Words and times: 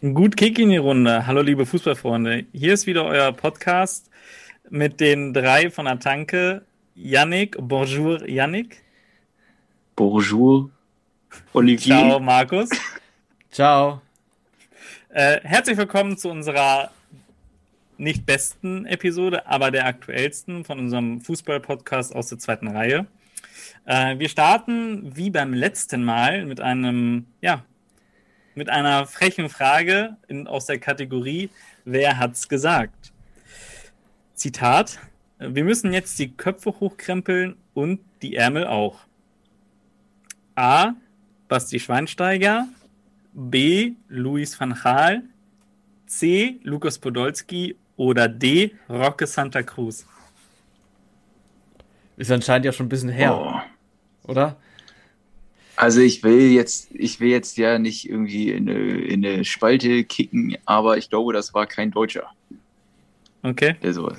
Gut 0.00 0.36
Kick 0.36 0.60
in 0.60 0.70
die 0.70 0.76
Runde. 0.76 1.26
Hallo 1.26 1.42
liebe 1.42 1.66
Fußballfreunde. 1.66 2.44
Hier 2.52 2.72
ist 2.72 2.86
wieder 2.86 3.04
euer 3.04 3.32
Podcast 3.32 4.08
mit 4.70 5.00
den 5.00 5.34
drei 5.34 5.72
von 5.72 5.86
der 5.86 5.98
Tanke. 5.98 6.62
Yannick, 6.94 7.56
bonjour 7.58 8.24
Yannick. 8.28 8.84
Bonjour 9.96 10.70
Olivier. 11.52 11.96
Ciao 11.96 12.20
Markus. 12.20 12.68
Ciao. 13.50 14.00
Äh, 15.08 15.40
herzlich 15.42 15.76
willkommen 15.76 16.16
zu 16.16 16.28
unserer 16.30 16.92
nicht 17.96 18.24
besten 18.24 18.86
Episode, 18.86 19.48
aber 19.48 19.72
der 19.72 19.84
aktuellsten 19.84 20.64
von 20.64 20.78
unserem 20.78 21.20
Fußball-Podcast 21.22 22.14
aus 22.14 22.28
der 22.28 22.38
zweiten 22.38 22.68
Reihe. 22.68 23.08
Äh, 23.84 24.16
wir 24.20 24.28
starten 24.28 25.16
wie 25.16 25.30
beim 25.30 25.52
letzten 25.52 26.04
Mal 26.04 26.46
mit 26.46 26.60
einem, 26.60 27.26
ja, 27.40 27.64
mit 28.58 28.68
einer 28.68 29.06
frechen 29.06 29.48
Frage 29.48 30.16
in, 30.26 30.46
aus 30.46 30.66
der 30.66 30.78
Kategorie 30.78 31.48
Wer 31.84 32.18
hat's 32.18 32.48
gesagt? 32.50 33.12
Zitat: 34.34 34.98
Wir 35.38 35.64
müssen 35.64 35.94
jetzt 35.94 36.18
die 36.18 36.36
Köpfe 36.36 36.78
hochkrempeln 36.80 37.56
und 37.72 38.00
die 38.20 38.36
Ärmel 38.36 38.66
auch. 38.66 38.98
A. 40.54 40.92
Basti 41.48 41.80
Schweinsteiger. 41.80 42.68
B. 43.32 43.92
Luis 44.08 44.60
van 44.60 44.74
Gaal. 44.74 45.22
C. 46.06 46.60
Lukas 46.62 46.98
Podolski. 46.98 47.76
Oder 47.96 48.28
D. 48.28 48.74
Roque 48.90 49.26
Santa 49.26 49.62
Cruz. 49.62 50.06
Ist 52.18 52.30
anscheinend 52.30 52.66
ja 52.66 52.72
schon 52.72 52.86
ein 52.86 52.90
bisschen 52.90 53.08
her, 53.08 53.34
Oh. 53.34 53.60
oder? 54.30 54.56
Also 55.80 56.00
ich 56.00 56.24
will 56.24 56.50
jetzt, 56.50 56.88
ich 56.92 57.20
will 57.20 57.28
jetzt 57.28 57.56
ja 57.56 57.78
nicht 57.78 58.10
irgendwie 58.10 58.50
in 58.50 58.68
eine, 58.68 58.80
in 58.98 59.24
eine 59.24 59.44
Spalte 59.44 60.02
kicken, 60.02 60.56
aber 60.64 60.98
ich 60.98 61.08
glaube, 61.08 61.32
das 61.32 61.54
war 61.54 61.66
kein 61.68 61.92
Deutscher. 61.92 62.32
Okay. 63.44 63.76
Also 63.80 64.12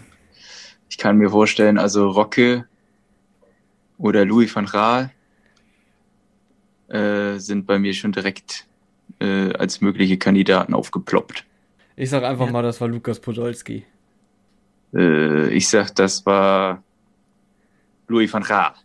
ich 0.87 0.97
kann 0.97 1.17
mir 1.17 1.29
vorstellen, 1.29 1.77
also 1.77 2.09
Rocke 2.11 2.65
oder 3.97 4.23
Louis 4.23 4.55
van 4.55 4.67
Gaal 4.67 5.11
äh, 6.87 7.37
sind 7.39 7.67
bei 7.67 7.77
mir 7.77 7.93
schon 7.93 8.13
direkt 8.13 8.65
äh, 9.19 9.51
als 9.51 9.81
mögliche 9.81 10.17
Kandidaten 10.17 10.73
aufgeploppt. 10.73 11.43
Ich 11.97 12.09
sag 12.09 12.23
einfach 12.23 12.45
Ja. 12.45 12.53
mal, 12.53 12.63
das 12.63 12.79
war 12.79 12.87
Lukas 12.87 13.19
Podolski. 13.19 13.85
Äh, 14.93 15.49
ich 15.49 15.67
sag, 15.67 15.93
das 15.95 16.25
war 16.25 16.81
Louis 18.07 18.31
van 18.31 18.43
Gaal. 18.43 18.75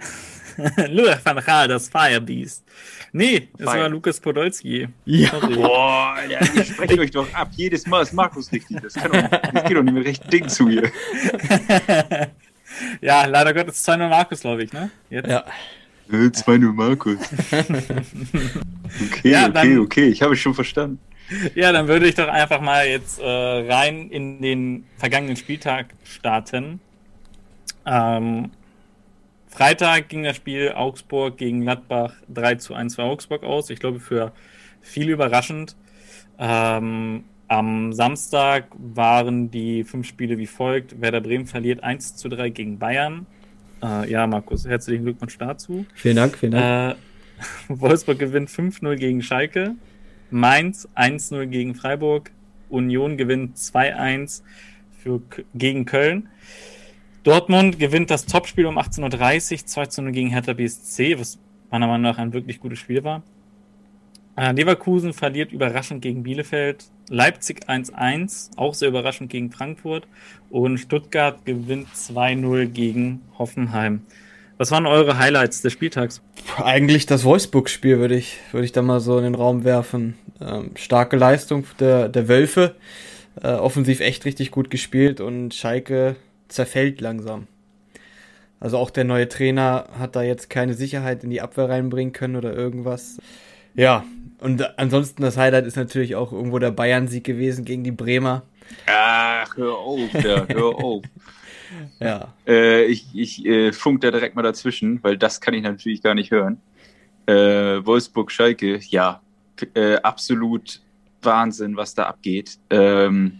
Lukas 0.88 1.24
van 1.24 1.36
Gaal, 1.44 1.68
das 1.68 1.88
Firebeast. 1.88 2.64
Nee, 3.12 3.48
es 3.58 3.64
Fire. 3.64 3.80
war 3.82 3.88
Lukas 3.88 4.20
Podolski. 4.20 4.88
Ja. 5.04 5.30
Sorry. 5.30 5.54
Boah, 5.54 6.14
Alter, 6.16 6.54
ihr 6.54 6.64
sprecht 6.72 6.98
euch 6.98 7.10
doch 7.10 7.32
ab. 7.34 7.48
Jedes 7.56 7.86
Mal 7.86 8.02
ist 8.02 8.12
Markus 8.12 8.52
richtig. 8.52 8.80
Das, 8.82 8.94
kann 8.94 9.10
doch, 9.12 9.28
das 9.28 9.64
geht 9.64 9.76
doch 9.76 9.82
nicht 9.82 9.94
mit 9.94 10.06
rechten 10.06 10.30
Ding 10.30 10.48
zu 10.48 10.68
hier. 10.68 10.90
ja, 13.00 13.26
leider 13.26 13.52
Gottes 13.54 13.86
2-0 13.86 14.08
Markus, 14.08 14.40
glaube 14.40 14.62
ich, 14.64 14.72
ne? 14.72 14.90
Jetzt. 15.10 15.28
Ja. 15.28 15.44
Äh, 16.12 16.26
2-0 16.26 16.72
Markus. 16.72 17.18
Okay, 17.52 19.30
Ja, 19.30 19.48
okay, 19.48 19.78
okay. 19.78 20.08
Ich 20.08 20.22
habe 20.22 20.34
es 20.34 20.40
schon 20.40 20.54
verstanden. 20.54 20.98
Ja, 21.54 21.70
dann 21.72 21.86
würde 21.86 22.08
ich 22.08 22.16
doch 22.16 22.28
einfach 22.28 22.60
mal 22.60 22.88
jetzt 22.88 23.20
äh, 23.20 23.24
rein 23.24 24.10
in 24.10 24.42
den 24.42 24.84
vergangenen 24.96 25.36
Spieltag 25.36 25.94
starten. 26.02 26.80
Ähm, 27.86 28.50
Freitag 29.50 30.08
ging 30.08 30.22
das 30.22 30.36
Spiel 30.36 30.72
Augsburg 30.72 31.36
gegen 31.36 31.60
Gladbach 31.62 32.14
3 32.32 32.54
zu 32.56 32.74
1 32.74 32.94
für 32.94 33.02
Augsburg 33.02 33.42
aus. 33.42 33.68
Ich 33.70 33.80
glaube, 33.80 33.98
für 34.00 34.32
viel 34.80 35.08
überraschend. 35.10 35.76
Ähm, 36.38 37.24
am 37.48 37.92
Samstag 37.92 38.66
waren 38.78 39.50
die 39.50 39.82
fünf 39.84 40.06
Spiele 40.06 40.38
wie 40.38 40.46
folgt. 40.46 41.00
Werder 41.00 41.20
Bremen 41.20 41.46
verliert 41.46 41.82
1 41.82 42.16
zu 42.16 42.28
3 42.28 42.50
gegen 42.50 42.78
Bayern. 42.78 43.26
Äh, 43.82 44.08
ja, 44.10 44.26
Markus, 44.26 44.66
herzlichen 44.66 45.02
Glückwunsch 45.04 45.36
dazu. 45.36 45.84
Vielen 45.94 46.16
Dank, 46.16 46.38
vielen 46.38 46.52
Dank. 46.52 46.96
Äh, 46.96 47.00
Wolfsburg 47.68 48.18
gewinnt 48.18 48.50
5-0 48.50 48.94
gegen 48.96 49.22
Schalke. 49.22 49.74
Mainz 50.30 50.88
1-0 50.94 51.46
gegen 51.46 51.74
Freiburg. 51.74 52.30
Union 52.68 53.16
gewinnt 53.16 53.56
2-1 53.56 54.42
für 55.02 55.20
K- 55.28 55.42
gegen 55.54 55.86
Köln. 55.86 56.28
Dortmund 57.22 57.78
gewinnt 57.78 58.10
das 58.10 58.24
Topspiel 58.24 58.66
um 58.66 58.78
18.30 58.78 59.02
Uhr, 59.02 60.04
2-0 60.04 60.10
gegen 60.12 60.30
Hertha 60.30 60.54
BSC, 60.54 61.18
was 61.18 61.38
meiner 61.70 61.86
Meinung 61.86 62.02
nach 62.02 62.18
ein 62.18 62.32
wirklich 62.32 62.60
gutes 62.60 62.78
Spiel 62.78 63.04
war. 63.04 63.22
Äh, 64.36 64.52
Leverkusen 64.52 65.12
verliert 65.12 65.52
überraschend 65.52 66.00
gegen 66.00 66.22
Bielefeld. 66.22 66.86
Leipzig 67.10 67.68
1-1, 67.68 68.56
auch 68.56 68.72
sehr 68.72 68.88
überraschend 68.88 69.28
gegen 69.30 69.50
Frankfurt. 69.50 70.06
Und 70.48 70.78
Stuttgart 70.78 71.44
gewinnt 71.44 71.88
2-0 71.88 72.66
gegen 72.66 73.20
Hoffenheim. 73.38 74.00
Was 74.56 74.70
waren 74.70 74.86
eure 74.86 75.18
Highlights 75.18 75.60
des 75.60 75.74
Spieltags? 75.74 76.22
Eigentlich 76.56 77.04
das 77.04 77.24
Wolfsburg-Spiel 77.24 77.98
würde 77.98 78.16
ich, 78.16 78.38
würde 78.52 78.64
ich 78.64 78.72
da 78.72 78.80
mal 78.80 79.00
so 79.00 79.18
in 79.18 79.24
den 79.24 79.34
Raum 79.34 79.64
werfen. 79.64 80.14
Ähm, 80.40 80.70
starke 80.74 81.16
Leistung 81.16 81.64
der, 81.78 82.08
der 82.08 82.28
Wölfe. 82.28 82.76
Äh, 83.42 83.52
offensiv 83.52 84.00
echt 84.00 84.24
richtig 84.24 84.50
gut 84.50 84.70
gespielt 84.70 85.20
und 85.20 85.54
Schalke 85.54 86.16
zerfällt 86.52 87.00
langsam. 87.00 87.46
Also 88.60 88.76
auch 88.76 88.90
der 88.90 89.04
neue 89.04 89.28
Trainer 89.28 89.88
hat 89.98 90.16
da 90.16 90.22
jetzt 90.22 90.50
keine 90.50 90.74
Sicherheit 90.74 91.24
in 91.24 91.30
die 91.30 91.40
Abwehr 91.40 91.68
reinbringen 91.68 92.12
können 92.12 92.36
oder 92.36 92.52
irgendwas. 92.54 93.18
Ja, 93.74 94.04
und 94.40 94.78
ansonsten 94.78 95.22
das 95.22 95.36
Highlight 95.36 95.66
ist 95.66 95.76
natürlich 95.76 96.14
auch 96.16 96.32
irgendwo 96.32 96.58
der 96.58 96.70
Bayern-Sieg 96.70 97.24
gewesen 97.24 97.64
gegen 97.64 97.84
die 97.84 97.90
Bremer. 97.90 98.42
Ach, 98.86 99.56
hör 99.56 99.76
auf, 99.76 100.10
da, 100.12 100.46
hör 100.48 100.74
auf. 100.76 101.04
Ja, 102.00 102.34
Äh, 102.48 102.86
ich 102.86 103.06
ich 103.14 103.46
äh, 103.46 103.72
funk 103.72 104.00
da 104.00 104.10
direkt 104.10 104.34
mal 104.34 104.42
dazwischen, 104.42 104.98
weil 105.04 105.16
das 105.16 105.40
kann 105.40 105.54
ich 105.54 105.62
natürlich 105.62 106.02
gar 106.02 106.16
nicht 106.16 106.32
hören. 106.32 106.60
Äh, 107.26 107.32
Wolfsburg-Schalke, 107.86 108.80
ja, 108.88 109.22
äh, 109.74 109.94
absolut 109.98 110.80
Wahnsinn, 111.22 111.76
was 111.76 111.94
da 111.94 112.06
abgeht. 112.06 112.58
Ähm, 112.70 113.38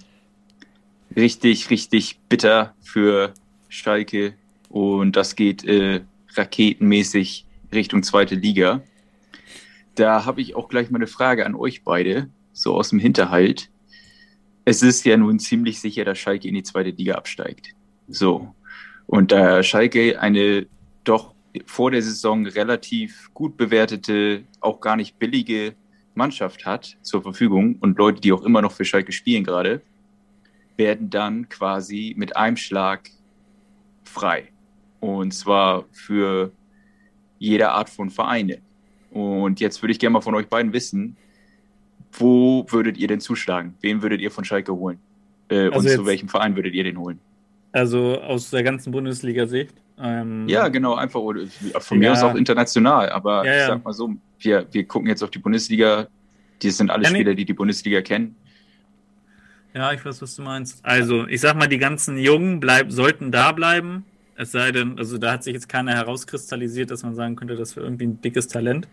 richtig, 1.16 1.70
richtig 1.70 2.18
bitter 2.28 2.74
für 2.80 3.34
Schalke 3.68 4.34
und 4.68 5.16
das 5.16 5.36
geht 5.36 5.64
äh, 5.64 6.02
raketenmäßig 6.34 7.46
Richtung 7.72 8.02
zweite 8.02 8.34
Liga. 8.34 8.82
Da 9.94 10.24
habe 10.24 10.40
ich 10.40 10.54
auch 10.54 10.68
gleich 10.68 10.90
mal 10.90 10.98
eine 10.98 11.06
Frage 11.06 11.44
an 11.44 11.54
euch 11.54 11.82
beide, 11.84 12.30
so 12.52 12.74
aus 12.74 12.90
dem 12.90 12.98
Hinterhalt. 12.98 13.70
Es 14.64 14.82
ist 14.82 15.04
ja 15.04 15.16
nun 15.16 15.38
ziemlich 15.38 15.80
sicher, 15.80 16.04
dass 16.04 16.18
Schalke 16.18 16.48
in 16.48 16.54
die 16.54 16.62
zweite 16.62 16.90
Liga 16.90 17.14
absteigt. 17.14 17.74
So. 18.08 18.54
Und 19.06 19.32
da 19.32 19.62
Schalke 19.62 20.20
eine 20.20 20.66
doch 21.04 21.34
vor 21.66 21.90
der 21.90 22.02
Saison 22.02 22.46
relativ 22.46 23.30
gut 23.34 23.56
bewertete, 23.56 24.44
auch 24.60 24.80
gar 24.80 24.96
nicht 24.96 25.18
billige 25.18 25.74
Mannschaft 26.14 26.66
hat 26.66 26.96
zur 27.02 27.22
Verfügung 27.22 27.76
und 27.80 27.98
Leute, 27.98 28.20
die 28.20 28.32
auch 28.32 28.44
immer 28.44 28.62
noch 28.62 28.72
für 28.72 28.84
Schalke 28.84 29.12
spielen 29.12 29.42
gerade, 29.42 29.82
werden 30.80 31.10
dann 31.10 31.48
quasi 31.50 32.14
mit 32.16 32.36
einem 32.36 32.56
Schlag 32.56 33.10
frei. 34.02 34.48
Und 35.00 35.32
zwar 35.34 35.84
für 35.92 36.50
jede 37.38 37.70
Art 37.70 37.90
von 37.90 38.08
Vereine. 38.10 38.58
Und 39.10 39.60
jetzt 39.60 39.82
würde 39.82 39.92
ich 39.92 39.98
gerne 39.98 40.14
mal 40.14 40.20
von 40.22 40.34
euch 40.34 40.48
beiden 40.48 40.72
wissen, 40.72 41.16
wo 42.12 42.64
würdet 42.68 42.96
ihr 42.98 43.08
denn 43.08 43.20
zuschlagen? 43.20 43.74
Wen 43.82 44.02
würdet 44.02 44.20
ihr 44.20 44.30
von 44.30 44.44
Schalke 44.44 44.72
holen? 44.74 44.98
Äh, 45.48 45.66
und 45.66 45.74
Also 45.74 45.88
zu 45.88 45.94
jetzt- 45.94 46.06
welchem 46.06 46.28
Verein 46.28 46.56
würdet 46.56 46.74
ihr 46.74 46.84
den 46.84 46.96
holen? 46.98 47.18
Also 47.72 48.20
aus 48.20 48.50
der 48.50 48.62
ganzen 48.62 48.90
Bundesliga-Sicht. 48.90 49.74
Ähm, 50.02 50.48
Ja, 50.48 50.68
genau, 50.68 50.94
einfach 50.94 51.20
oder 51.20 51.46
von 51.80 51.98
mir 51.98 52.06
Ja. 52.06 52.12
aus 52.12 52.22
auch 52.22 52.34
international, 52.34 53.10
aber 53.10 53.44
Ja, 53.46 53.52
ich 53.60 53.66
sag 53.66 53.84
mal 53.84 53.92
so, 53.92 54.14
wir, 54.38 54.66
wir 54.72 54.84
gucken 54.84 55.08
jetzt 55.08 55.22
auf 55.22 55.30
die 55.30 55.38
Bundesliga, 55.38 56.08
die 56.62 56.70
sind 56.70 56.90
alle. 56.90 57.04
Spieler, 57.06 57.34
die 57.34 57.44
die 57.44 57.52
Bundesliga 57.54 58.00
kennen. 58.00 58.34
Ja, 59.74 59.92
ich 59.92 60.04
weiß, 60.04 60.20
was 60.22 60.34
du 60.34 60.42
meinst. 60.42 60.84
Also, 60.84 61.26
ich 61.28 61.40
sag 61.40 61.54
mal, 61.56 61.68
die 61.68 61.78
ganzen 61.78 62.18
Jungen 62.18 62.60
bleib, 62.60 62.90
sollten 62.90 63.30
da 63.30 63.52
bleiben. 63.52 64.04
Es 64.36 64.52
sei 64.52 64.72
denn, 64.72 64.98
also 64.98 65.18
da 65.18 65.32
hat 65.32 65.44
sich 65.44 65.54
jetzt 65.54 65.68
keiner 65.68 65.94
herauskristallisiert, 65.94 66.90
dass 66.90 67.02
man 67.02 67.14
sagen 67.14 67.36
könnte, 67.36 67.56
das 67.56 67.76
wäre 67.76 67.86
irgendwie 67.86 68.06
ein 68.06 68.20
dickes 68.20 68.48
Talent. 68.48 68.88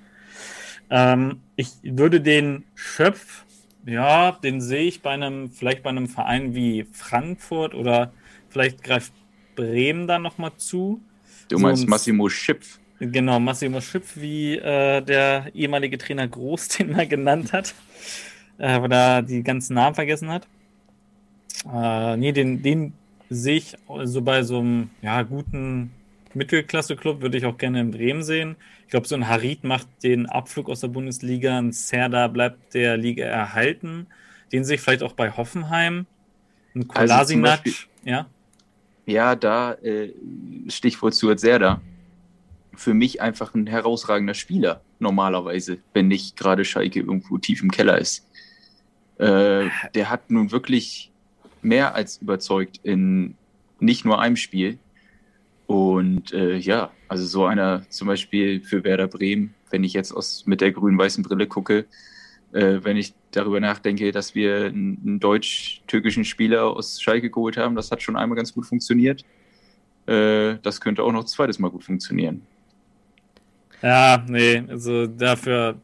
Ähm, 0.89 1.41
ich 1.55 1.69
würde 1.83 2.21
den 2.21 2.65
Schöpf, 2.75 3.45
ja, 3.85 4.33
den 4.33 4.61
sehe 4.61 4.83
ich 4.83 5.01
bei 5.01 5.11
einem, 5.11 5.49
vielleicht 5.49 5.83
bei 5.83 5.89
einem 5.89 6.07
Verein 6.07 6.53
wie 6.53 6.85
Frankfurt 6.91 7.73
oder 7.73 8.11
vielleicht 8.49 8.83
greift 8.83 9.13
Bremen 9.55 10.05
da 10.07 10.19
nochmal 10.19 10.51
zu. 10.57 11.01
Du 11.49 11.57
So 11.57 11.63
meinst 11.63 11.85
ein- 11.85 11.89
Massimo 11.89 12.29
Schipf. 12.29 12.79
Genau, 12.99 13.39
Massimo 13.39 13.79
Schöpf, 13.79 14.17
wie 14.17 14.57
äh, 14.57 15.01
der 15.01 15.51
ehemalige 15.53 15.97
Trainer 15.97 16.27
Groß 16.27 16.67
den 16.77 16.91
mal 16.91 17.07
genannt 17.07 17.53
hat, 17.53 17.73
äh, 18.57 18.67
aber 18.67 18.87
da 18.89 19.21
die 19.21 19.43
ganzen 19.43 19.75
Namen 19.75 19.95
vergessen 19.95 20.29
hat. 20.29 20.47
Äh, 21.65 22.17
nee, 22.17 22.31
den, 22.31 22.61
den 22.61 22.93
sehe 23.29 23.57
ich 23.57 23.75
so 24.03 24.21
bei 24.21 24.43
so 24.43 24.59
einem 24.59 24.89
ja, 25.01 25.21
guten 25.23 25.91
Mittelklasse-Club 26.33 27.21
würde 27.21 27.37
ich 27.37 27.45
auch 27.45 27.57
gerne 27.57 27.81
in 27.81 27.91
Bremen 27.91 28.23
sehen. 28.23 28.55
Ich 28.85 28.91
glaube, 28.91 29.07
so 29.07 29.15
ein 29.15 29.27
Harid 29.27 29.63
macht 29.63 29.87
den 30.03 30.27
Abflug 30.27 30.69
aus 30.69 30.81
der 30.81 30.87
Bundesliga, 30.87 31.57
ein 31.57 31.71
Serda 31.71 32.27
bleibt 32.27 32.73
der 32.73 32.95
Liga 32.95 33.25
erhalten. 33.25 34.07
Den 34.51 34.63
sehe 34.63 34.75
ich 34.75 34.81
vielleicht 34.81 35.03
auch 35.03 35.13
bei 35.13 35.31
Hoffenheim. 35.31 36.05
Ein 36.73 36.87
Kolasinac, 36.87 37.61
also 37.65 37.77
ja. 38.05 38.27
Ja, 39.05 39.35
da 39.35 39.73
äh, 39.73 40.13
Stichwort 40.67 41.15
Stuart 41.15 41.39
Serda. 41.39 41.81
Für 42.75 42.93
mich 42.93 43.21
einfach 43.21 43.55
ein 43.55 43.65
herausragender 43.65 44.35
Spieler, 44.35 44.81
normalerweise, 44.99 45.79
wenn 45.93 46.07
nicht 46.07 46.37
gerade 46.37 46.63
Schalke 46.63 46.99
irgendwo 46.99 47.37
tief 47.39 47.63
im 47.63 47.71
Keller 47.71 47.97
ist. 47.97 48.27
Äh, 49.17 49.69
der 49.95 50.09
hat 50.09 50.29
nun 50.29 50.51
wirklich 50.51 51.11
mehr 51.67 51.95
als 51.95 52.17
überzeugt 52.17 52.79
in 52.83 53.35
nicht 53.79 54.05
nur 54.05 54.19
einem 54.19 54.35
Spiel. 54.35 54.79
Und 55.67 56.33
äh, 56.33 56.55
ja, 56.55 56.91
also 57.09 57.25
so 57.25 57.45
einer 57.45 57.87
zum 57.89 58.07
Beispiel 58.07 58.61
für 58.61 58.83
Werder 58.83 59.07
Bremen, 59.07 59.53
wenn 59.69 59.83
ich 59.83 59.93
jetzt 59.93 60.13
aus, 60.13 60.45
mit 60.45 60.61
der 60.61 60.71
grün-weißen 60.71 61.23
Brille 61.23 61.45
gucke, 61.45 61.85
äh, 62.53 62.79
wenn 62.83 62.95
ich 62.95 63.13
darüber 63.31 63.59
nachdenke, 63.59 64.11
dass 64.11 64.33
wir 64.33 64.65
einen, 64.65 65.19
deutsch-türkischen 65.19 66.23
Spieler 66.23 66.65
aus 66.67 67.01
Schalke 67.01 67.29
geholt 67.29 67.57
haben, 67.57 67.75
das 67.75 67.91
hat 67.91 68.01
schon 68.01 68.15
einmal 68.15 68.37
ganz 68.37 68.53
gut 68.53 68.65
funktioniert. 68.65 69.25
Äh, 70.05 70.55
das 70.61 70.79
könnte 70.79 71.03
auch 71.03 71.11
noch 71.11 71.21
ein 71.21 71.27
zweites 71.27 71.59
Mal 71.59 71.69
gut 71.69 71.83
funktionieren. 71.83 72.41
Ja, 73.81 74.25
nee, 74.27 74.63
also 74.69 75.05
dafür, 75.05 75.79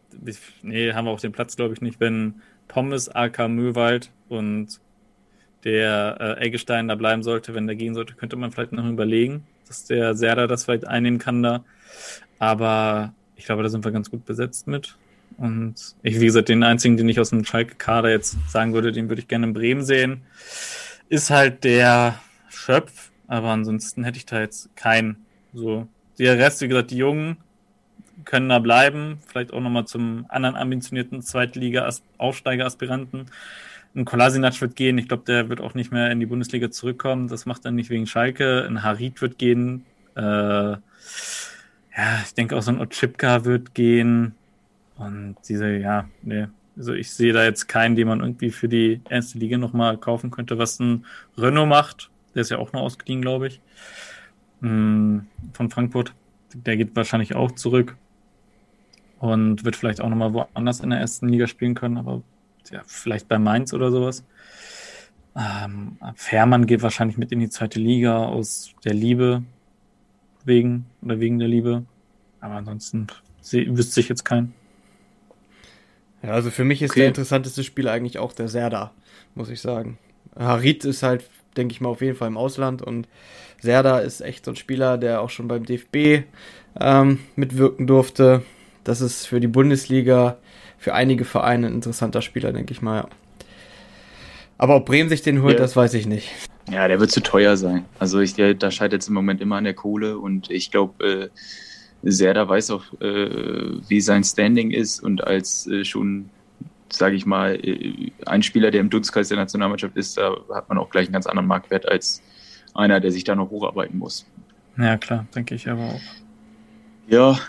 nee, 0.64 0.94
haben 0.94 1.06
wir 1.06 1.12
auch 1.12 1.20
den 1.20 1.34
Platz, 1.34 1.56
glaube 1.58 1.74
ich, 1.74 1.82
nicht, 1.82 2.00
wenn 2.00 2.42
Pommes, 2.68 3.14
AK 3.14 3.50
Möwald 3.50 4.10
und 4.30 4.80
der 5.64 6.18
äh, 6.20 6.46
Eggestein 6.46 6.88
da 6.88 6.96
bleiben 6.96 7.24
sollte, 7.24 7.54
wenn 7.54 7.68
der 7.68 7.76
gehen 7.76 7.96
sollte, 7.96 8.16
könnte 8.16 8.36
man 8.36 8.52
vielleicht 8.52 8.74
noch 8.74 8.88
überlegen, 8.88 9.46
dass 9.68 9.86
der 9.86 10.16
Serda 10.16 10.48
das 10.48 10.66
vielleicht 10.66 10.88
einnehmen 10.88 11.20
kann 11.20 11.44
da. 11.44 11.64
Aber 12.40 13.14
ich 13.36 13.46
glaube, 13.46 13.64
da 13.64 13.70
sind 13.70 13.86
wir 13.86 13.92
ganz 13.92 14.12
gut 14.12 14.26
besetzt 14.26 14.68
mit. 14.68 14.98
Und 15.38 15.96
ich, 16.04 16.20
wie 16.20 16.26
gesagt, 16.26 16.50
den 16.50 16.64
einzigen, 16.64 16.98
den 16.98 17.08
ich 17.10 17.20
aus 17.20 17.32
dem 17.32 17.46
Schalke-Kader 17.46 18.10
jetzt 18.10 18.38
sagen 18.50 18.74
würde, 18.74 18.92
den 18.92 19.10
würde 19.10 19.22
ich 19.22 19.28
gerne 19.28 19.48
in 19.48 19.54
Bremen 19.54 19.84
sehen, 19.84 20.22
ist 21.10 21.30
halt 21.30 21.64
der 21.64 22.20
Schöpf. 22.50 23.12
Aber 23.28 23.50
ansonsten 23.50 24.04
hätte 24.04 24.18
ich 24.18 24.26
da 24.26 24.42
jetzt 24.42 24.76
keinen. 24.76 25.26
So, 25.54 25.88
der 26.20 26.38
Rest, 26.38 26.62
wie 26.62 26.68
gesagt, 26.68 26.92
die 26.92 26.98
Jungen 26.98 27.38
können 28.26 28.50
da 28.50 28.60
bleiben. 28.60 29.20
Vielleicht 29.28 29.54
auch 29.54 29.62
nochmal 29.62 29.86
zum 29.86 30.26
anderen 30.30 30.56
ambitionierten 30.56 31.22
Zweitliga-Aufsteiger-Aspiranten. 31.22 33.28
Ein 33.96 34.06
Kolasinac 34.06 34.60
wird 34.62 34.76
gehen. 34.76 34.98
Ich 34.98 35.08
glaube, 35.08 35.24
der 35.26 35.50
wird 35.50 35.62
auch 35.62 35.76
nicht 35.76 35.92
mehr 35.92 36.10
in 36.10 36.20
die 36.20 36.26
Bundesliga 36.26 36.72
zurückkommen. 36.72 37.28
Das 37.28 37.46
macht 37.46 37.66
er 37.66 37.72
nicht 37.72 37.90
wegen 37.92 38.08
Schalke. 38.08 38.66
Ein 38.68 38.82
Harit 38.82 39.22
wird 39.22 39.38
gehen. 39.38 39.86
Äh, 40.16 40.22
ja, 40.22 40.80
ich 42.24 42.34
denke 42.34 42.58
auch 42.58 42.64
so 42.64 42.72
ein 42.72 42.80
Otschipka 42.80 43.46
wird 43.46 43.76
gehen. 43.76 44.34
Und 44.98 45.36
diese, 45.48 45.78
ja, 45.78 46.10
nee. 46.24 46.48
Also 46.76 46.94
ich 46.94 47.12
sehe 47.12 47.34
da 47.34 47.44
jetzt 47.44 47.68
keinen, 47.68 47.96
den 47.96 48.08
man 48.08 48.22
irgendwie 48.22 48.50
für 48.50 48.68
die 48.68 49.02
erste 49.10 49.38
Liga 49.38 49.58
nochmal 49.58 49.98
kaufen 49.98 50.32
könnte, 50.32 50.58
was 50.58 50.80
ein 50.80 51.06
Renault 51.38 51.70
macht. 51.70 52.10
Der 52.34 52.42
ist 52.42 52.50
ja 52.50 52.58
auch 52.58 52.74
noch 52.74 52.82
ausgeliehen, 52.82 53.22
glaube 53.22 53.48
ich. 53.48 53.62
Hm, 54.62 55.28
von 55.54 55.70
Frankfurt. 55.70 56.14
Der 56.54 56.78
geht 56.78 56.96
wahrscheinlich 56.96 57.36
auch 57.36 57.52
zurück. 57.52 57.96
Und 59.20 59.64
wird 59.64 59.76
vielleicht 59.76 60.02
auch 60.02 60.10
nochmal 60.10 60.34
woanders 60.34 60.80
in 60.80 60.90
der 60.90 61.00
ersten 61.00 61.30
Liga 61.30 61.48
spielen 61.48 61.76
können, 61.76 61.98
aber 61.98 62.24
ja, 62.72 62.82
vielleicht 62.86 63.28
bei 63.28 63.40
Mainz 63.40 63.74
oder 63.74 63.92
sowas. 63.92 64.24
Ähm, 65.36 65.98
Fährmann 66.16 66.68
geht 66.68 66.82
wahrscheinlich 66.82 67.18
mit 67.18 67.32
in 67.32 67.40
die 67.40 67.50
zweite 67.50 67.80
Liga 67.80 68.26
aus 68.26 68.74
der 68.86 68.94
Liebe 68.94 69.44
wegen 70.46 70.86
oder 71.02 71.20
wegen 71.20 71.40
der 71.40 71.48
Liebe. 71.48 71.86
Aber 72.40 72.56
ansonsten 72.56 73.08
wüsste 73.52 74.00
ich 74.00 74.10
jetzt 74.10 74.26
keinen. 74.26 74.54
Ja, 76.22 76.32
also 76.32 76.52
für 76.52 76.64
mich 76.64 76.82
ist 76.82 76.92
okay. 76.92 77.02
der 77.02 77.10
interessanteste 77.10 77.64
Spieler 77.64 77.92
eigentlich 77.92 78.20
auch 78.20 78.34
der 78.34 78.48
Serda, 78.48 78.92
muss 79.36 79.50
ich 79.50 79.62
sagen. 79.62 79.98
Harit 80.38 80.86
ist 80.86 81.04
halt, 81.04 81.30
denke 81.58 81.74
ich 81.74 81.82
mal, 81.82 81.90
auf 81.90 82.02
jeden 82.02 82.16
Fall 82.16 82.28
im 82.28 82.38
Ausland 82.38 82.82
und 82.82 83.08
Serda 83.62 84.00
ist 84.00 84.22
echt 84.22 84.46
so 84.46 84.52
ein 84.52 84.56
Spieler, 84.56 84.98
der 84.98 85.22
auch 85.22 85.30
schon 85.30 85.48
beim 85.48 85.66
DFB 85.66 86.26
ähm, 86.80 87.20
mitwirken 87.36 87.88
durfte. 87.88 88.44
Das 88.84 89.02
ist 89.02 89.26
für 89.26 89.40
die 89.40 89.48
Bundesliga, 89.48 90.38
für 90.84 90.94
einige 90.94 91.24
Vereine 91.24 91.68
ein 91.68 91.76
interessanter 91.76 92.22
Spieler, 92.22 92.52
denke 92.52 92.74
ich 92.74 92.82
mal, 92.82 92.98
ja. 92.98 93.08
Aber 94.58 94.76
ob 94.76 94.86
Bremen 94.86 95.10
sich 95.10 95.22
den 95.22 95.42
holt, 95.42 95.54
ja. 95.54 95.60
das 95.60 95.76
weiß 95.76 95.94
ich 95.94 96.06
nicht. 96.06 96.30
Ja, 96.70 96.88
der 96.88 97.00
wird 97.00 97.10
zu 97.10 97.22
teuer 97.22 97.56
sein. 97.58 97.86
Also 98.00 98.20
ich, 98.20 98.34
der, 98.36 98.54
da 98.54 98.70
scheitert 98.70 99.02
es 99.02 99.08
im 99.08 99.14
Moment 99.14 99.42
immer 99.42 99.56
an 99.56 99.64
der 99.64 99.74
Kohle 99.74 100.18
und 100.18 100.52
ich 100.52 100.72
glaube, 100.72 101.06
äh, 101.06 101.30
Serda 102.04 102.48
weiß 102.48 102.72
auch, 102.72 102.84
äh, 103.00 103.80
wie 103.88 104.02
sein 104.02 104.24
Standing 104.26 104.72
ist 104.72 105.02
und 105.02 105.24
als 105.24 105.68
äh, 105.68 105.86
schon, 105.86 106.30
sage 106.92 107.16
ich 107.16 107.26
mal, 107.26 107.56
äh, 107.56 108.12
ein 108.26 108.44
Spieler, 108.44 108.70
der 108.70 108.82
im 108.82 108.90
Dunstkreis 108.90 109.30
der 109.30 109.38
Nationalmannschaft 109.38 109.96
ist, 109.96 110.18
da 110.18 110.36
hat 110.54 110.68
man 110.68 110.78
auch 110.78 110.90
gleich 110.90 111.06
einen 111.06 111.14
ganz 111.14 111.28
anderen 111.28 111.48
Marktwert 111.48 111.88
als 111.88 112.22
einer, 112.74 113.00
der 113.00 113.12
sich 113.12 113.24
da 113.24 113.36
noch 113.36 113.50
hocharbeiten 113.50 113.98
muss. 113.98 114.26
Ja, 114.78 114.98
klar, 114.98 115.26
denke 115.34 115.56
ich 115.56 115.70
aber 115.70 115.84
auch. 115.84 116.02
Ja, 117.08 117.40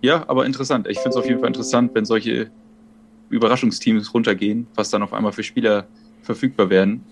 ja, 0.00 0.24
aber 0.28 0.46
interessant. 0.46 0.86
Ich 0.88 0.98
finde 0.98 1.10
es 1.10 1.16
auf 1.16 1.26
jeden 1.26 1.40
Fall 1.40 1.48
interessant, 1.48 1.94
wenn 1.94 2.04
solche 2.04 2.50
Überraschungsteams 3.28 4.12
runtergehen, 4.12 4.66
was 4.74 4.90
dann 4.90 5.02
auf 5.02 5.12
einmal 5.12 5.32
für 5.32 5.42
Spieler 5.42 5.86
verfügbar 6.22 6.70
werden 6.70 7.04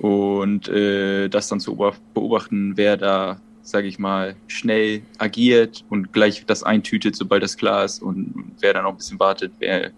und 0.00 0.68
äh, 0.68 1.28
das 1.28 1.48
dann 1.48 1.60
zu 1.60 1.76
beobachten, 2.14 2.76
wer 2.76 2.96
da 2.96 3.40
sage 3.66 3.88
ich 3.88 3.98
mal, 3.98 4.36
schnell 4.46 5.02
agiert 5.18 5.84
und 5.90 6.12
gleich 6.12 6.44
das 6.46 6.62
eintütet, 6.62 7.16
sobald 7.16 7.42
das 7.42 7.56
klar 7.56 7.84
ist 7.84 8.00
und 8.00 8.52
wer 8.60 8.72
dann 8.72 8.84
auch 8.86 8.92
ein 8.92 8.96
bisschen 8.96 9.18
wartet, 9.18 9.52
wer 9.58 9.90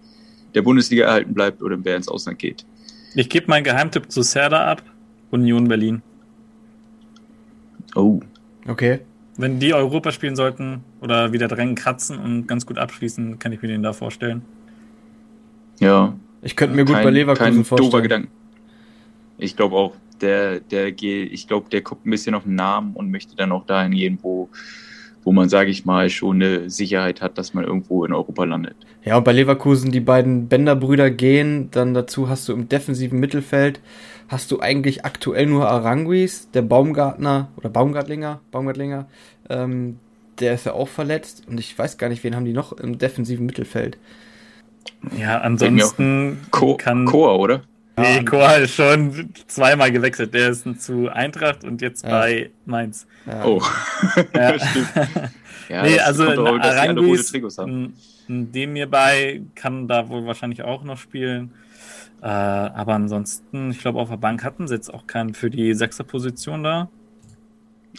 der 0.55 0.63
Bundesliga 0.63 1.05
erhalten 1.05 1.35
bleibt 1.35 1.63
oder 1.63 1.77
wer 1.83 1.97
ins 1.97 2.09
Ausland 2.09 2.39
geht. 2.39 2.65
Ich 3.15 3.29
gebe 3.29 3.47
meinen 3.49 3.65
Geheimtipp 3.65 4.11
zu 4.11 4.23
Serda 4.23 4.71
ab, 4.71 4.83
Union 5.31 5.69
Berlin. 5.69 6.03
Oh. 7.95 8.21
Okay. 8.67 9.01
Wenn 9.37 9.61
die 9.61 9.75
Europa 9.75 10.13
spielen 10.13 10.35
sollten 10.35 10.83
oder 11.01 11.33
wieder 11.33 11.49
drängen, 11.49 11.75
kratzen 11.75 12.19
und 12.19 12.47
ganz 12.47 12.67
gut 12.67 12.79
abschließen, 12.79 13.39
kann 13.39 13.53
ich 13.53 13.63
mir 13.63 13.69
den 13.69 13.83
da 13.83 13.93
vorstellen. 13.93 14.43
Ja. 15.81 16.15
Ich 16.43 16.57
könnte 16.57 16.77
mir 16.77 16.85
gut 16.85 16.95
kein, 16.95 17.05
bei 17.05 17.11
Leverkusen 17.11 17.55
kein 17.55 17.65
vorstellen. 17.65 17.91
Doofer 17.91 18.03
Gedanke. 18.03 18.29
Ich 19.39 19.57
glaube 19.57 19.77
auch 19.77 19.95
der, 20.21 20.61
der 20.61 20.93
geht, 20.93 21.33
ich 21.33 21.47
glaube, 21.47 21.69
der 21.71 21.81
guckt 21.81 22.07
ein 22.07 22.11
bisschen 22.11 22.35
auf 22.35 22.45
den 22.45 22.55
Namen 22.55 22.95
und 22.95 23.11
möchte 23.11 23.37
dann 23.37 23.53
auch 23.53 23.67
dahin 23.67 23.93
gehen, 23.93 24.19
wo, 24.23 24.49
wo 25.25 25.33
man, 25.33 25.49
sage 25.49 25.71
ich 25.71 25.85
mal, 25.85 26.11
schon 26.11 26.37
eine 26.37 26.71
Sicherheit 26.71 27.23
hat, 27.23 27.39
dass 27.39 27.55
man 27.55 27.65
irgendwo 27.65 28.05
in 28.05 28.13
Europa 28.13 28.45
landet. 28.45 28.77
Ja, 29.05 29.17
und 29.17 29.25
bei 29.25 29.33
Leverkusen 29.33 29.93
die 29.93 30.01
beiden 30.01 30.49
Bender-Brüder 30.49 31.11
gehen, 31.11 31.71
dann 31.71 31.95
dazu 31.95 32.29
hast 32.29 32.49
du 32.49 32.53
im 32.53 32.69
defensiven 32.69 33.21
Mittelfeld, 33.21 33.81
hast 34.29 34.51
du 34.51 34.61
eigentlich 34.61 35.05
aktuell 35.05 35.47
nur 35.47 35.69
Aranguis, 35.69 36.51
der 36.51 36.63
Baumgartner 36.63 37.49
oder 37.57 37.69
Baumgartlinger, 37.69 38.41
Baumgartlinger, 38.51 39.07
ähm, 39.49 39.99
der 40.41 40.55
ist 40.55 40.67
ja 40.67 40.73
auch 40.73 40.89
verletzt 40.89 41.45
und 41.47 41.59
ich 41.59 41.79
weiß 41.79 41.99
gar 41.99 42.09
nicht, 42.09 42.25
wen 42.25 42.35
haben 42.35 42.45
die 42.45 42.53
noch 42.53 42.73
im 42.73 42.99
defensiven 42.99 43.47
Mittelfeld. 43.47 43.99
Ja, 45.17 45.41
ansonsten 45.41 46.39
Chor, 46.51 46.77
kann 46.79 47.05
Chor, 47.05 47.39
oder? 47.39 47.63
Nee, 47.97 48.25
Koa 48.25 48.55
ist 48.55 48.75
schon 48.75 49.31
zweimal 49.47 49.91
gewechselt. 49.91 50.33
Der 50.33 50.51
ist 50.51 50.67
zu 50.81 51.09
Eintracht 51.09 51.65
und 51.65 51.83
jetzt 51.83 52.05
ja. 52.05 52.11
bei 52.11 52.51
Mainz. 52.65 53.07
Ja. 53.27 53.45
Oh. 53.45 53.63
Ja. 54.35 54.59
Stimmt. 54.59 54.89
Ja, 55.69 55.83
nee, 55.83 55.99
also 55.99 56.25
auch, 56.25 56.59
Arangis, 56.61 57.31
dem 58.27 58.73
mir 58.73 58.89
bei 58.89 59.43
kann 59.55 59.87
da 59.87 60.09
wohl 60.09 60.25
wahrscheinlich 60.25 60.63
auch 60.63 60.83
noch 60.83 60.97
spielen. 60.97 61.53
Äh, 62.23 62.27
aber 62.27 62.95
ansonsten, 62.95 63.71
ich 63.71 63.79
glaube, 63.79 63.99
auf 64.01 64.09
der 64.09 64.17
Bank 64.17 64.43
hatten 64.45 64.67
sie 64.67 64.75
jetzt 64.75 64.93
auch 64.93 65.07
keinen 65.07 65.35
für 65.35 65.51
die 65.51 65.75
sechste 65.75 66.05
Position 66.05 66.65
da. 66.65 66.89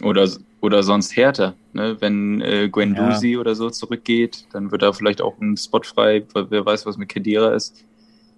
Oder, 0.02 0.28
oder 0.60 0.82
sonst 0.82 1.16
härter. 1.16 1.54
Ne? 1.72 1.96
Wenn 2.00 2.40
äh, 2.40 2.68
Gwen 2.70 2.94
ja. 2.94 3.38
oder 3.38 3.54
so 3.54 3.70
zurückgeht, 3.70 4.46
dann 4.52 4.70
wird 4.70 4.82
da 4.82 4.92
vielleicht 4.92 5.20
auch 5.20 5.38
ein 5.40 5.56
Spot 5.56 5.82
frei. 5.82 6.22
Wer 6.34 6.64
weiß, 6.64 6.86
was 6.86 6.96
mit 6.96 7.08
Kedira 7.08 7.54
ist. 7.54 7.84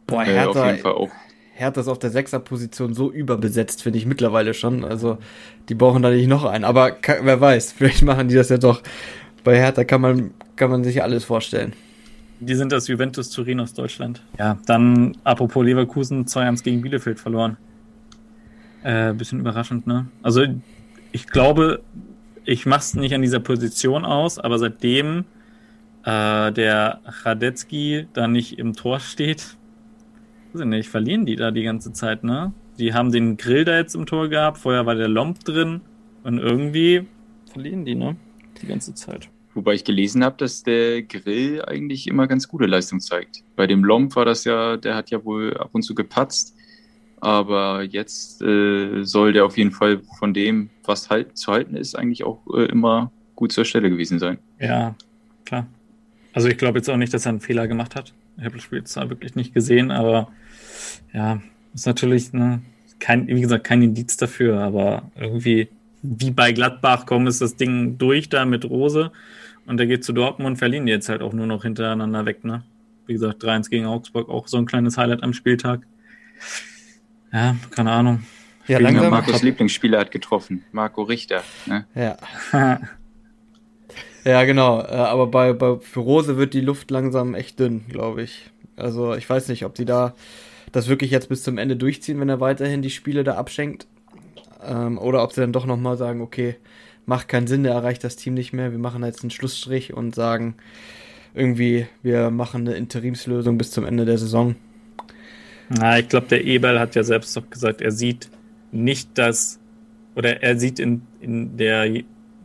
Boah, 0.07 0.25
Hertha, 0.25 0.43
äh, 0.43 0.49
auf 0.49 0.67
jeden 0.67 0.79
Fall 0.79 0.93
auch 0.93 1.11
Hertha 1.55 1.81
ist 1.81 1.89
auf 1.89 1.99
der 1.99 2.11
Sechser-Position 2.11 2.95
so 2.95 3.13
überbesetzt, 3.13 3.83
finde 3.83 3.99
ich 3.99 4.07
mittlerweile 4.07 4.55
schon. 4.55 4.85
Also, 4.85 5.19
die 5.69 5.75
brauchen 5.75 6.03
da 6.03 6.11
nicht 6.11 6.29
noch 6.29 6.45
einen. 6.45 6.65
Aber 6.65 6.97
wer 7.23 7.41
weiß, 7.41 7.73
vielleicht 7.77 8.03
machen 8.03 8.29
die 8.29 8.35
das 8.35 8.49
ja 8.49 8.59
doch. 8.59 8.83
Bei 9.45 9.57
Hertha 9.57 9.85
kann 9.85 10.01
man, 10.01 10.31
kann 10.57 10.71
man 10.71 10.83
sich 10.85 11.03
alles 11.03 11.25
vorstellen. 11.25 11.73
Die 12.41 12.55
sind 12.55 12.73
das 12.73 12.89
Juventus 12.89 13.31
Turin 13.31 13.61
aus 13.61 13.75
Deutschland. 13.75 14.23
Ja, 14.39 14.59
dann 14.67 15.17
apropos 15.23 15.65
Leverkusen, 15.65 16.25
2-1 16.27 16.65
gegen 16.65 16.83
Bielefeld 16.83 17.21
verloren. 17.21 17.57
Äh, 18.83 19.13
bisschen 19.13 19.39
überraschend, 19.39 19.87
ne? 19.87 20.07
Also, 20.23 20.45
ich 21.13 21.27
glaube, 21.27 21.83
ich 22.45 22.67
mach's 22.67 22.95
nicht 22.95 23.15
an 23.15 23.23
dieser 23.23 23.41
Position 23.41 24.05
aus, 24.05 24.39
aber 24.39 24.59
seitdem 24.59 25.25
äh, 26.05 26.53
der 26.53 27.01
Radetzky 27.05 28.09
da 28.13 28.27
nicht 28.27 28.59
im 28.59 28.75
Tor 28.75 29.01
steht, 29.01 29.57
weiß 30.53 30.63
ich 30.63 30.67
nicht, 30.67 30.89
verlieren 30.89 31.27
die 31.27 31.37
da 31.37 31.51
die 31.51 31.63
ganze 31.63 31.93
Zeit, 31.93 32.25
ne? 32.25 32.53
Die 32.79 32.95
haben 32.95 33.13
den 33.13 33.37
Grill 33.37 33.65
da 33.65 33.77
jetzt 33.77 33.95
im 33.95 34.07
Tor 34.07 34.29
gehabt, 34.29 34.59
vorher 34.59 34.87
war 34.87 34.95
der 34.95 35.09
Lomp 35.09 35.45
drin 35.45 35.83
und 36.25 36.39
irgendwie 36.39 37.07
verlieren 37.53 37.85
die, 37.85 37.95
ne? 37.95 38.17
Die 38.61 38.67
ganze 38.67 38.95
Zeit. 38.95 39.29
Wobei 39.55 39.75
ich 39.75 39.85
gelesen 39.85 40.25
habe, 40.25 40.37
dass 40.39 40.63
der 40.63 41.03
Grill 41.03 41.63
eigentlich 41.63 42.07
immer 42.07 42.27
ganz 42.27 42.49
gute 42.49 42.65
Leistung 42.65 43.01
zeigt. 43.01 43.45
Bei 43.55 43.67
dem 43.67 43.85
Lomb 43.85 44.17
war 44.17 44.25
das 44.25 44.45
ja, 44.45 44.79
der 44.79 44.95
hat 44.95 45.11
ja 45.11 45.23
wohl 45.25 45.57
ab 45.59 45.71
und 45.73 45.83
zu 45.83 45.95
gepatzt. 45.95 46.57
Aber 47.23 47.85
jetzt 47.85 48.43
äh, 48.43 49.05
soll 49.05 49.33
der 49.33 49.45
auf 49.45 49.57
jeden 49.57 49.71
Fall 49.71 50.01
von 50.19 50.35
dem, 50.35 50.71
was 50.83 51.09
halt 51.09 51.39
zu 51.39 51.53
halten 51.53 51.77
ist, 51.77 51.95
eigentlich 51.95 52.25
auch 52.25 52.41
äh, 52.53 52.65
immer 52.65 53.13
gut 53.37 53.53
zur 53.53 53.65
Stelle 53.65 53.91
gewesen 53.91 54.19
sein. 54.19 54.39
Ja, 54.59 54.97
klar. 55.45 55.69
Also 56.33 56.49
ich 56.49 56.59
glaube 56.59 56.81
jetzt 56.81 56.91
auch 56.91 56.97
nicht, 56.97 57.15
dass 57.15 57.25
er 57.25 57.31
einen 57.31 57.41
Fehler 57.41 57.69
gemacht 57.69 57.95
hat. 57.95 58.13
Ich 58.39 58.45
habe 58.45 58.57
das 58.57 58.65
Spiel 58.65 58.83
zwar 58.83 59.09
wirklich 59.09 59.37
nicht 59.37 59.55
gesehen, 59.55 59.93
aber 59.93 60.33
ja, 61.13 61.41
ist 61.73 61.87
natürlich 61.87 62.33
ne, 62.33 62.61
kein, 62.99 63.29
wie 63.29 63.41
gesagt, 63.41 63.63
kein 63.63 63.83
Indiz 63.83 64.17
dafür, 64.17 64.59
aber 64.59 65.05
irgendwie 65.15 65.69
wie 66.03 66.33
bei 66.33 66.51
Gladbach 66.51 67.07
kommen 67.07 67.29
ist 67.29 67.41
das 67.41 67.55
Ding 67.55 67.99
durch 67.99 68.31
da 68.31 68.45
mit 68.45 68.65
Rose 68.65 69.13
und 69.65 69.77
der 69.77 69.87
geht 69.87 70.03
zu 70.03 70.13
Dortmund, 70.13 70.59
verlieren 70.59 70.87
die 70.87 70.93
jetzt 70.93 71.09
halt 71.09 71.23
auch 71.23 71.33
nur 71.33 71.47
noch 71.47 71.63
hintereinander 71.63 72.27
weg, 72.27 72.43
ne? 72.43 72.65
Wie 73.07 73.13
gesagt, 73.13 73.45
3-1 73.45 73.71
gegen 73.71 73.87
Augsburg, 73.87 74.29
auch 74.29 74.49
so 74.49 74.57
ein 74.57 74.67
kleines 74.67 74.99
Highlight 74.99 75.23
am 75.23 75.33
Spieltag. 75.33 75.83
Ja, 77.33 77.57
keine 77.71 77.91
Ahnung. 77.93 78.23
Ja, 78.67 78.79
langsam. 78.79 79.11
Markus 79.11 79.43
Lieblingsspieler 79.43 79.99
hat 79.99 80.11
getroffen, 80.11 80.65
Marco 80.73 81.03
Richter. 81.03 81.43
Ne? 81.67 81.87
Ja. 81.95 82.17
ja, 84.25 84.45
genau. 84.45 84.81
Äh, 84.81 84.93
aber 84.93 85.27
bei, 85.27 85.53
bei 85.53 85.79
für 85.81 86.01
Rose 86.01 86.37
wird 86.37 86.55
die 86.55 86.61
Luft 86.61 86.91
langsam 86.91 87.35
echt 87.35 87.59
dünn, 87.59 87.85
glaube 87.89 88.23
ich. 88.23 88.51
Also 88.77 89.15
ich 89.15 89.29
weiß 89.29 89.49
nicht, 89.49 89.65
ob 89.65 89.77
sie 89.77 89.85
da 89.85 90.15
das 90.71 90.89
wirklich 90.89 91.11
jetzt 91.11 91.29
bis 91.29 91.43
zum 91.43 91.59
Ende 91.59 91.77
durchziehen, 91.77 92.21
wenn 92.21 92.29
er 92.29 92.41
weiterhin 92.41 92.83
die 92.83 92.91
Spiele 92.91 93.25
da 93.25 93.35
abschenkt. 93.35 93.87
Ähm, 94.65 94.99
oder 94.99 95.23
ob 95.23 95.33
sie 95.33 95.41
dann 95.41 95.53
doch 95.53 95.67
nochmal 95.67 95.97
sagen, 95.97 96.21
okay, 96.21 96.57
macht 97.05 97.29
keinen 97.29 97.47
Sinn, 97.47 97.65
der 97.65 97.75
erreicht 97.75 98.05
das 98.05 98.17
Team 98.17 98.35
nicht 98.35 98.53
mehr, 98.53 98.71
wir 98.71 98.79
machen 98.79 99.05
jetzt 99.05 99.23
einen 99.23 99.31
Schlussstrich 99.31 99.93
und 99.93 100.15
sagen 100.15 100.55
irgendwie, 101.35 101.87
wir 102.03 102.31
machen 102.31 102.67
eine 102.67 102.77
Interimslösung 102.77 103.59
bis 103.59 103.71
zum 103.71 103.85
Ende 103.85 104.05
der 104.05 104.19
Saison. 104.19 104.55
Na, 105.69 105.99
ich 105.99 106.09
glaube, 106.09 106.27
der 106.29 106.45
Eberl 106.45 106.79
hat 106.79 106.95
ja 106.95 107.03
selbst 107.03 107.37
doch 107.37 107.49
gesagt, 107.49 107.81
er 107.81 107.93
sieht 107.93 108.29
nicht 108.71 109.11
das, 109.15 109.59
oder 110.15 110.43
er 110.43 110.59
sieht 110.59 110.79
in, 110.79 111.03
in 111.21 111.57
der, 111.57 112.03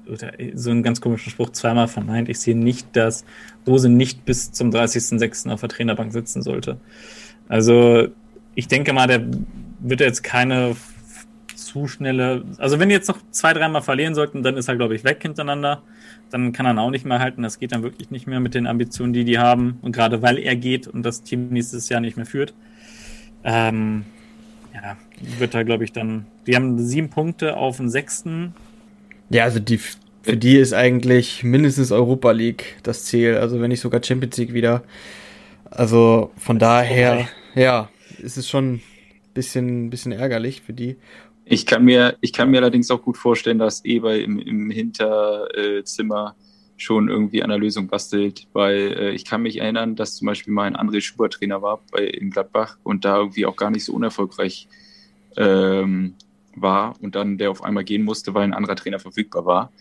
oder 0.07 0.31
so 0.53 0.71
einen 0.71 0.83
ganz 0.83 1.01
komischen 1.01 1.31
Spruch 1.31 1.51
zweimal 1.51 1.87
verneint, 1.87 2.29
ich 2.29 2.39
sehe 2.39 2.57
nicht, 2.57 2.95
dass 2.95 3.25
Rose 3.65 3.89
nicht 3.89 4.25
bis 4.25 4.51
zum 4.51 4.69
30.06. 4.69 5.51
auf 5.51 5.59
der 5.59 5.69
Trainerbank 5.69 6.13
sitzen 6.13 6.41
sollte. 6.41 6.77
Also, 7.49 8.07
ich 8.55 8.67
denke 8.67 8.93
mal, 8.93 9.07
der 9.07 9.25
wird 9.79 9.99
jetzt 9.99 10.23
keine 10.23 10.75
zu 11.67 11.87
schnelle. 11.87 12.43
Also 12.57 12.79
wenn 12.79 12.89
die 12.89 12.95
jetzt 12.95 13.07
noch 13.07 13.19
zwei, 13.31 13.53
dreimal 13.53 13.81
verlieren 13.81 14.15
sollten, 14.15 14.41
dann 14.41 14.57
ist 14.57 14.67
er, 14.67 14.75
glaube 14.75 14.95
ich, 14.95 15.03
weg 15.03 15.21
hintereinander. 15.21 15.83
Dann 16.29 16.53
kann 16.53 16.65
er 16.65 16.79
auch 16.81 16.89
nicht 16.89 17.05
mehr 17.05 17.19
halten. 17.19 17.43
Das 17.43 17.59
geht 17.59 17.71
dann 17.71 17.83
wirklich 17.83 18.09
nicht 18.09 18.27
mehr 18.27 18.39
mit 18.39 18.53
den 18.53 18.67
Ambitionen, 18.67 19.13
die 19.13 19.25
die 19.25 19.37
haben. 19.37 19.77
Und 19.81 19.91
gerade 19.91 20.21
weil 20.21 20.37
er 20.37 20.55
geht 20.55 20.87
und 20.87 21.03
das 21.03 21.23
Team 21.23 21.49
nächstes 21.49 21.89
Jahr 21.89 21.99
nicht 21.99 22.17
mehr 22.17 22.25
führt, 22.25 22.53
ähm, 23.47 24.03
ja, 24.73 24.97
wird 25.39 25.55
er, 25.55 25.63
glaube 25.63 25.85
ich, 25.85 25.93
dann. 25.93 26.25
Die 26.45 26.55
haben 26.55 26.77
sieben 26.79 27.09
Punkte 27.09 27.55
auf 27.55 27.77
den 27.77 27.89
sechsten. 27.89 28.53
Ja, 29.29 29.45
also 29.45 29.59
die, 29.59 29.77
für 29.77 30.35
die 30.35 30.57
ist 30.57 30.73
eigentlich 30.73 31.43
mindestens 31.43 31.93
Europa 31.93 32.31
League 32.31 32.75
das 32.83 33.05
Ziel. 33.05 33.37
Also 33.37 33.61
wenn 33.61 33.69
nicht 33.69 33.79
sogar 33.79 34.03
Champions 34.03 34.35
League 34.37 34.53
wieder. 34.53 34.83
Also 35.71 36.31
von 36.37 36.59
daher, 36.59 37.27
oh, 37.55 37.59
ja, 37.59 37.89
ist 38.19 38.37
es 38.37 38.49
schon 38.49 38.75
ein 38.75 38.81
bisschen, 39.33 39.89
bisschen 39.89 40.11
ärgerlich 40.11 40.61
für 40.61 40.73
die. 40.73 40.97
Ich 41.45 41.65
kann 41.65 41.85
mir, 41.85 42.17
ich 42.19 42.33
kann 42.33 42.51
mir 42.51 42.57
allerdings 42.57 42.91
auch 42.91 43.01
gut 43.01 43.17
vorstellen, 43.17 43.59
dass 43.59 43.85
Eber 43.85 44.17
im, 44.17 44.39
im 44.39 44.69
Hinterzimmer 44.69 46.35
schon 46.77 47.09
irgendwie 47.09 47.43
an 47.43 47.49
der 47.49 47.57
Lösung 47.57 47.87
bastelt, 47.87 48.47
weil 48.53 48.95
äh, 48.97 49.11
ich 49.11 49.25
kann 49.25 49.41
mich 49.41 49.59
erinnern, 49.59 49.95
dass 49.95 50.15
zum 50.15 50.27
Beispiel 50.27 50.53
mal 50.53 50.65
ein 50.65 50.77
André 50.77 51.01
Schubert 51.01 51.33
Trainer 51.33 51.61
war 51.61 51.81
bei, 51.91 52.03
in 52.03 52.29
Gladbach 52.29 52.77
und 52.83 53.03
da 53.03 53.17
irgendwie 53.17 53.47
auch 53.47 53.55
gar 53.55 53.71
nicht 53.71 53.83
so 53.83 53.93
unerfolgreich 53.93 54.67
ähm, 55.35 56.13
war 56.55 56.95
und 57.01 57.15
dann 57.15 57.37
der 57.37 57.49
auf 57.49 57.63
einmal 57.63 57.83
gehen 57.83 58.03
musste, 58.03 58.33
weil 58.33 58.43
ein 58.43 58.53
anderer 58.53 58.75
Trainer 58.75 58.99
verfügbar 58.99 59.45
war. 59.45 59.71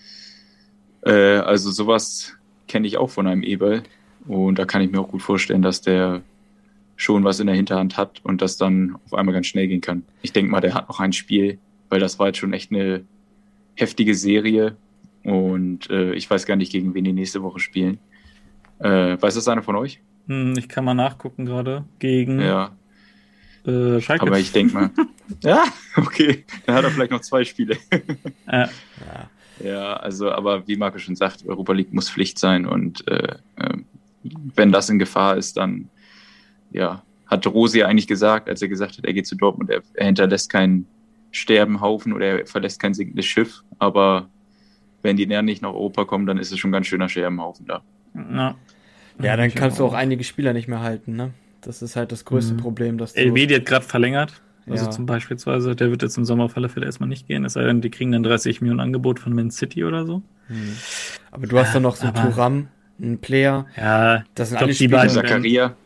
Äh, 1.03 1.39
also 1.39 1.71
sowas 1.71 2.33
kenne 2.67 2.87
ich 2.87 2.97
auch 2.97 3.11
von 3.11 3.27
einem 3.27 3.43
Eberl 3.43 3.83
und 4.27 4.59
da 4.59 4.65
kann 4.65 4.81
ich 4.81 4.91
mir 4.91 5.01
auch 5.01 5.09
gut 5.09 5.23
vorstellen, 5.23 5.63
dass 5.63 5.83
der 5.83 6.23
schon 6.97 7.25
was 7.25 7.41
in 7.41 7.47
der 7.47 7.57
Hinterhand 7.57 7.99
hat 7.99 8.21
und 8.25 8.41
das 8.41 8.57
dann 8.57 8.97
auf 9.05 9.13
einmal 9.13 9.35
ganz 9.35 9.47
schnell 9.47 9.69
gehen 9.69 9.83
kann. 9.83 10.03
Ich 10.23 10.33
denke 10.33 10.51
mal, 10.51 10.63
der 10.63 10.73
hat 10.73 10.89
noch 10.89 10.99
ein 10.99 11.13
Spiel, 11.13 11.59
weil 11.91 12.01
das 12.01 12.19
war 12.19 12.29
jetzt 12.29 12.39
schon 12.39 12.55
echt 12.55 12.73
eine 12.73 13.05
heftige 13.75 14.15
Serie 14.15 14.77
und 15.27 15.91
äh, 15.91 16.13
ich 16.15 16.31
weiß 16.31 16.47
gar 16.47 16.55
nicht, 16.55 16.71
gegen 16.71 16.95
wen 16.95 17.03
die 17.03 17.13
nächste 17.13 17.43
Woche 17.43 17.59
spielen. 17.59 17.99
Äh, 18.79 19.21
weiß 19.21 19.35
das 19.35 19.49
einer 19.49 19.65
von 19.65 19.75
euch? 19.75 20.01
Hm, 20.29 20.55
ich 20.57 20.69
kann 20.69 20.85
mal 20.85 20.95
nachgucken 20.95 21.45
gerade. 21.45 21.85
Gegen 21.99 22.39
ja. 22.39 22.77
Äh, 23.67 24.01
Schalke. 24.01 24.25
Aber 24.25 24.39
ich 24.39 24.53
denke 24.53 24.75
mal. 24.75 24.91
ja, 25.43 25.65
okay. 25.97 26.45
Dann 26.65 26.77
hat 26.77 26.85
er 26.85 26.91
vielleicht 26.93 27.11
noch 27.11 27.23
zwei 27.23 27.43
Spiele. 27.43 27.77
ja. 28.47 28.69
ja, 29.65 29.95
also, 29.95 30.31
aber 30.31 30.69
wie 30.69 30.77
Marco 30.77 30.99
schon 30.99 31.17
sagt, 31.17 31.45
Europa 31.45 31.73
League 31.73 31.93
muss 31.93 32.09
Pflicht 32.09 32.39
sein 32.39 32.65
und 32.65 33.07
äh, 33.09 33.35
äh, 33.57 33.79
wenn 34.55 34.71
das 34.71 34.89
in 34.91 35.01
Gefahr 35.01 35.37
ist, 35.37 35.57
dann 35.57 35.89
ja, 36.71 37.03
hat 37.27 37.45
Rosi 37.49 37.83
eigentlich 37.83 38.07
gesagt, 38.07 38.49
als 38.49 38.63
er 38.63 38.69
gesagt 38.69 38.99
hat, 38.99 39.05
er 39.05 39.13
geht 39.13 39.27
zu 39.27 39.35
Dortmund, 39.35 39.71
er, 39.71 39.83
er 39.95 40.07
hinterlässt 40.07 40.51
keinen 40.51 40.87
Sterbenhaufen 41.33 42.13
oder 42.13 42.27
er 42.27 42.47
verlässt 42.47 42.79
kein 42.79 42.95
sinkendes 42.95 43.27
Schiff, 43.27 43.65
aber 43.81 44.29
wenn 45.07 45.17
die 45.17 45.27
näher 45.27 45.43
nicht 45.43 45.63
nach 45.63 45.71
Europa 45.71 46.05
kommen, 46.05 46.27
dann 46.27 46.39
ist 46.39 46.53
es 46.53 46.59
schon 46.59 46.71
ein 46.71 46.73
ganz 46.73 46.87
schöner 46.87 47.09
Scherbenhaufen 47.09 47.67
da. 47.67 47.83
Ja, 48.15 48.55
ja 49.23 49.37
dann 49.37 49.55
kannst 49.55 49.79
du 49.79 49.87
auch 49.87 49.95
einige 49.95 50.25
Spieler 50.25 50.53
nicht 50.53 50.69
mehr 50.69 50.81
halten, 50.81 51.17
ne? 51.17 51.33
Das 51.63 51.83
ist 51.83 51.97
halt 51.97 52.13
das 52.13 52.25
größte 52.25 52.55
mhm. 52.55 52.59
Problem. 52.59 52.99
Dass 52.99 53.17
LB, 53.17 53.49
die 53.49 53.55
hat 53.57 53.67
gerade 53.67 53.85
verlängert. 53.85 54.41
Also 54.69 54.87
ja. 54.87 54.91
zum 54.91 55.07
Beispiel, 55.07 55.37
der 55.37 55.91
wird 55.91 56.03
jetzt 56.03 56.19
im 56.19 56.25
Sommer 56.25 56.49
Fälle 56.49 56.69
erstmal 56.85 57.09
nicht 57.09 57.29
gehen, 57.29 57.45
es 57.45 57.53
sei 57.53 57.63
denn, 57.65 57.81
die 57.81 57.91
kriegen 57.91 58.11
dann 58.11 58.25
30 58.25 58.61
Millionen 58.61 58.81
Angebot 58.81 59.21
von 59.21 59.33
Man 59.33 59.53
City 59.53 59.85
oder 59.85 60.05
so. 60.05 60.23
Mhm. 60.49 60.77
Aber 61.31 61.47
du 61.47 61.59
hast 61.59 61.75
dann 61.75 61.83
noch 61.83 61.95
so 61.95 62.11
Turam, 62.11 62.69
einen 63.01 63.19
Player. 63.19 63.67
Ja, 63.77 64.25
das 64.35 64.49
sind 64.49 64.59
alle 64.59 64.75
Spieler. 64.75 65.09
Zakaria. 65.09 65.77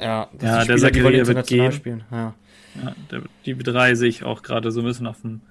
Ja, 0.00 0.28
das 0.38 0.42
ja 0.42 0.64
der 0.64 0.78
Zakaria 0.78 1.26
wird 1.26 1.46
gehen. 1.46 1.72
Spielen. 1.72 2.04
Ja. 2.10 2.34
Ja, 2.82 2.94
der, 3.10 3.22
die 3.44 3.56
drei 3.56 3.94
sehe 3.94 4.08
ich 4.08 4.24
auch 4.24 4.42
gerade 4.42 4.72
so 4.72 4.80
ein 4.80 4.86
bisschen 4.86 5.06
auf 5.06 5.20
dem 5.20 5.42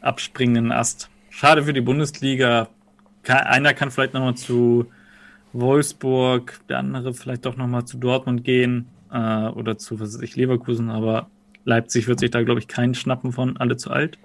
abspringenden 0.00 0.70
Ast. 0.70 1.08
Schade 1.32 1.64
für 1.64 1.72
die 1.72 1.80
Bundesliga. 1.80 2.68
Einer 3.26 3.72
kann 3.72 3.90
vielleicht 3.90 4.12
nochmal 4.12 4.34
zu 4.34 4.86
Wolfsburg, 5.54 6.60
der 6.68 6.78
andere 6.78 7.14
vielleicht 7.14 7.46
doch 7.46 7.56
nochmal 7.56 7.86
zu 7.86 7.96
Dortmund 7.96 8.44
gehen 8.44 8.88
äh, 9.10 9.48
oder 9.48 9.78
zu, 9.78 9.98
was 9.98 10.14
weiß 10.14 10.20
ich, 10.20 10.36
Leverkusen, 10.36 10.90
aber 10.90 11.30
Leipzig 11.64 12.06
wird 12.06 12.20
sich 12.20 12.30
da, 12.30 12.42
glaube 12.42 12.60
ich, 12.60 12.68
keinen 12.68 12.94
schnappen 12.94 13.32
von, 13.32 13.56
alle 13.56 13.78
zu 13.78 13.90
alt. 13.90 14.18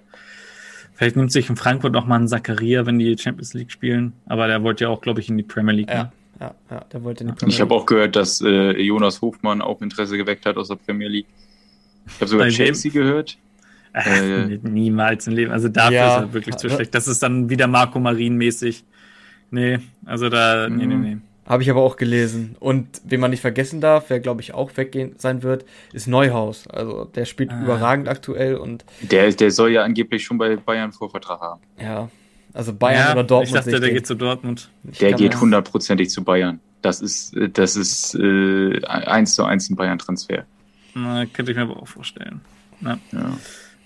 Vielleicht 0.92 1.16
nimmt 1.16 1.32
sich 1.32 1.48
in 1.48 1.56
Frankfurt 1.56 1.92
noch 1.92 2.06
mal 2.06 2.16
einen 2.16 2.28
Zakaria, 2.28 2.84
wenn 2.84 2.98
die 2.98 3.16
Champions 3.16 3.54
League 3.54 3.72
spielen, 3.72 4.12
aber 4.26 4.46
der 4.46 4.62
wollte 4.62 4.84
ja 4.84 4.90
auch, 4.90 5.00
glaube 5.00 5.20
ich, 5.20 5.30
in 5.30 5.38
die 5.38 5.44
Premier 5.44 5.74
League. 5.74 5.90
Ja, 5.90 6.04
ne? 6.04 6.12
ja, 6.40 6.54
ja, 6.70 6.84
der 6.92 7.04
wollte 7.04 7.24
in 7.24 7.28
die 7.30 7.34
Premier. 7.34 7.54
Ich 7.54 7.60
habe 7.60 7.74
auch 7.74 7.86
gehört, 7.86 8.16
dass 8.16 8.42
äh, 8.42 8.78
Jonas 8.82 9.22
Hofmann 9.22 9.62
auch 9.62 9.80
Interesse 9.80 10.18
geweckt 10.18 10.44
hat 10.44 10.58
aus 10.58 10.68
der 10.68 10.76
Premier 10.76 11.08
League. 11.08 11.26
Ich 12.06 12.14
habe 12.16 12.26
sogar 12.26 12.46
Bei 12.46 12.52
Chelsea 12.52 12.92
wem? 12.92 13.24
Gehört. 13.92 14.50
Äh, 14.50 14.68
niemals 14.68 15.26
im 15.26 15.34
Leben. 15.34 15.52
Also 15.52 15.68
dafür 15.68 15.92
ja, 15.92 16.16
ist 16.16 16.22
er 16.22 16.32
wirklich 16.32 16.56
zu 16.56 16.68
schlecht. 16.68 16.94
Das 16.94 17.08
ist 17.08 17.22
dann 17.22 17.50
wieder 17.50 17.66
Marco 17.66 17.98
Marin 17.98 18.36
mäßig. 18.36 18.84
Nee, 19.50 19.78
also 20.04 20.28
da, 20.28 20.68
nee, 20.68 20.86
nee, 20.86 20.94
mhm. 20.94 21.02
nee. 21.02 21.16
Habe 21.46 21.62
ich 21.62 21.70
aber 21.70 21.80
auch 21.80 21.96
gelesen. 21.96 22.56
Und 22.60 23.00
wen 23.04 23.20
man 23.20 23.30
nicht 23.30 23.40
vergessen 23.40 23.80
darf, 23.80 24.10
wer 24.10 24.20
glaube 24.20 24.42
ich 24.42 24.52
auch 24.52 24.76
weggehen 24.76 25.14
sein 25.16 25.42
wird, 25.42 25.64
ist 25.94 26.06
Neuhaus. 26.06 26.66
Also 26.68 27.06
der 27.06 27.24
spielt 27.24 27.50
ah. 27.50 27.62
überragend 27.62 28.06
aktuell 28.06 28.56
und. 28.56 28.84
Der, 29.00 29.30
der 29.32 29.50
soll 29.50 29.70
ja 29.70 29.82
angeblich 29.82 30.24
schon 30.24 30.36
bei 30.36 30.56
Bayern 30.56 30.92
Vorvertrag 30.92 31.40
haben. 31.40 31.62
Ja. 31.80 32.10
Also 32.52 32.74
Bayern 32.74 33.06
ja, 33.06 33.12
oder 33.12 33.24
Dortmund. 33.24 33.48
Ich 33.48 33.64
dachte, 33.64 33.80
der 33.80 33.92
geht 33.92 34.06
zu 34.06 34.14
Dortmund. 34.14 34.70
Der 35.00 35.14
geht 35.14 35.40
hundertprozentig 35.40 36.10
zu 36.10 36.22
Bayern. 36.22 36.60
Das 36.82 37.00
ist, 37.00 37.34
das 37.54 37.76
ist 37.76 38.14
äh, 38.14 38.84
eins 38.84 39.34
zu 39.34 39.44
eins 39.44 39.70
ein 39.70 39.76
Bayern-Transfer. 39.76 40.44
Könnte 41.32 41.52
ich 41.52 41.56
mir 41.56 41.62
aber 41.62 41.82
auch 41.82 41.88
vorstellen. 41.88 42.40
Ja. 42.80 42.98
ja. 43.12 43.38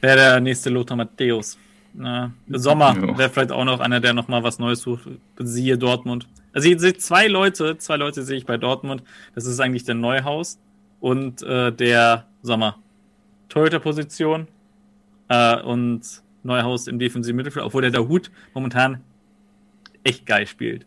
Wäre 0.03 0.17
der 0.17 0.41
nächste 0.41 0.69
Lothar 0.69 0.97
Matthäus. 0.97 1.57
Na, 1.95 2.33
Sommer 2.49 2.97
ja. 2.97 3.19
wäre 3.19 3.31
vielleicht 3.31 3.53
auch 3.53 3.65
noch 3.65 3.81
einer, 3.81 4.01
der 4.01 4.13
noch 4.13 4.29
mal 4.29 4.43
was 4.43 4.59
Neues 4.59 4.81
sucht. 4.81 5.09
Siehe 5.39 5.79
Dortmund. 5.79 6.27
Also 6.53 6.69
ihr 6.69 6.79
seht 6.79 7.01
zwei 7.01 7.29
Leute, 7.29 7.79
zwei 7.79 7.97
Leute 7.97 8.23
sehe 8.23 8.37
ich 8.37 8.47
bei 8.47 8.59
Dortmund. 8.59 9.03
Das 9.35 9.47
ist 9.47 9.61
eigentlich 9.61 9.85
der 9.85 9.95
Neuhaus 9.95 10.59
und 11.01 11.43
äh, 11.43 11.73
der 11.73 12.27
Sommer. 12.43 12.79
Torhüter-Position 13.49 14.49
äh, 15.29 15.61
und 15.61 16.03
Neuhaus 16.43 16.89
im 16.89 16.99
defensiven 16.99 17.37
Mittelfeld, 17.37 17.65
obwohl 17.65 17.83
der 17.83 17.91
Dahut 17.91 18.31
momentan 18.55 19.01
echt 20.03 20.27
geil 20.27 20.47
spielt. 20.47 20.85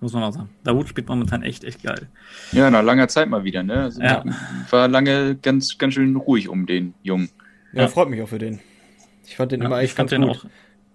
Muss 0.00 0.12
man 0.12 0.24
auch 0.24 0.32
sagen. 0.32 0.50
Dahut 0.64 0.88
spielt 0.88 1.08
momentan 1.08 1.42
echt, 1.42 1.64
echt 1.64 1.82
geil. 1.82 2.08
Ja, 2.52 2.70
nach 2.70 2.82
langer 2.82 3.08
Zeit 3.08 3.28
mal 3.28 3.44
wieder, 3.44 3.62
ne? 3.62 3.84
Also 3.84 4.02
ja. 4.02 4.24
War 4.70 4.88
lange 4.88 5.36
ganz, 5.36 5.78
ganz 5.78 5.94
schön 5.94 6.16
ruhig 6.16 6.48
um 6.48 6.66
den 6.66 6.94
Jungen. 7.02 7.30
Ja, 7.74 7.88
freut 7.88 8.08
mich 8.08 8.22
auch 8.22 8.28
für 8.28 8.38
den. 8.38 8.60
Ich 9.26 9.36
fand 9.36 9.52
den 9.52 9.62
immer 9.62 9.80
echt 9.80 9.96
ganz 9.96 10.10
gut. 10.10 10.22
Auch, 10.28 10.44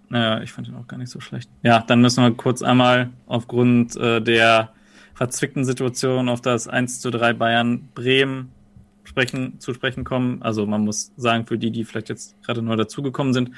Naja, 0.10 0.42
ich 0.42 0.52
fand 0.52 0.68
ihn 0.68 0.76
auch 0.76 0.88
gar 0.88 0.98
nicht 0.98 1.10
so 1.10 1.20
schlecht. 1.20 1.50
Ja, 1.64 1.84
dann 1.86 2.02
müssen 2.02 2.24
wir 2.24 2.32
kurz 2.32 2.62
einmal 2.62 3.10
aufgrund 3.28 3.96
äh, 3.96 4.22
der 4.22 4.74
verzwickten 5.14 5.66
Situation 5.66 6.30
auf 6.30 6.42
das 6.42 6.68
1 6.68 7.02
zu 7.02 7.12
3 7.12 7.34
Bayern 7.34 7.90
Bremen 7.94 8.52
sprechen, 9.04 9.60
zu 9.60 9.74
sprechen 9.74 10.04
kommen. 10.04 10.42
Also 10.42 10.66
man 10.66 10.86
muss 10.86 11.12
sagen, 11.18 11.46
für 11.46 11.58
die, 11.58 11.72
die 11.72 11.84
vielleicht 11.84 12.10
jetzt 12.10 12.42
gerade 12.44 12.62
neu 12.62 12.76
dazugekommen 12.76 13.34
sind, 13.34 13.52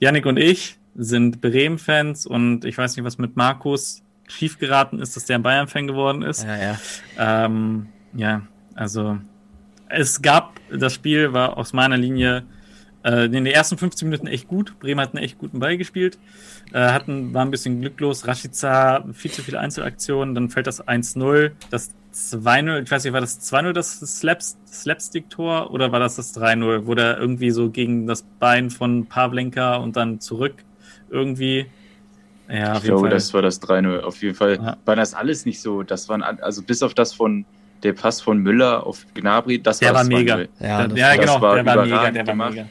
Yannick 0.00 0.26
und 0.26 0.36
ich 0.36 0.78
sind 0.94 1.40
Bremen-Fans 1.40 2.26
und 2.26 2.64
ich 2.64 2.76
weiß 2.76 2.96
nicht, 2.96 3.04
was 3.04 3.18
mit 3.18 3.36
Markus 3.36 4.02
schief 4.26 4.58
geraten 4.58 4.98
ist, 4.98 5.16
dass 5.16 5.24
der 5.24 5.36
ein 5.36 5.42
Bayern-Fan 5.42 5.86
geworden 5.86 6.22
ist. 6.22 6.44
Ja, 6.44 6.56
ja. 6.56 6.78
Ähm, 7.46 7.86
ja, 8.14 8.42
also 8.74 9.18
es 9.88 10.20
gab, 10.20 10.60
das 10.70 10.92
Spiel 10.94 11.32
war 11.32 11.56
aus 11.56 11.72
meiner 11.72 11.96
Linie 11.96 12.44
in 13.04 13.32
den 13.32 13.46
ersten 13.46 13.78
15 13.78 14.08
Minuten 14.08 14.26
echt 14.26 14.48
gut. 14.48 14.78
Bremen 14.80 15.00
hat 15.00 15.14
einen 15.14 15.24
echt 15.24 15.38
guten 15.38 15.60
Ball 15.60 15.76
gespielt. 15.76 16.18
Äh, 16.72 16.80
hatten, 16.80 17.32
war 17.32 17.44
ein 17.44 17.50
bisschen 17.50 17.80
glücklos. 17.80 18.26
Rashica, 18.26 19.04
viel 19.12 19.30
zu 19.30 19.42
viele 19.42 19.60
Einzelaktionen. 19.60 20.34
Dann 20.34 20.50
fällt 20.50 20.66
das 20.66 20.86
1-0. 20.86 21.52
Das 21.70 21.90
2-0, 22.14 22.82
ich 22.82 22.90
weiß 22.90 23.04
nicht, 23.04 23.12
war 23.12 23.20
das 23.20 23.40
2-0 23.52 23.72
das 23.72 24.00
Slaps, 24.00 24.58
Slapstick-Tor 24.66 25.70
oder 25.70 25.92
war 25.92 26.00
das 26.00 26.16
das 26.16 26.36
3-0, 26.36 26.86
wo 26.86 26.94
der 26.94 27.18
irgendwie 27.18 27.50
so 27.50 27.70
gegen 27.70 28.06
das 28.06 28.24
Bein 28.40 28.70
von 28.70 29.06
Pavlenka 29.06 29.76
und 29.76 29.96
dann 29.96 30.20
zurück 30.20 30.54
irgendwie. 31.10 31.66
Ja, 32.48 32.76
ich 32.76 32.84
glaube, 32.84 33.02
Fall. 33.02 33.10
das 33.10 33.32
war 33.34 33.42
das 33.42 33.62
3-0. 33.62 34.00
Auf 34.00 34.22
jeden 34.22 34.34
Fall 34.34 34.56
ja. 34.56 34.76
war 34.84 34.96
das 34.96 35.14
alles 35.14 35.44
nicht 35.46 35.60
so. 35.60 35.82
Das 35.82 36.08
waren, 36.08 36.22
also 36.22 36.62
bis 36.62 36.82
auf 36.82 36.94
das 36.94 37.12
von 37.12 37.44
der 37.82 37.92
Pass 37.92 38.20
von 38.20 38.38
Müller 38.38 38.86
auf 38.86 39.06
Gnabry, 39.14 39.60
das 39.60 39.78
der 39.78 39.94
war, 39.94 40.00
war 40.00 40.04
mega. 40.04 40.40
Ja, 40.58 40.88
das, 40.88 40.98
ja 40.98 41.14
genau, 41.14 41.40
war 41.40 41.54
der 41.54 41.66
war 41.66 41.84
mega, 41.84 42.10
der 42.10 42.26
war 42.26 42.34
mega. 42.34 42.68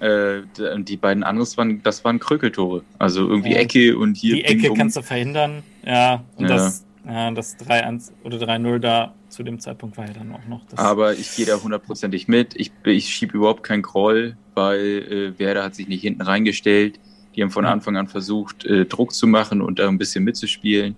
Äh, 0.00 0.42
die 0.78 0.96
beiden 0.96 1.22
anderen 1.22 1.48
waren, 1.56 1.82
das 1.82 2.04
waren 2.04 2.18
Krökeltore. 2.18 2.82
Also 2.98 3.28
irgendwie 3.28 3.52
ja. 3.52 3.58
Ecke 3.58 3.98
und 3.98 4.16
hier. 4.16 4.36
Die 4.36 4.44
Ecke 4.44 4.72
kannst 4.74 4.96
du 4.96 5.02
verhindern, 5.02 5.62
ja. 5.84 6.24
Und 6.36 6.48
ja. 6.48 6.56
das, 6.56 6.86
ja, 7.06 7.30
das 7.32 7.58
3-1 7.58 8.10
oder 8.24 8.38
3-0 8.38 8.78
da 8.78 9.14
zu 9.28 9.42
dem 9.42 9.60
Zeitpunkt 9.60 9.96
war 9.96 10.06
ja 10.06 10.12
dann 10.14 10.32
auch 10.32 10.44
noch 10.48 10.64
das. 10.68 10.78
Aber 10.78 11.12
ich 11.12 11.36
gehe 11.36 11.46
da 11.46 11.62
hundertprozentig 11.62 12.28
mit. 12.28 12.54
Ich, 12.56 12.72
ich 12.84 13.08
schiebe 13.08 13.36
überhaupt 13.36 13.62
keinen 13.62 13.82
Kroll, 13.82 14.36
weil 14.54 15.34
äh, 15.36 15.38
Werder 15.38 15.64
hat 15.64 15.74
sich 15.74 15.86
nicht 15.86 16.00
hinten 16.00 16.22
reingestellt. 16.22 16.98
Die 17.36 17.42
haben 17.42 17.50
von. 17.50 17.64
Anfang 17.64 17.96
an 17.96 18.08
versucht, 18.08 18.64
äh, 18.64 18.86
Druck 18.86 19.12
zu 19.12 19.26
machen 19.26 19.60
und 19.60 19.78
da 19.78 19.88
ein 19.88 19.98
bisschen 19.98 20.24
mitzuspielen. 20.24 20.96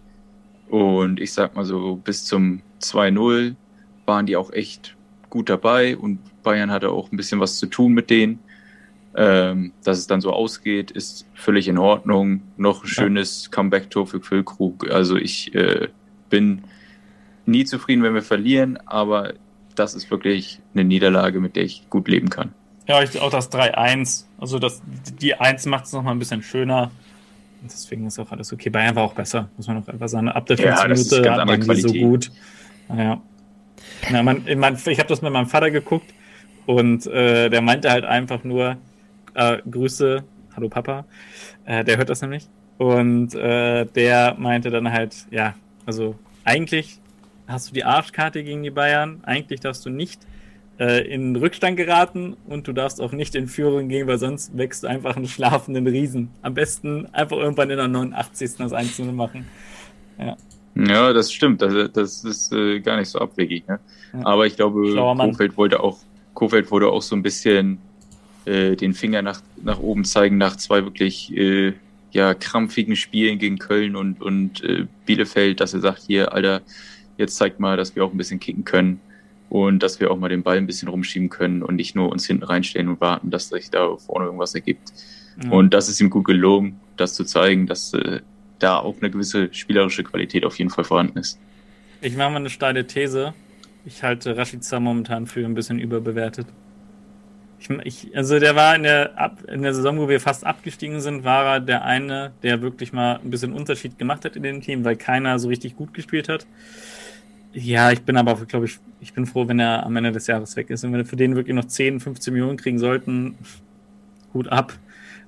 Und 0.70 1.20
ich 1.20 1.32
sag 1.32 1.54
mal 1.54 1.64
so, 1.64 1.96
bis 1.96 2.24
zum 2.24 2.62
2-0 2.80 3.56
waren 4.06 4.26
die 4.26 4.36
auch 4.36 4.52
echt 4.52 4.96
gut 5.28 5.48
dabei 5.48 5.96
und 5.96 6.18
Bayern 6.42 6.70
hatte 6.70 6.90
auch 6.90 7.12
ein 7.12 7.16
bisschen 7.16 7.40
was 7.40 7.58
zu 7.58 7.66
tun 7.66 7.92
mit 7.92 8.10
denen. 8.10 8.38
Ähm, 9.14 9.72
dass 9.84 9.98
es 9.98 10.06
dann 10.06 10.22
so 10.22 10.32
ausgeht, 10.32 10.90
ist 10.90 11.26
völlig 11.34 11.68
in 11.68 11.76
Ordnung. 11.76 12.42
Noch 12.56 12.84
ein 12.84 12.88
schönes 12.88 13.50
Comeback-Tor 13.50 14.06
für 14.06 14.20
Füllkrug. 14.20 14.90
Also 14.90 15.16
ich 15.16 15.54
äh, 15.54 15.88
bin 16.30 16.62
nie 17.44 17.64
zufrieden, 17.64 18.02
wenn 18.02 18.14
wir 18.14 18.22
verlieren, 18.22 18.78
aber 18.86 19.34
das 19.74 19.94
ist 19.94 20.10
wirklich 20.10 20.60
eine 20.74 20.84
Niederlage, 20.84 21.40
mit 21.40 21.56
der 21.56 21.64
ich 21.64 21.88
gut 21.90 22.08
leben 22.08 22.30
kann. 22.30 22.54
Ja, 22.88 23.02
ich, 23.02 23.20
auch 23.20 23.30
das 23.30 23.52
3-1. 23.52 24.24
Also 24.38 24.58
das, 24.58 24.82
die 25.20 25.34
1 25.34 25.66
macht 25.66 25.84
es 25.84 25.92
nochmal 25.92 26.14
ein 26.14 26.18
bisschen 26.18 26.42
schöner. 26.42 26.90
Deswegen 27.62 28.06
ist 28.06 28.18
auch 28.18 28.32
alles 28.32 28.52
okay. 28.52 28.70
Bayern 28.70 28.96
war 28.96 29.04
auch 29.04 29.14
besser, 29.14 29.48
muss 29.56 29.68
man 29.68 29.82
auch 29.82 29.88
einfach 29.88 30.08
sagen. 30.08 30.28
Ab 30.28 30.46
der 30.46 30.58
15 30.58 31.24
ja, 31.24 31.44
Minute 31.44 31.74
die 31.74 31.80
so 31.80 31.92
gut. 31.92 32.32
Naja. 32.88 33.20
Ja, 34.10 34.22
man, 34.22 34.44
man, 34.56 34.78
ich 34.84 34.98
habe 34.98 35.08
das 35.08 35.22
mit 35.22 35.32
meinem 35.32 35.46
Vater 35.46 35.70
geguckt 35.70 36.12
und 36.66 37.06
äh, 37.06 37.50
der 37.50 37.60
meinte 37.62 37.90
halt 37.90 38.04
einfach 38.04 38.42
nur, 38.42 38.78
äh, 39.34 39.58
Grüße, 39.70 40.22
hallo 40.54 40.68
Papa, 40.68 41.04
äh, 41.64 41.84
der 41.84 41.96
hört 41.96 42.08
das 42.08 42.22
nämlich. 42.22 42.48
Und 42.78 43.34
äh, 43.34 43.84
der 43.86 44.34
meinte 44.38 44.70
dann 44.70 44.90
halt, 44.92 45.14
ja, 45.30 45.54
also 45.86 46.16
eigentlich 46.44 46.98
hast 47.46 47.70
du 47.70 47.74
die 47.74 47.84
Arschkarte 47.84 48.42
gegen 48.42 48.62
die 48.62 48.70
Bayern, 48.70 49.20
eigentlich 49.24 49.60
darfst 49.60 49.84
du 49.86 49.90
nicht 49.90 50.20
äh, 50.78 51.06
in 51.06 51.36
Rückstand 51.36 51.76
geraten 51.76 52.36
und 52.48 52.66
du 52.66 52.72
darfst 52.72 53.00
auch 53.00 53.12
nicht 53.12 53.34
in 53.34 53.46
Führung 53.46 53.88
gehen, 53.88 54.06
weil 54.06 54.18
sonst 54.18 54.56
wächst 54.56 54.82
du 54.82 54.88
einfach 54.88 55.16
einen 55.16 55.28
schlafenden 55.28 55.86
Riesen. 55.86 56.30
Am 56.42 56.54
besten 56.54 57.06
einfach 57.12 57.36
irgendwann 57.36 57.70
in 57.70 57.76
der 57.76 57.88
89. 57.88 58.56
das 58.58 58.72
Einzelne 58.72 59.12
machen. 59.12 59.46
Ja. 60.18 60.36
Ja, 60.74 61.12
das 61.12 61.30
stimmt. 61.32 61.60
Das, 61.60 61.92
das 61.92 62.24
ist 62.24 62.52
äh, 62.52 62.80
gar 62.80 62.96
nicht 62.96 63.10
so 63.10 63.18
abwegig. 63.18 63.68
Ne? 63.68 63.78
Ja. 64.14 64.26
Aber 64.26 64.46
ich 64.46 64.56
glaube, 64.56 64.94
Kofeld 65.18 65.56
wollte 65.56 65.80
auch, 65.80 65.98
Kofeld 66.34 66.70
wurde 66.70 66.88
auch 66.88 67.02
so 67.02 67.14
ein 67.14 67.22
bisschen 67.22 67.78
äh, 68.46 68.76
den 68.76 68.94
Finger 68.94 69.22
nach, 69.22 69.40
nach 69.62 69.78
oben 69.78 70.04
zeigen 70.04 70.38
nach 70.38 70.56
zwei 70.56 70.84
wirklich 70.84 71.36
äh, 71.36 71.74
ja, 72.12 72.34
krampfigen 72.34 72.96
Spielen 72.96 73.38
gegen 73.38 73.58
Köln 73.58 73.96
und, 73.96 74.20
und 74.20 74.62
äh, 74.62 74.86
Bielefeld, 75.06 75.60
dass 75.60 75.74
er 75.74 75.80
sagt, 75.80 76.02
hier, 76.06 76.32
Alter, 76.32 76.60
jetzt 77.16 77.36
zeigt 77.36 77.58
mal, 77.58 77.76
dass 77.76 77.96
wir 77.96 78.04
auch 78.04 78.12
ein 78.12 78.18
bisschen 78.18 78.40
kicken 78.40 78.64
können 78.64 79.00
und 79.48 79.82
dass 79.82 80.00
wir 80.00 80.10
auch 80.10 80.18
mal 80.18 80.28
den 80.28 80.42
Ball 80.42 80.56
ein 80.56 80.66
bisschen 80.66 80.88
rumschieben 80.88 81.28
können 81.28 81.62
und 81.62 81.76
nicht 81.76 81.94
nur 81.94 82.10
uns 82.10 82.26
hinten 82.26 82.44
reinstellen 82.44 82.88
und 82.88 83.00
warten, 83.00 83.30
dass 83.30 83.48
sich 83.48 83.70
da 83.70 83.96
vorne 83.96 84.26
irgendwas 84.26 84.54
ergibt. 84.54 84.92
Mhm. 85.42 85.52
Und 85.52 85.74
das 85.74 85.88
ist 85.88 86.00
ihm 86.00 86.10
gut 86.10 86.26
gelungen, 86.26 86.80
das 86.96 87.14
zu 87.14 87.24
zeigen, 87.24 87.66
dass 87.66 87.94
äh, 87.94 88.20
da 88.58 88.78
auch 88.78 88.96
eine 89.00 89.10
gewisse 89.10 89.52
spielerische 89.52 90.04
Qualität 90.04 90.44
auf 90.44 90.58
jeden 90.58 90.70
Fall 90.70 90.84
vorhanden 90.84 91.18
ist. 91.18 91.38
Ich 92.00 92.16
mache 92.16 92.30
mal 92.30 92.36
eine 92.36 92.50
steile 92.50 92.86
These. 92.86 93.34
Ich 93.84 94.02
halte 94.02 94.36
Rashica 94.36 94.80
momentan 94.80 95.26
für 95.26 95.44
ein 95.44 95.54
bisschen 95.54 95.78
überbewertet. 95.78 96.46
Ich, 97.62 97.70
ich, 97.84 98.16
also 98.16 98.40
der 98.40 98.56
war 98.56 98.74
in 98.74 98.82
der, 98.82 99.16
Ab, 99.18 99.44
in 99.48 99.62
der 99.62 99.72
Saison, 99.72 99.98
wo 99.98 100.08
wir 100.08 100.20
fast 100.20 100.44
abgestiegen 100.44 101.00
sind, 101.00 101.22
war 101.22 101.44
er 101.44 101.60
der 101.60 101.84
eine, 101.84 102.32
der 102.42 102.60
wirklich 102.60 102.92
mal 102.92 103.20
ein 103.22 103.30
bisschen 103.30 103.52
Unterschied 103.52 103.98
gemacht 103.98 104.24
hat 104.24 104.34
in 104.34 104.42
dem 104.42 104.60
Team, 104.60 104.84
weil 104.84 104.96
keiner 104.96 105.38
so 105.38 105.48
richtig 105.48 105.76
gut 105.76 105.94
gespielt 105.94 106.28
hat. 106.28 106.46
Ja, 107.52 107.92
ich 107.92 108.02
bin 108.02 108.16
aber, 108.16 108.34
glaube 108.46 108.66
ich, 108.66 108.78
ich 109.00 109.12
bin 109.12 109.26
froh, 109.26 109.46
wenn 109.46 109.60
er 109.60 109.84
am 109.84 109.94
Ende 109.94 110.10
des 110.10 110.26
Jahres 110.26 110.56
weg 110.56 110.70
ist. 110.70 110.84
Und 110.84 110.92
wenn 110.92 111.00
wir 111.00 111.06
für 111.06 111.16
den 111.16 111.36
wirklich 111.36 111.54
noch 111.54 111.66
10, 111.66 112.00
15 112.00 112.32
Millionen 112.32 112.56
kriegen 112.56 112.78
sollten, 112.78 113.36
gut 114.32 114.48
ab. 114.48 114.72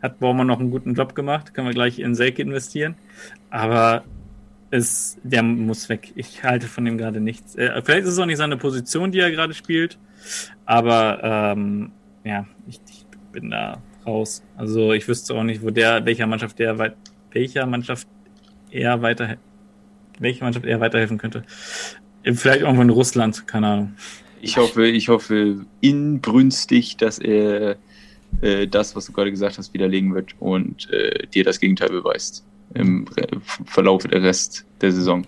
Hat 0.03 0.19
Baumann 0.19 0.47
noch 0.47 0.61
einen 0.61 0.71
guten 0.71 0.95
Job 0.95 1.15
gemacht, 1.15 1.55
können 1.55 1.69
wir 1.69 1.75
gleich 1.75 1.99
in 1.99 2.15
Selke 2.15 2.43
investieren. 2.43 2.97
Aber 3.51 4.05
es, 4.71 5.19
der 5.23 5.43
muss 5.43 5.89
weg. 5.89 6.13
Ich 6.17 6.43
halte 6.43 6.67
von 6.67 6.85
dem 6.85 6.99
gerade 6.99 7.21
nichts. 7.21 7.55
Äh, 7.55 7.81
vielleicht 7.85 8.05
ist 8.05 8.15
es 8.15 8.19
auch 8.19 8.27
nicht 8.27 8.39
seine 8.39 8.57
Position, 8.57 9.13
die 9.13 9.21
er 9.21 9.31
gerade 9.31 9.55
spielt, 9.55 9.99
aber 10.67 11.21
ähm, 11.23 11.93
ja, 12.25 12.47
ich, 12.67 12.81
ich, 12.89 13.05
bin 13.33 13.51
da 13.51 13.83
raus. 14.07 14.43
Also 14.57 14.93
ich 14.93 15.09
wüsste 15.09 15.35
auch 15.35 15.43
nicht, 15.43 15.63
wo 15.63 15.71
der, 15.71 16.05
welcher 16.07 16.27
Mannschaft 16.27 16.59
der 16.59 16.79
weit, 16.79 16.97
welcher 17.33 17.67
Mannschaft 17.67 18.07
eher 18.71 19.03
weiter, 19.03 19.37
welche 20.21 20.45
Mannschaft 20.45 20.67
eher 20.67 20.81
weiterhelfen 20.81 21.19
könnte. 21.19 21.43
Vielleicht 22.23 22.61
irgendwo 22.61 22.83
in 22.83 22.91
Russland, 22.91 23.47
keine 23.49 23.67
Ahnung. 23.67 23.97
Ich 24.41 24.57
hoffe, 24.57 24.87
ich 24.87 25.09
hoffe 25.09 25.65
inbrünstig, 25.81 26.97
dass 26.97 27.19
er 27.19 27.77
äh, 28.41 28.67
das, 28.67 28.95
was 28.95 29.07
du 29.07 29.13
gerade 29.13 29.31
gesagt 29.31 29.59
hast, 29.59 29.75
widerlegen 29.75 30.15
wird 30.15 30.35
und 30.39 30.91
äh, 30.91 31.27
dir 31.27 31.45
das 31.45 31.61
Gegenteil 31.61 31.89
beweist 31.89 32.45
im 32.75 33.07
Verlauf 33.67 34.05
der 34.05 34.23
Rest 34.23 34.65
der 34.81 34.93
Saison. 34.93 35.25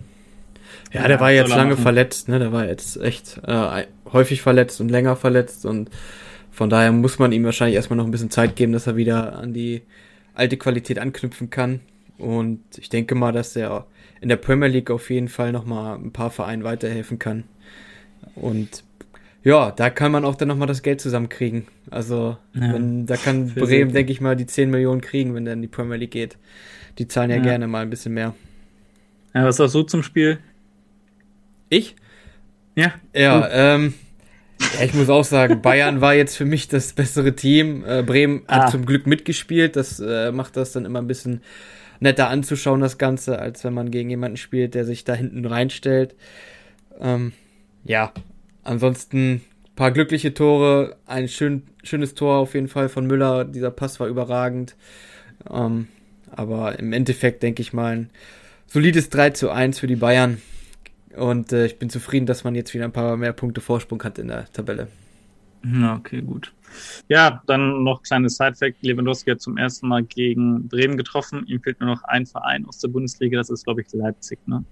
Ja, 0.93 1.07
der 1.07 1.19
war 1.19 1.31
jetzt 1.31 1.49
lange 1.49 1.71
machen. 1.71 1.83
verletzt, 1.83 2.29
ne? 2.29 2.39
Der 2.39 2.51
war 2.51 2.67
jetzt 2.67 2.97
echt 2.97 3.41
äh, 3.45 3.85
häufig 4.11 4.41
verletzt 4.41 4.79
und 4.81 4.89
länger 4.89 5.15
verletzt 5.15 5.65
und 5.65 5.89
von 6.57 6.71
daher 6.71 6.91
muss 6.91 7.19
man 7.19 7.31
ihm 7.33 7.43
wahrscheinlich 7.43 7.75
erstmal 7.75 7.97
noch 7.97 8.05
ein 8.05 8.09
bisschen 8.09 8.31
Zeit 8.31 8.55
geben, 8.55 8.73
dass 8.73 8.87
er 8.87 8.95
wieder 8.95 9.37
an 9.37 9.53
die 9.53 9.83
alte 10.33 10.57
Qualität 10.57 10.97
anknüpfen 10.97 11.51
kann. 11.51 11.81
Und 12.17 12.61
ich 12.79 12.89
denke 12.89 13.13
mal, 13.13 13.31
dass 13.31 13.55
er 13.55 13.85
in 14.21 14.29
der 14.29 14.37
Premier 14.37 14.67
League 14.67 14.89
auf 14.89 15.11
jeden 15.11 15.27
Fall 15.27 15.51
nochmal 15.51 15.99
ein 15.99 16.11
paar 16.11 16.31
Vereinen 16.31 16.63
weiterhelfen 16.63 17.19
kann. 17.19 17.43
Und 18.33 18.83
ja, 19.43 19.69
da 19.69 19.91
kann 19.91 20.11
man 20.11 20.25
auch 20.25 20.33
dann 20.33 20.47
nochmal 20.47 20.67
das 20.67 20.81
Geld 20.81 20.99
zusammenkriegen. 20.99 21.67
Also, 21.91 22.37
ja, 22.55 22.73
wenn, 22.73 23.05
da 23.05 23.17
kann 23.17 23.53
Bremen, 23.53 23.93
denke 23.93 24.11
ich 24.11 24.19
mal, 24.19 24.35
die 24.35 24.47
10 24.47 24.71
Millionen 24.71 25.01
kriegen, 25.01 25.35
wenn 25.35 25.45
in 25.45 25.61
die 25.61 25.67
Premier 25.67 25.97
League 25.97 26.09
geht. 26.09 26.37
Die 26.97 27.07
zahlen 27.07 27.29
ja, 27.29 27.35
ja. 27.35 27.43
gerne 27.43 27.67
mal 27.67 27.83
ein 27.83 27.91
bisschen 27.91 28.15
mehr. 28.15 28.33
Ja, 29.35 29.45
was 29.45 29.57
sagst 29.57 29.75
du 29.75 29.83
zum 29.83 30.01
Spiel? 30.01 30.39
Ich? 31.69 31.95
Ja. 32.73 32.95
Ja, 33.13 33.47
ähm, 33.51 33.93
ja, 34.59 34.85
ich 34.85 34.93
muss 34.93 35.09
auch 35.09 35.23
sagen, 35.23 35.61
Bayern 35.61 36.01
war 36.01 36.13
jetzt 36.13 36.35
für 36.35 36.45
mich 36.45 36.67
das 36.67 36.93
bessere 36.93 37.35
Team. 37.35 37.83
Äh, 37.85 38.03
Bremen 38.03 38.43
ah. 38.47 38.63
hat 38.63 38.71
zum 38.71 38.85
Glück 38.85 39.07
mitgespielt. 39.07 39.75
Das 39.75 39.99
äh, 39.99 40.31
macht 40.31 40.57
das 40.57 40.71
dann 40.71 40.85
immer 40.85 40.99
ein 40.99 41.07
bisschen 41.07 41.41
netter 41.99 42.29
anzuschauen, 42.29 42.79
das 42.79 42.97
Ganze, 42.97 43.39
als 43.39 43.63
wenn 43.63 43.73
man 43.73 43.91
gegen 43.91 44.09
jemanden 44.09 44.37
spielt, 44.37 44.75
der 44.75 44.85
sich 44.85 45.03
da 45.03 45.13
hinten 45.13 45.45
reinstellt. 45.45 46.15
Ähm, 46.99 47.33
ja, 47.83 48.11
ansonsten 48.63 49.41
paar 49.75 49.91
glückliche 49.91 50.33
Tore, 50.33 50.97
ein 51.05 51.29
schön, 51.29 51.63
schönes 51.83 52.15
Tor 52.15 52.37
auf 52.37 52.55
jeden 52.55 52.67
Fall 52.67 52.89
von 52.89 53.07
Müller. 53.07 53.45
Dieser 53.45 53.71
Pass 53.71 53.99
war 53.99 54.07
überragend. 54.07 54.75
Ähm, 55.49 55.87
aber 56.35 56.77
im 56.79 56.91
Endeffekt 56.93 57.43
denke 57.43 57.61
ich 57.61 57.73
mal 57.73 57.95
ein 57.95 58.09
solides 58.65 59.09
3 59.09 59.29
zu 59.29 59.49
1 59.49 59.79
für 59.79 59.87
die 59.87 59.95
Bayern. 59.95 60.41
Und 61.17 61.51
äh, 61.51 61.65
ich 61.65 61.79
bin 61.79 61.89
zufrieden, 61.89 62.25
dass 62.25 62.43
man 62.43 62.55
jetzt 62.55 62.73
wieder 62.73 62.85
ein 62.85 62.91
paar 62.91 63.17
mehr 63.17 63.33
Punkte 63.33 63.61
Vorsprung 63.61 64.03
hat 64.03 64.19
in 64.19 64.27
der 64.27 64.51
Tabelle. 64.51 64.87
Okay, 65.95 66.21
gut. 66.21 66.53
Ja, 67.07 67.41
dann 67.47 67.83
noch 67.83 68.03
kleines 68.03 68.37
Side-Fact. 68.37 68.77
Lewandowski 68.81 69.31
hat 69.31 69.41
zum 69.41 69.57
ersten 69.57 69.87
Mal 69.87 70.03
gegen 70.03 70.67
Bremen 70.67 70.97
getroffen. 70.97 71.45
Ihm 71.47 71.61
fehlt 71.61 71.79
nur 71.79 71.89
noch 71.89 72.03
ein 72.03 72.25
Verein 72.25 72.65
aus 72.65 72.77
der 72.79 72.89
Bundesliga. 72.89 73.37
Das 73.37 73.49
ist, 73.49 73.63
glaube 73.65 73.81
ich, 73.81 73.87
Leipzig. 73.91 74.39
Ne? 74.47 74.63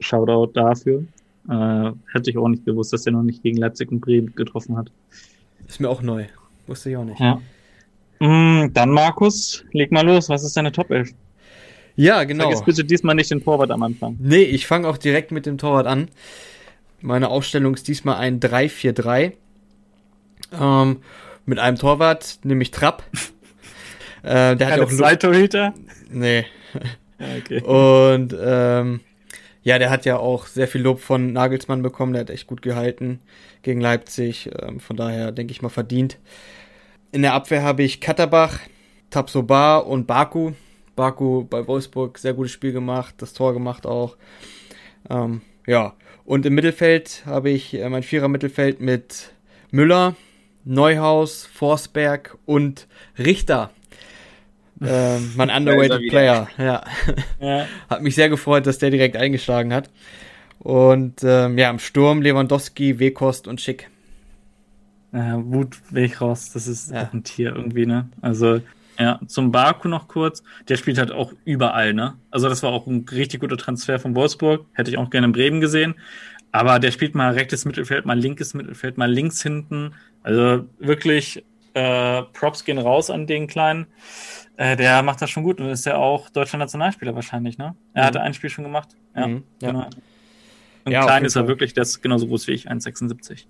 Shoutout 0.00 0.52
dafür. 0.52 1.04
Äh, 1.48 1.92
hätte 2.12 2.30
ich 2.30 2.38
auch 2.38 2.48
nicht 2.48 2.64
gewusst, 2.64 2.92
dass 2.92 3.06
er 3.06 3.12
noch 3.12 3.22
nicht 3.22 3.42
gegen 3.42 3.56
Leipzig 3.56 3.90
und 3.90 4.00
Bremen 4.00 4.34
getroffen 4.34 4.76
hat. 4.76 4.92
Ist 5.66 5.80
mir 5.80 5.88
auch 5.88 6.02
neu. 6.02 6.26
Wusste 6.66 6.90
ich 6.90 6.96
auch 6.96 7.04
nicht. 7.04 7.20
Ja. 7.20 7.40
Mm, 8.20 8.72
dann, 8.72 8.90
Markus, 8.90 9.64
leg 9.72 9.90
mal 9.90 10.06
los. 10.06 10.28
Was 10.28 10.44
ist 10.44 10.56
deine 10.56 10.70
Top 10.70 10.90
11? 10.90 11.12
Ja, 11.96 12.24
genau. 12.24 12.44
Vergiss 12.44 12.64
bitte 12.64 12.84
diesmal 12.84 13.14
nicht 13.14 13.30
den 13.30 13.42
Torwart 13.42 13.70
am 13.70 13.82
Anfang. 13.82 14.16
Nee, 14.18 14.42
ich 14.42 14.66
fange 14.66 14.88
auch 14.88 14.96
direkt 14.96 15.30
mit 15.30 15.46
dem 15.46 15.58
Torwart 15.58 15.86
an. 15.86 16.08
Meine 17.00 17.28
Aufstellung 17.28 17.74
ist 17.74 17.88
diesmal 17.88 18.16
ein 18.16 18.40
3-4-3. 18.40 19.32
Ähm, 20.58 20.98
mit 21.46 21.58
einem 21.58 21.76
Torwart, 21.76 22.38
nämlich 22.44 22.70
Trapp. 22.70 23.02
äh, 24.22 24.56
der 24.56 24.70
hat 24.70 24.76
ja 24.78 24.84
auch 24.84 24.88
zwei 24.90 25.16
Torhüter? 25.16 25.74
Nee. 26.10 26.46
Ja, 27.18 27.28
okay. 27.38 27.62
Und 27.62 28.36
ähm, 28.36 28.98
ja, 29.62 29.78
der 29.78 29.90
hat 29.90 30.04
ja 30.04 30.16
auch 30.16 30.46
sehr 30.46 30.66
viel 30.66 30.80
Lob 30.80 30.98
von 30.98 31.32
Nagelsmann 31.32 31.82
bekommen. 31.82 32.14
Der 32.14 32.22
hat 32.22 32.30
echt 32.30 32.48
gut 32.48 32.62
gehalten 32.62 33.20
gegen 33.62 33.80
Leipzig. 33.80 34.50
Ähm, 34.60 34.80
von 34.80 34.96
daher 34.96 35.30
denke 35.30 35.52
ich 35.52 35.62
mal 35.62 35.68
verdient. 35.68 36.18
In 37.12 37.22
der 37.22 37.34
Abwehr 37.34 37.62
habe 37.62 37.84
ich 37.84 38.00
Katterbach, 38.00 38.58
Tabsoba 39.10 39.76
und 39.76 40.08
Baku. 40.08 40.52
Baku 40.96 41.44
bei 41.44 41.66
Wolfsburg 41.66 42.18
sehr 42.18 42.34
gutes 42.34 42.52
Spiel 42.52 42.72
gemacht, 42.72 43.14
das 43.18 43.32
Tor 43.32 43.52
gemacht 43.52 43.86
auch. 43.86 44.16
Ähm, 45.10 45.40
ja, 45.66 45.94
und 46.24 46.46
im 46.46 46.54
Mittelfeld 46.54 47.22
habe 47.26 47.50
ich 47.50 47.74
äh, 47.74 47.88
mein 47.88 48.02
Vierer 48.02 48.28
Mittelfeld 48.28 48.80
mit 48.80 49.32
Müller, 49.70 50.16
Neuhaus, 50.64 51.46
Forsberg 51.46 52.36
und 52.46 52.86
Richter. 53.18 53.70
Ähm, 54.80 55.32
mein 55.36 55.50
underrated 55.56 56.08
Player, 56.08 56.48
ja. 56.58 56.84
ja. 57.40 57.66
Hat 57.88 58.02
mich 58.02 58.14
sehr 58.14 58.28
gefreut, 58.28 58.66
dass 58.66 58.78
der 58.78 58.90
direkt 58.90 59.16
eingeschlagen 59.16 59.72
hat. 59.72 59.90
Und 60.58 61.24
ähm, 61.24 61.58
ja, 61.58 61.70
im 61.70 61.80
Sturm 61.80 62.22
Lewandowski, 62.22 62.98
Wekost 63.00 63.48
und 63.48 63.60
Schick. 63.60 63.90
Ja, 65.12 65.42
Wut 65.44 65.78
weg 65.90 66.20
raus, 66.20 66.52
das 66.52 66.68
ist 66.68 66.90
ja. 66.90 67.02
auch 67.02 67.12
ein 67.12 67.24
Tier 67.24 67.54
irgendwie, 67.54 67.84
ne? 67.84 68.08
Also, 68.22 68.60
ja, 68.98 69.20
zum 69.26 69.52
Baku 69.52 69.88
noch 69.88 70.08
kurz. 70.08 70.42
Der 70.68 70.76
spielt 70.76 70.98
halt 70.98 71.10
auch 71.12 71.32
überall, 71.44 71.94
ne? 71.94 72.14
Also, 72.30 72.48
das 72.48 72.62
war 72.62 72.70
auch 72.70 72.86
ein 72.86 73.06
richtig 73.10 73.40
guter 73.40 73.56
Transfer 73.56 73.98
von 73.98 74.14
Wolfsburg. 74.14 74.66
Hätte 74.72 74.90
ich 74.90 74.98
auch 74.98 75.10
gerne 75.10 75.26
in 75.26 75.32
Bremen 75.32 75.60
gesehen. 75.60 75.94
Aber 76.52 76.78
der 76.78 76.90
spielt 76.90 77.14
mal 77.14 77.32
rechtes 77.32 77.64
Mittelfeld, 77.64 78.04
mal 78.04 78.18
linkes 78.18 78.52
Mittelfeld, 78.52 78.98
mal 78.98 79.10
links 79.10 79.42
hinten. 79.42 79.94
Also 80.22 80.66
wirklich 80.78 81.42
äh, 81.74 82.22
Props 82.34 82.64
gehen 82.64 82.78
raus 82.78 83.08
an 83.08 83.26
den 83.26 83.46
Kleinen. 83.46 83.86
Äh, 84.56 84.76
der 84.76 85.02
macht 85.02 85.22
das 85.22 85.30
schon 85.30 85.42
gut 85.42 85.60
und 85.60 85.70
ist 85.70 85.86
ja 85.86 85.96
auch 85.96 86.28
deutscher 86.28 86.58
Nationalspieler 86.58 87.14
wahrscheinlich, 87.14 87.56
ne? 87.56 87.74
Er 87.94 88.02
mhm. 88.02 88.06
hatte 88.06 88.20
ein 88.20 88.34
Spiel 88.34 88.50
schon 88.50 88.64
gemacht. 88.64 88.90
Ja, 89.16 89.26
mhm, 89.26 89.44
ja. 89.62 89.70
genau. 89.70 89.86
Und 90.84 90.92
ja, 90.92 91.02
klein 91.04 91.24
ist 91.24 91.36
er 91.36 91.48
wirklich, 91.48 91.72
der 91.74 91.82
ist 91.82 92.02
genauso 92.02 92.26
groß 92.26 92.48
wie 92.48 92.52
ich, 92.52 92.70
1,76. 92.70 93.46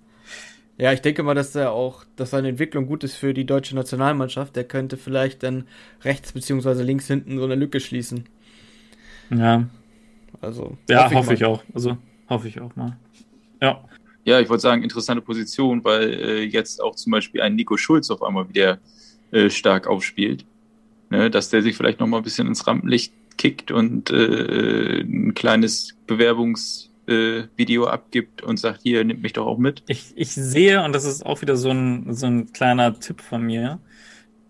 Ja, 0.77 0.91
ich 0.91 1.01
denke 1.01 1.21
mal, 1.23 1.35
dass 1.35 1.55
er 1.55 1.71
auch, 1.71 2.03
dass 2.15 2.31
seine 2.31 2.49
Entwicklung 2.49 2.87
gut 2.87 3.03
ist 3.03 3.15
für 3.15 3.33
die 3.33 3.45
deutsche 3.45 3.75
Nationalmannschaft. 3.75 4.55
Der 4.55 4.63
könnte 4.63 4.97
vielleicht 4.97 5.43
dann 5.43 5.65
rechts 6.03 6.31
beziehungsweise 6.31 6.83
links 6.83 7.07
hinten 7.07 7.37
so 7.37 7.43
eine 7.43 7.55
Lücke 7.55 7.79
schließen. 7.79 8.25
Ja. 9.29 9.67
Also. 10.41 10.77
Ja, 10.89 11.05
hoffe, 11.05 11.15
hoffe 11.15 11.33
ich, 11.33 11.41
ich 11.41 11.45
auch. 11.45 11.63
Also 11.73 11.97
hoffe 12.29 12.47
ich 12.47 12.59
auch 12.59 12.75
mal. 12.75 12.97
Ja. 13.61 13.83
Ja, 14.25 14.39
ich 14.39 14.49
wollte 14.49 14.61
sagen, 14.61 14.83
interessante 14.83 15.21
Position, 15.21 15.83
weil 15.83 16.13
äh, 16.13 16.43
jetzt 16.43 16.81
auch 16.81 16.95
zum 16.95 17.11
Beispiel 17.11 17.41
ein 17.41 17.55
Nico 17.55 17.75
Schulz 17.75 18.09
auf 18.09 18.23
einmal 18.23 18.47
wieder 18.47 18.79
äh, 19.31 19.49
stark 19.49 19.85
aufspielt. 19.85 20.45
Ne, 21.09 21.29
dass 21.29 21.49
der 21.49 21.61
sich 21.61 21.75
vielleicht 21.75 21.99
noch 21.99 22.07
mal 22.07 22.17
ein 22.17 22.23
bisschen 22.23 22.47
ins 22.47 22.65
Rampenlicht 22.65 23.13
kickt 23.37 23.71
und 23.71 24.09
äh, 24.09 25.01
ein 25.01 25.33
kleines 25.35 25.95
Bewerbungsvideo 26.07 26.92
äh, 27.07 27.85
abgibt 27.85 28.41
und 28.43 28.57
sagt, 28.57 28.81
hier, 28.83 29.03
nimmt 29.03 29.21
mich 29.21 29.33
doch 29.33 29.45
auch 29.45 29.57
mit. 29.57 29.83
Ich, 29.87 30.13
ich 30.15 30.33
sehe, 30.33 30.83
und 30.83 30.93
das 30.93 31.05
ist 31.05 31.25
auch 31.25 31.41
wieder 31.41 31.55
so 31.55 31.69
ein, 31.69 32.13
so 32.13 32.27
ein 32.27 32.53
kleiner 32.53 32.99
Tipp 32.99 33.21
von 33.21 33.43
mir, 33.43 33.79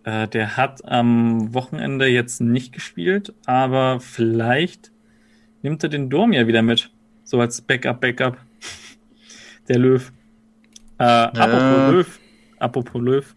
äh, 0.04 0.28
der 0.28 0.58
hat 0.58 0.86
am 0.86 1.54
Wochenende 1.54 2.08
jetzt 2.08 2.42
nicht 2.42 2.74
gespielt, 2.74 3.34
aber 3.46 4.00
vielleicht 4.00 4.92
nimmt 5.62 5.84
er 5.84 5.90
den 5.90 6.10
Dom 6.10 6.34
ja 6.34 6.48
wieder 6.48 6.62
mit. 6.62 6.92
So 7.24 7.40
als 7.40 7.62
Backup, 7.62 8.02
Backup. 8.02 8.38
Der 9.70 9.80
Löw. 9.80 10.12
Äh, 11.00 11.04
ja. 11.04 11.30
Apropos 11.30 11.94
Löw. 11.94 12.20
Apropos 12.60 13.02
Löw. 13.02 13.36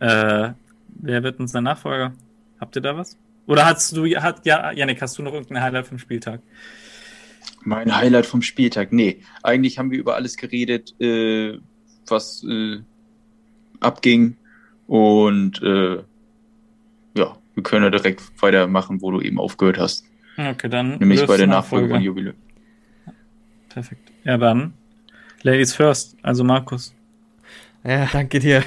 Äh, 0.00 0.52
wer 0.88 1.22
wird 1.22 1.38
uns 1.38 1.52
der 1.52 1.60
Nachfolger? 1.60 2.12
Habt 2.60 2.76
ihr 2.76 2.82
da 2.82 2.96
was? 2.96 3.16
Oder 3.46 3.66
hast 3.66 3.96
du, 3.96 4.06
hat, 4.06 4.44
ja, 4.46 4.72
Janik, 4.72 5.00
hast 5.00 5.18
du 5.18 5.22
noch 5.22 5.32
irgendein 5.32 5.62
Highlight 5.62 5.86
vom 5.86 5.98
Spieltag? 5.98 6.40
Mein 7.62 7.96
Highlight 7.96 8.26
vom 8.26 8.42
Spieltag? 8.42 8.92
Nee. 8.92 9.22
Eigentlich 9.42 9.78
haben 9.78 9.90
wir 9.90 9.98
über 9.98 10.14
alles 10.14 10.36
geredet, 10.36 10.94
äh, 11.00 11.58
was 12.06 12.44
äh, 12.44 12.78
abging. 13.80 14.36
Und 14.86 15.62
äh, 15.62 16.02
ja, 17.16 17.36
wir 17.54 17.62
können 17.62 17.84
ja 17.84 17.90
direkt 17.90 18.22
weitermachen, 18.40 19.00
wo 19.00 19.10
du 19.10 19.20
eben 19.20 19.38
aufgehört 19.38 19.78
hast. 19.78 20.04
Okay, 20.36 20.68
dann. 20.68 20.98
Nämlich 20.98 21.24
bei 21.26 21.36
der 21.36 21.46
Nachfolge 21.46 21.88
von 21.88 22.02
Jubiläum. 22.02 22.34
Perfekt. 23.68 24.12
Ja, 24.24 24.36
dann 24.36 24.74
Ladies 25.42 25.74
first, 25.74 26.16
also 26.22 26.42
Markus. 26.42 26.94
Ja, 27.84 28.08
danke 28.10 28.38
dir. 28.38 28.64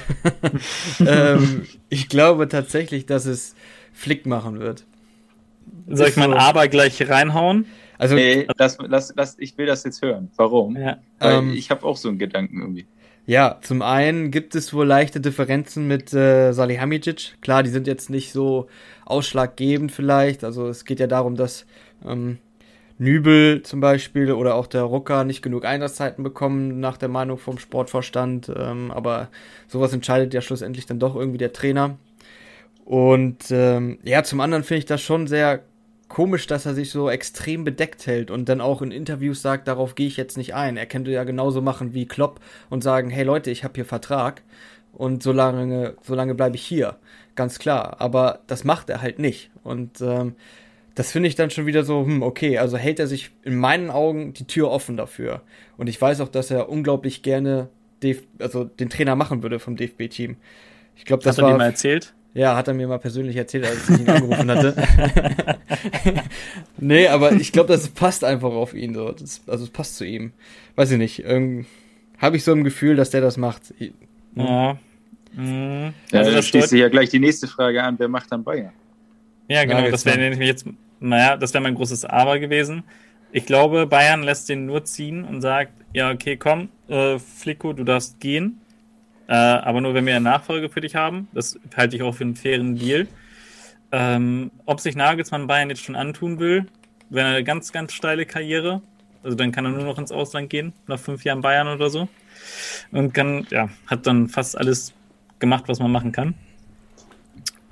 ähm, 1.00 1.66
ich 1.88 2.08
glaube 2.08 2.46
tatsächlich, 2.46 3.04
dass 3.04 3.26
es 3.26 3.56
Flick 3.92 4.26
machen 4.26 4.60
wird. 4.60 4.84
Soll 5.88 6.08
ich 6.08 6.16
mein. 6.16 6.32
Aber 6.32 6.68
gleich 6.68 7.08
reinhauen? 7.08 7.66
Also, 7.98 8.14
nee, 8.14 8.46
lass, 8.56 8.78
lass, 8.80 9.12
lass, 9.16 9.36
ich 9.38 9.58
will 9.58 9.66
das 9.66 9.84
jetzt 9.84 10.02
hören. 10.02 10.30
Warum? 10.36 10.76
Ja. 10.76 10.98
Ähm, 11.20 11.52
ich 11.52 11.70
habe 11.70 11.84
auch 11.84 11.96
so 11.96 12.08
einen 12.08 12.18
Gedanken 12.18 12.60
irgendwie. 12.60 12.86
Ja, 13.26 13.58
zum 13.60 13.82
einen 13.82 14.30
gibt 14.30 14.54
es 14.54 14.72
wohl 14.72 14.86
leichte 14.86 15.20
Differenzen 15.20 15.86
mit 15.86 16.14
äh, 16.14 16.52
Salihamidzic. 16.52 17.36
Klar, 17.42 17.62
die 17.62 17.70
sind 17.70 17.86
jetzt 17.86 18.08
nicht 18.08 18.32
so 18.32 18.68
ausschlaggebend 19.04 19.92
vielleicht. 19.92 20.44
Also 20.44 20.68
es 20.68 20.86
geht 20.86 20.98
ja 20.98 21.06
darum, 21.06 21.36
dass 21.36 21.66
ähm, 22.06 22.38
Nübel 22.96 23.62
zum 23.62 23.80
Beispiel 23.80 24.32
oder 24.32 24.54
auch 24.54 24.66
der 24.66 24.82
Rucker 24.82 25.24
nicht 25.24 25.42
genug 25.42 25.66
Einsatzzeiten 25.66 26.24
bekommen, 26.24 26.80
nach 26.80 26.96
der 26.96 27.10
Meinung 27.10 27.36
vom 27.36 27.58
Sportvorstand. 27.58 28.50
Ähm, 28.56 28.90
aber 28.90 29.28
sowas 29.66 29.92
entscheidet 29.92 30.32
ja 30.32 30.40
schlussendlich 30.40 30.86
dann 30.86 30.98
doch 30.98 31.14
irgendwie 31.14 31.36
der 31.36 31.52
Trainer. 31.52 31.98
Und 32.86 33.50
ähm, 33.50 33.98
ja, 34.04 34.22
zum 34.22 34.40
anderen 34.40 34.64
finde 34.64 34.78
ich 34.78 34.86
das 34.86 35.02
schon 35.02 35.26
sehr 35.26 35.64
komisch, 36.08 36.46
dass 36.46 36.66
er 36.66 36.74
sich 36.74 36.90
so 36.90 37.10
extrem 37.10 37.64
bedeckt 37.64 38.06
hält 38.06 38.30
und 38.30 38.48
dann 38.48 38.60
auch 38.60 38.82
in 38.82 38.90
Interviews 38.90 39.42
sagt, 39.42 39.68
darauf 39.68 39.94
gehe 39.94 40.06
ich 40.06 40.16
jetzt 40.16 40.36
nicht 40.36 40.54
ein. 40.54 40.76
Er 40.76 40.86
könnte 40.86 41.10
ja 41.10 41.24
genauso 41.24 41.60
machen 41.60 41.94
wie 41.94 42.06
Klopp 42.06 42.40
und 42.70 42.82
sagen, 42.82 43.10
hey 43.10 43.24
Leute, 43.24 43.50
ich 43.50 43.64
habe 43.64 43.74
hier 43.74 43.84
Vertrag 43.84 44.42
und 44.92 45.22
so 45.22 45.32
lange, 45.32 45.94
so 46.02 46.14
lange 46.14 46.34
bleibe 46.34 46.56
ich 46.56 46.64
hier. 46.64 46.96
Ganz 47.34 47.58
klar. 47.58 48.00
Aber 48.00 48.40
das 48.46 48.64
macht 48.64 48.90
er 48.90 49.02
halt 49.02 49.18
nicht. 49.18 49.50
Und 49.62 50.00
ähm, 50.00 50.34
das 50.94 51.12
finde 51.12 51.28
ich 51.28 51.36
dann 51.36 51.50
schon 51.50 51.66
wieder 51.66 51.84
so, 51.84 52.04
hm, 52.04 52.22
okay, 52.22 52.58
also 52.58 52.76
hält 52.76 52.98
er 52.98 53.06
sich 53.06 53.30
in 53.44 53.56
meinen 53.56 53.90
Augen 53.90 54.32
die 54.32 54.46
Tür 54.46 54.70
offen 54.70 54.96
dafür. 54.96 55.42
Und 55.76 55.88
ich 55.88 56.00
weiß 56.00 56.20
auch, 56.20 56.28
dass 56.28 56.50
er 56.50 56.68
unglaublich 56.68 57.22
gerne 57.22 57.68
DF 58.02 58.22
also 58.40 58.64
den 58.64 58.90
Trainer 58.90 59.14
machen 59.14 59.42
würde 59.42 59.58
vom 59.58 59.76
DFB-Team. 59.76 60.36
Ich 60.96 61.04
glaube, 61.04 61.22
das 61.22 61.38
hat 61.38 61.44
er 61.44 61.52
dir 61.52 61.58
mal 61.58 61.66
erzählt? 61.66 62.14
Ja, 62.38 62.56
hat 62.56 62.68
er 62.68 62.74
mir 62.74 62.86
mal 62.86 62.98
persönlich 62.98 63.36
erzählt, 63.36 63.66
als 63.66 63.88
ich 63.88 64.00
ihn 64.00 64.08
angerufen 64.08 64.50
hatte. 64.50 64.74
nee, 66.78 67.08
aber 67.08 67.32
ich 67.32 67.50
glaube, 67.50 67.68
das 67.68 67.88
passt 67.88 68.22
einfach 68.22 68.52
auf 68.52 68.74
ihn 68.74 68.94
so. 68.94 69.10
Das, 69.10 69.42
also 69.48 69.64
es 69.64 69.70
passt 69.70 69.96
zu 69.96 70.04
ihm. 70.04 70.32
Weiß 70.76 70.90
ich 70.92 70.98
nicht. 70.98 71.24
Habe 72.18 72.36
ich 72.36 72.44
so 72.44 72.52
ein 72.52 72.62
Gefühl, 72.62 72.94
dass 72.94 73.10
der 73.10 73.22
das 73.22 73.36
macht. 73.36 73.74
Ja. 74.36 74.78
Mhm. 75.34 75.92
Also 76.12 76.30
ja, 76.30 76.36
da 76.36 76.42
schließt 76.42 76.68
sich 76.68 76.80
ja 76.80 76.88
gleich 76.88 77.10
die 77.10 77.18
nächste 77.18 77.48
Frage 77.48 77.82
an, 77.82 77.98
wer 77.98 78.08
macht 78.08 78.30
dann 78.30 78.44
Bayern? 78.44 78.72
Ja, 79.48 79.64
genau, 79.64 79.90
das 79.90 80.04
wäre 80.04 80.18
nämlich 80.18 80.46
jetzt 80.46 80.66
naja, 81.00 81.36
das 81.36 81.54
wäre 81.54 81.62
mein 81.62 81.74
großes 81.74 82.04
Aber 82.04 82.38
gewesen. 82.38 82.84
Ich 83.30 83.46
glaube, 83.46 83.86
Bayern 83.86 84.22
lässt 84.22 84.48
den 84.48 84.66
nur 84.66 84.84
ziehen 84.84 85.24
und 85.24 85.40
sagt, 85.40 85.72
ja, 85.92 86.10
okay, 86.10 86.36
komm, 86.36 86.70
äh, 86.88 87.18
Flicko, 87.18 87.72
du 87.72 87.84
darfst 87.84 88.20
gehen. 88.20 88.60
Äh, 89.28 89.34
aber 89.34 89.80
nur, 89.80 89.94
wenn 89.94 90.06
wir 90.06 90.16
eine 90.16 90.24
Nachfolge 90.24 90.70
für 90.70 90.80
dich 90.80 90.94
haben. 90.94 91.28
Das 91.32 91.58
halte 91.76 91.96
ich 91.96 92.02
auch 92.02 92.14
für 92.14 92.24
einen 92.24 92.34
fairen 92.34 92.76
Deal. 92.76 93.06
Ähm, 93.92 94.50
ob 94.64 94.80
sich 94.80 94.96
Nagelsmann 94.96 95.46
Bayern 95.46 95.70
jetzt 95.70 95.84
schon 95.84 95.96
antun 95.96 96.38
will, 96.38 96.66
wäre 97.10 97.28
eine 97.28 97.44
ganz, 97.44 97.72
ganz 97.72 97.92
steile 97.92 98.26
Karriere. 98.26 98.82
Also 99.22 99.36
dann 99.36 99.52
kann 99.52 99.64
er 99.66 99.70
nur 99.70 99.84
noch 99.84 99.98
ins 99.98 100.12
Ausland 100.12 100.48
gehen, 100.48 100.72
nach 100.86 100.98
fünf 100.98 101.24
Jahren 101.24 101.42
Bayern 101.42 101.68
oder 101.68 101.90
so. 101.90 102.08
Und 102.90 103.12
kann, 103.12 103.46
ja, 103.50 103.68
hat 103.86 104.06
dann 104.06 104.28
fast 104.28 104.56
alles 104.56 104.94
gemacht, 105.38 105.64
was 105.66 105.78
man 105.78 105.92
machen 105.92 106.12
kann. 106.12 106.34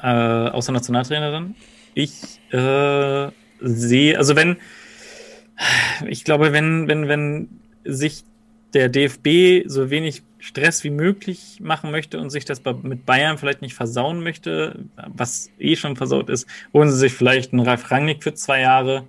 Äh, 0.03 0.07
außer 0.09 0.73
Nationaltrainer 0.73 1.31
dann. 1.31 1.55
Ich 1.95 2.41
äh, 2.51 3.29
sehe, 3.61 4.19
also 4.19 4.37
wenn, 4.37 4.57
ich 6.07 6.25
glaube, 6.25 6.53
wenn, 6.53 6.89
wenn, 6.89 7.09
wenn 7.09 7.49
sich 7.85 8.25
der 8.75 8.91
DFB 8.91 9.67
so 9.67 9.89
wenig 9.89 10.23
Stress 10.47 10.85
wie 10.85 10.91
möglich 10.91 11.59
machen 11.61 11.91
möchte 11.91 12.21
und 12.21 12.31
sich 12.31 12.45
das 12.45 12.63
mit 12.83 13.05
Bayern 13.05 13.37
vielleicht 13.37 13.63
nicht 13.63 13.75
versauen 13.75 14.23
möchte, 14.23 14.85
was 15.09 15.51
eh 15.59 15.75
schon 15.75 15.97
versaut 15.97 16.31
ist, 16.31 16.47
holen 16.73 16.89
sie 16.89 16.97
sich 16.97 17.13
vielleicht 17.13 17.53
einen 17.53 17.67
Ralf 17.67 17.91
Rangnick 17.91 18.23
für 18.23 18.33
zwei 18.33 18.61
Jahre, 18.61 19.09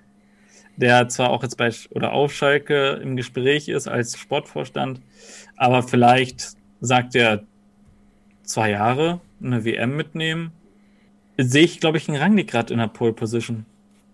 der 0.77 1.09
zwar 1.09 1.29
auch 1.29 1.43
jetzt 1.43 1.55
bei 1.55 1.71
oder 1.91 2.11
auf 2.11 2.33
Schalke 2.33 2.99
im 3.03 3.15
Gespräch 3.15 3.69
ist 3.69 3.87
als 3.87 4.17
Sportvorstand, 4.17 4.99
aber 5.55 5.83
vielleicht 5.83 6.53
sagt 6.81 7.13
er 7.13 7.43
zwei 8.41 8.71
Jahre 8.71 9.21
eine 9.39 9.63
WM 9.63 9.95
mitnehmen, 9.95 10.51
sehe 11.37 11.65
ich, 11.65 11.79
glaube 11.79 11.99
ich, 11.99 12.09
einen 12.09 12.17
Rangnick 12.17 12.49
gerade 12.49 12.73
in 12.73 12.79
der 12.79 12.87
Pole 12.87 13.13
Position. 13.13 13.67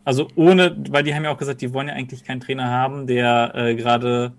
Also 0.03 0.27
ohne, 0.35 0.75
weil 0.89 1.03
die 1.03 1.15
haben 1.15 1.23
ja 1.23 1.31
auch 1.31 1.37
gesagt, 1.37 1.61
die 1.61 1.73
wollen 1.73 1.87
ja 1.87 1.93
eigentlich 1.93 2.25
keinen 2.25 2.41
Trainer 2.41 2.67
haben, 2.67 3.07
der 3.07 3.53
äh, 3.55 3.75
gerade 3.75 4.33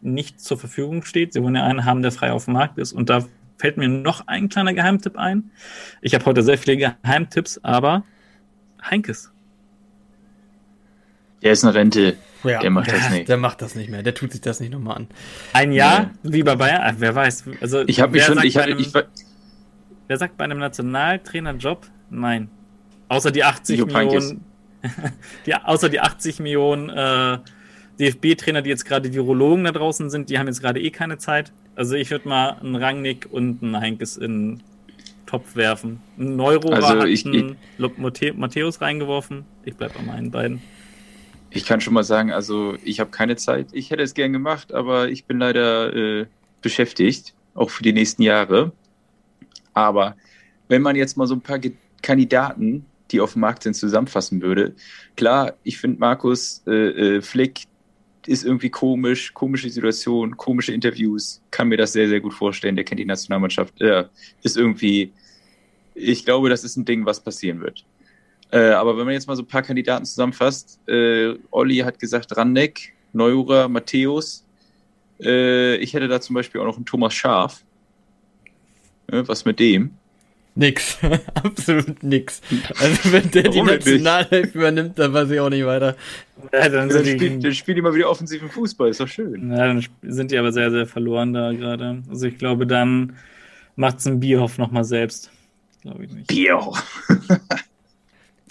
nicht 0.00 0.40
zur 0.40 0.58
Verfügung 0.58 1.04
steht. 1.04 1.32
Sie 1.32 1.42
wollen 1.42 1.54
ja 1.54 1.64
einen 1.64 1.84
haben, 1.84 2.02
der 2.02 2.12
frei 2.12 2.32
auf 2.32 2.46
dem 2.46 2.54
Markt 2.54 2.78
ist. 2.78 2.92
Und 2.92 3.10
da 3.10 3.24
fällt 3.58 3.76
mir 3.76 3.88
noch 3.88 4.26
ein 4.26 4.48
kleiner 4.48 4.72
Geheimtipp 4.72 5.16
ein. 5.16 5.50
Ich 6.00 6.14
habe 6.14 6.24
heute 6.24 6.42
sehr 6.42 6.58
viele 6.58 6.76
Geheimtipps, 6.76 7.60
aber 7.62 8.04
Heinkes. 8.82 9.30
Der 11.42 11.52
ist 11.52 11.64
eine 11.64 11.74
Rente. 11.74 12.16
Ja, 12.42 12.60
der 12.60 12.70
macht 12.70 12.90
das 12.90 13.10
nicht. 13.10 13.28
Der 13.28 13.36
macht 13.36 13.62
das 13.62 13.74
nicht 13.74 13.90
mehr. 13.90 14.02
Der 14.02 14.14
tut 14.14 14.32
sich 14.32 14.40
das 14.40 14.60
nicht 14.60 14.72
nochmal 14.72 14.96
an. 14.96 15.08
Ein 15.52 15.72
Jahr, 15.72 16.00
ja. 16.00 16.10
wie 16.22 16.42
bei 16.42 16.56
Bayern, 16.56 16.96
wer 16.98 17.14
weiß. 17.14 17.44
Also, 17.60 17.82
ich 17.86 18.00
habe 18.00 18.12
mich 18.12 18.24
schon. 18.24 18.42
Ich, 18.42 18.58
einem, 18.58 18.78
ich, 18.78 18.92
wer 18.94 20.16
sagt 20.16 20.36
bei 20.36 20.44
einem 20.44 20.58
Nationaltrainerjob 20.58 21.86
nein? 22.10 22.50
Außer 23.08 23.30
die 23.30 23.44
80 23.44 23.86
Millionen. 23.86 24.06
Millionen. 24.06 24.44
die, 25.46 25.54
außer 25.54 25.88
die 25.88 26.00
80 26.00 26.40
Millionen 26.40 26.88
äh, 26.88 27.38
DFB-Trainer, 28.00 28.62
die 28.62 28.70
jetzt 28.70 28.84
gerade 28.84 29.12
Virologen 29.12 29.64
da 29.64 29.72
draußen 29.72 30.10
sind, 30.10 30.30
die 30.30 30.38
haben 30.38 30.46
jetzt 30.46 30.60
gerade 30.60 30.80
eh 30.80 30.90
keine 30.90 31.18
Zeit. 31.18 31.52
Also 31.76 31.94
ich 31.94 32.10
würde 32.10 32.28
mal 32.28 32.56
einen 32.60 32.76
Rangnick 32.76 33.28
und 33.30 33.62
einen 33.62 33.78
Heinkes 33.78 34.16
in 34.16 34.62
Topf 35.26 35.54
werfen. 35.54 36.00
Ein 36.18 36.36
Neuro 36.36 36.70
also 36.70 36.88
hat 36.88 37.04
ich, 37.04 37.24
einen 37.24 37.56
ich, 37.78 38.34
Matthäus 38.36 38.80
reingeworfen. 38.80 39.44
Ich 39.64 39.76
bleibe 39.76 39.94
bei 39.94 40.02
meinen 40.02 40.30
beiden. 40.30 40.60
Ich 41.50 41.66
kann 41.66 41.80
schon 41.80 41.94
mal 41.94 42.04
sagen, 42.04 42.32
also 42.32 42.76
ich 42.84 43.00
habe 43.00 43.10
keine 43.10 43.36
Zeit. 43.36 43.68
Ich 43.72 43.90
hätte 43.90 44.02
es 44.02 44.14
gern 44.14 44.32
gemacht, 44.32 44.72
aber 44.72 45.08
ich 45.08 45.24
bin 45.26 45.38
leider 45.38 45.94
äh, 45.94 46.26
beschäftigt, 46.62 47.34
auch 47.54 47.70
für 47.70 47.82
die 47.82 47.92
nächsten 47.92 48.22
Jahre. 48.22 48.72
Aber 49.74 50.16
wenn 50.68 50.82
man 50.82 50.96
jetzt 50.96 51.16
mal 51.16 51.26
so 51.26 51.34
ein 51.34 51.40
paar 51.40 51.60
Kandidaten, 52.02 52.86
die 53.10 53.20
auf 53.20 53.32
dem 53.34 53.40
Markt 53.40 53.64
sind, 53.64 53.74
zusammenfassen 53.74 54.40
würde, 54.42 54.74
klar, 55.16 55.54
ich 55.64 55.78
finde 55.78 55.98
Markus 55.98 56.62
äh, 56.66 57.16
äh, 57.16 57.22
Flick 57.22 57.66
ist 58.30 58.44
irgendwie 58.44 58.70
komisch, 58.70 59.34
komische 59.34 59.68
Situation, 59.68 60.36
komische 60.36 60.72
Interviews, 60.72 61.42
kann 61.50 61.66
mir 61.66 61.76
das 61.76 61.92
sehr, 61.92 62.08
sehr 62.08 62.20
gut 62.20 62.32
vorstellen. 62.32 62.76
Der 62.76 62.84
kennt 62.84 63.00
die 63.00 63.04
Nationalmannschaft, 63.04 63.80
äh, 63.80 64.04
ist 64.44 64.56
irgendwie, 64.56 65.12
ich 65.96 66.24
glaube, 66.24 66.48
das 66.48 66.62
ist 66.62 66.76
ein 66.76 66.84
Ding, 66.84 67.04
was 67.04 67.18
passieren 67.18 67.60
wird. 67.60 67.84
Äh, 68.52 68.70
aber 68.70 68.96
wenn 68.96 69.04
man 69.04 69.14
jetzt 69.14 69.26
mal 69.26 69.34
so 69.34 69.42
ein 69.42 69.48
paar 69.48 69.62
Kandidaten 69.62 70.04
zusammenfasst, 70.04 70.78
äh, 70.86 71.34
Olli 71.50 71.78
hat 71.78 71.98
gesagt 71.98 72.36
Randeck, 72.36 72.92
Neurer, 73.12 73.68
Matthäus. 73.68 74.46
Äh, 75.20 75.78
ich 75.78 75.92
hätte 75.92 76.06
da 76.06 76.20
zum 76.20 76.34
Beispiel 76.34 76.60
auch 76.60 76.66
noch 76.66 76.76
einen 76.76 76.86
Thomas 76.86 77.12
Schaf. 77.12 77.64
Äh, 79.08 79.24
was 79.26 79.44
mit 79.44 79.58
dem? 79.58 79.90
Nix. 80.60 80.98
Absolut 81.42 82.02
nix. 82.02 82.42
Also 82.78 83.12
wenn 83.12 83.30
der 83.30 83.44
die 83.44 83.62
Nationalhilfe 83.62 84.58
übernimmt, 84.58 84.98
dann 84.98 85.14
weiß 85.14 85.30
ich 85.30 85.40
auch 85.40 85.48
nicht 85.48 85.64
weiter. 85.64 85.96
Ja, 86.52 86.68
dann 86.68 86.90
sind 86.90 87.18
die, 87.18 87.38
der 87.38 87.52
spielt 87.52 87.78
immer 87.78 87.94
wieder 87.94 88.10
offensiven 88.10 88.50
Fußball, 88.50 88.90
ist 88.90 89.00
doch 89.00 89.08
schön. 89.08 89.50
Ja, 89.50 89.68
dann 89.68 89.86
sind 90.02 90.30
die 90.30 90.36
aber 90.36 90.52
sehr, 90.52 90.70
sehr 90.70 90.86
verloren 90.86 91.32
da 91.32 91.52
gerade. 91.52 92.02
Also 92.10 92.26
ich 92.26 92.36
glaube, 92.36 92.66
dann 92.66 93.16
macht's 93.74 94.06
ein 94.06 94.20
Bierhoff 94.20 94.58
nochmal 94.58 94.84
selbst. 94.84 95.30
Glaube 95.80 96.04
ich 96.04 96.12
nicht. 96.12 96.26
Bierhoff. 96.28 96.84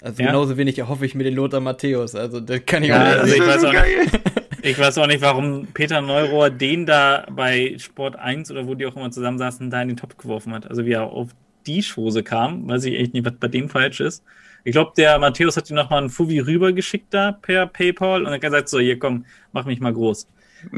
Also 0.02 0.22
ja. 0.22 0.28
genauso 0.28 0.56
wenig 0.56 0.78
erhoffe 0.78 1.04
ich 1.04 1.14
mir 1.14 1.24
den 1.24 1.34
Lothar 1.34 1.60
Matthäus. 1.60 2.14
Also 2.14 2.40
das 2.40 2.64
kann 2.64 2.82
ich 2.82 2.88
ja, 2.88 3.02
auch 3.02 3.04
nicht. 3.04 3.18
Also 3.18 3.34
ich, 3.34 3.46
weiß 3.46 3.64
auch 3.64 3.72
nicht 3.74 4.20
ich 4.62 4.78
weiß 4.78 4.96
auch 4.96 5.06
nicht, 5.06 5.20
warum 5.20 5.66
Peter 5.74 6.00
Neurohr 6.00 6.48
den 6.48 6.86
da 6.86 7.26
bei 7.30 7.76
Sport 7.76 8.16
1 8.16 8.50
oder 8.50 8.66
wo 8.66 8.74
die 8.74 8.86
auch 8.86 8.96
immer 8.96 9.10
zusammensaßen, 9.10 9.68
da 9.68 9.82
in 9.82 9.88
den 9.88 9.98
Topf 9.98 10.16
geworfen 10.16 10.54
hat. 10.54 10.66
Also 10.66 10.86
wie 10.86 10.92
er 10.92 11.02
auf 11.02 11.28
die 11.70 11.82
Schose 11.82 12.22
kam, 12.22 12.68
weiß 12.68 12.84
ich 12.84 12.98
echt 12.98 13.14
nicht, 13.14 13.24
was 13.24 13.34
bei 13.38 13.48
dem 13.48 13.68
falsch 13.68 14.00
ist. 14.00 14.24
Ich 14.64 14.72
glaube, 14.72 14.92
der 14.96 15.18
Matthäus 15.18 15.56
hat 15.56 15.70
ihm 15.70 15.76
nochmal 15.76 16.00
einen 16.00 16.10
Fuvi 16.10 16.38
rübergeschickt 16.40 17.14
da 17.14 17.32
per 17.32 17.66
PayPal 17.66 18.22
und 18.22 18.26
er 18.26 18.34
hat 18.34 18.40
gesagt, 18.40 18.68
so, 18.68 18.78
hier 18.78 18.98
komm, 18.98 19.24
mach 19.52 19.64
mich 19.64 19.80
mal 19.80 19.92
groß. 19.92 20.26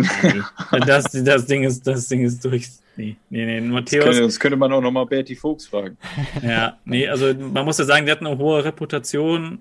das, 0.86 1.04
das, 1.10 1.46
Ding 1.46 1.64
ist, 1.64 1.86
das 1.86 2.06
Ding 2.06 2.24
ist 2.24 2.44
durch. 2.44 2.68
Nee, 2.96 3.16
nee, 3.30 3.44
nee. 3.46 3.60
Matthäus. 3.60 4.04
Das 4.04 4.04
könnte, 4.04 4.22
das 4.22 4.40
könnte 4.40 4.56
man 4.56 4.72
auch 4.72 4.80
nochmal 4.80 5.06
Bertie 5.06 5.34
Fuchs 5.34 5.66
fragen. 5.66 5.96
Ja, 6.42 6.78
nee, 6.84 7.08
also 7.08 7.34
man 7.34 7.64
muss 7.64 7.78
ja 7.78 7.84
sagen, 7.84 8.06
der 8.06 8.16
hat 8.16 8.22
eine 8.24 8.38
hohe 8.38 8.64
Reputation 8.64 9.58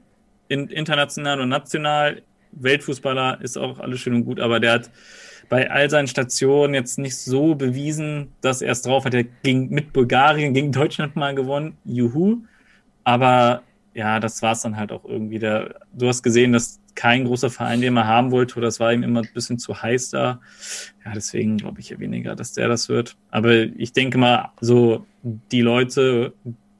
in, 0.47 0.67
international 0.67 1.41
und 1.41 1.49
national. 1.49 2.21
Weltfußballer 2.53 3.39
ist 3.41 3.57
auch 3.57 3.79
alles 3.79 4.01
schön 4.01 4.13
und 4.13 4.25
gut, 4.25 4.39
aber 4.39 4.59
der 4.59 4.73
hat 4.73 4.91
bei 5.49 5.69
all 5.69 5.89
seinen 5.89 6.07
Stationen 6.07 6.73
jetzt 6.73 6.97
nicht 6.97 7.17
so 7.17 7.55
bewiesen, 7.55 8.31
dass 8.41 8.61
er 8.61 8.71
es 8.71 8.81
drauf 8.81 9.05
hat. 9.05 9.13
Er 9.13 9.23
ging 9.23 9.69
mit 9.69 9.93
Bulgarien, 9.93 10.53
gegen 10.53 10.71
Deutschland 10.71 11.15
mal 11.15 11.35
gewonnen. 11.35 11.77
Juhu. 11.83 12.43
Aber 13.03 13.63
ja, 13.93 14.19
das 14.19 14.41
war 14.41 14.53
es 14.53 14.61
dann 14.61 14.77
halt 14.77 14.91
auch 14.91 15.05
irgendwie. 15.05 15.39
Der, 15.39 15.75
du 15.93 16.07
hast 16.07 16.23
gesehen, 16.23 16.53
dass 16.53 16.79
kein 16.95 17.25
großer 17.25 17.49
Verein, 17.49 17.81
den 17.81 17.97
er 17.97 18.07
haben 18.07 18.31
wollte, 18.31 18.57
oder 18.57 18.67
das 18.67 18.79
war 18.79 18.93
ihm 18.93 19.03
immer 19.03 19.21
ein 19.21 19.29
bisschen 19.33 19.59
zu 19.59 19.81
heiß 19.81 20.11
da. 20.11 20.39
Ja, 21.05 21.13
deswegen 21.13 21.57
glaube 21.57 21.79
ich 21.79 21.89
ja 21.89 21.99
weniger, 21.99 22.35
dass 22.35 22.53
der 22.53 22.67
das 22.67 22.89
wird. 22.89 23.17
Aber 23.29 23.53
ich 23.53 23.93
denke 23.93 24.17
mal, 24.17 24.51
so 24.59 25.05
die 25.23 25.61
Leute 25.61 26.33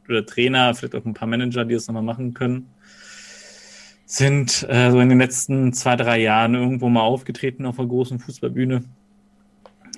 oder 0.07 0.25
Trainer, 0.25 0.73
vielleicht 0.73 0.95
auch 0.95 1.05
ein 1.05 1.13
paar 1.13 1.27
Manager, 1.27 1.65
die 1.65 1.73
das 1.73 1.87
nochmal 1.87 2.03
machen 2.03 2.33
können, 2.33 2.67
sind 4.11 4.67
äh, 4.67 4.91
so 4.91 4.99
in 4.99 5.07
den 5.07 5.19
letzten 5.19 5.71
zwei, 5.71 5.95
drei 5.95 6.19
Jahren 6.19 6.53
irgendwo 6.53 6.89
mal 6.89 6.99
aufgetreten 6.99 7.65
auf 7.65 7.79
einer 7.79 7.87
großen 7.87 8.19
Fußballbühne. 8.19 8.83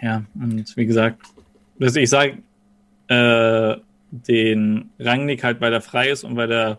Ja, 0.01 0.23
und 0.35 0.77
wie 0.77 0.85
gesagt, 0.85 1.19
also 1.81 1.99
ich 1.99 2.11
sage 2.11 2.37
äh, 3.07 3.75
den 4.11 4.91
Rangnick 4.99 5.43
halt, 5.43 5.61
weil 5.61 5.73
er 5.73 5.81
frei 5.81 6.11
ist 6.11 6.23
und 6.23 6.35
weil 6.35 6.51
er 6.51 6.77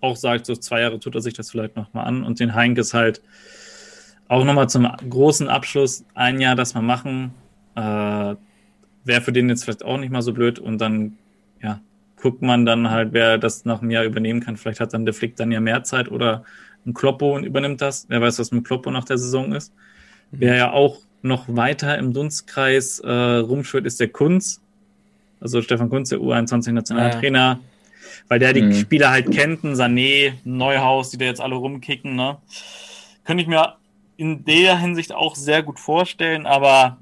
auch 0.00 0.16
sagt, 0.16 0.46
so 0.46 0.56
zwei 0.56 0.80
Jahre 0.80 0.98
tut 0.98 1.14
er 1.14 1.20
sich 1.20 1.34
das 1.34 1.50
vielleicht 1.50 1.76
nochmal 1.76 2.06
an. 2.06 2.24
Und 2.24 2.40
den 2.40 2.54
Heink 2.54 2.78
ist 2.78 2.94
halt 2.94 3.20
auch 4.28 4.42
nochmal 4.42 4.70
zum 4.70 4.90
großen 5.10 5.48
Abschluss 5.48 6.06
ein 6.14 6.40
Jahr 6.40 6.56
das 6.56 6.72
mal 6.72 6.80
machen. 6.80 7.34
Äh, 7.74 8.34
Wäre 9.04 9.20
für 9.20 9.32
den 9.32 9.50
jetzt 9.50 9.64
vielleicht 9.64 9.84
auch 9.84 9.98
nicht 9.98 10.10
mal 10.10 10.22
so 10.22 10.32
blöd. 10.32 10.58
Und 10.58 10.78
dann, 10.78 11.18
ja, 11.62 11.80
guckt 12.26 12.42
man 12.42 12.66
dann 12.66 12.90
halt, 12.90 13.12
wer 13.12 13.38
das 13.38 13.64
nach 13.64 13.80
einem 13.80 13.90
Jahr 13.90 14.04
übernehmen 14.04 14.40
kann. 14.40 14.56
Vielleicht 14.56 14.80
hat 14.80 14.92
dann 14.92 15.04
der 15.04 15.14
Flick 15.14 15.36
dann 15.36 15.52
ja 15.52 15.60
mehr 15.60 15.84
Zeit 15.84 16.10
oder 16.10 16.44
ein 16.84 16.92
Kloppo 16.92 17.36
und 17.36 17.44
übernimmt 17.44 17.80
das. 17.80 18.06
Wer 18.08 18.20
weiß, 18.20 18.40
was 18.40 18.50
mit 18.50 18.64
Kloppo 18.64 18.90
nach 18.90 19.04
der 19.04 19.18
Saison 19.18 19.52
ist. 19.52 19.72
Mhm. 20.32 20.40
Wer 20.40 20.56
ja 20.56 20.72
auch 20.72 20.98
noch 21.22 21.44
weiter 21.48 21.96
im 21.98 22.12
Dunstkreis 22.12 22.98
äh, 22.98 23.10
rumschwirrt, 23.10 23.86
ist 23.86 24.00
der 24.00 24.08
Kunz. 24.08 24.60
Also 25.40 25.62
Stefan 25.62 25.88
Kunz, 25.88 26.08
der 26.08 26.18
U21-Nationaltrainer. 26.18 27.38
Ja 27.38 27.60
weil 28.28 28.38
der 28.38 28.52
die 28.52 28.62
mhm. 28.62 28.74
Spieler 28.74 29.10
halt 29.10 29.30
kennt, 29.30 29.64
ein 29.64 29.74
Sané, 29.74 30.32
Neuhaus, 30.44 31.10
die 31.10 31.18
da 31.18 31.26
jetzt 31.26 31.40
alle 31.40 31.54
rumkicken, 31.54 32.16
ne? 32.16 32.38
Könnte 33.24 33.42
ich 33.42 33.48
mir 33.48 33.76
in 34.16 34.44
der 34.44 34.78
Hinsicht 34.78 35.12
auch 35.12 35.36
sehr 35.36 35.62
gut 35.62 35.78
vorstellen, 35.78 36.46
aber 36.46 36.98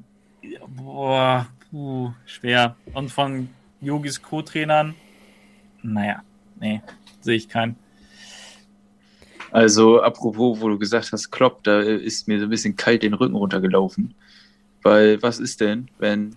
boah, 0.67 1.47
puh, 1.71 2.13
schwer. 2.27 2.77
Und 2.93 3.11
von 3.11 3.49
Yogis 3.81 4.23
Co-Trainern, 4.23 4.95
naja, 5.85 6.23
nee, 6.61 6.83
sehe 7.20 7.37
ich 7.37 7.49
keinen. 7.49 7.77
Also, 9.51 10.03
apropos, 10.03 10.61
wo 10.61 10.68
du 10.68 10.79
gesagt 10.79 11.12
hast, 11.12 11.31
Klopp, 11.31 11.62
da 11.62 11.81
ist 11.81 12.27
mir 12.27 12.40
so 12.40 12.47
ein 12.47 12.51
bisschen 12.51 12.75
kalt 12.75 13.05
den 13.05 13.14
Rücken 13.14 13.37
runtergelaufen. 13.37 14.14
Weil, 14.83 15.23
was 15.23 15.38
ist 15.38 15.61
denn, 15.61 15.88
wenn 15.99 16.35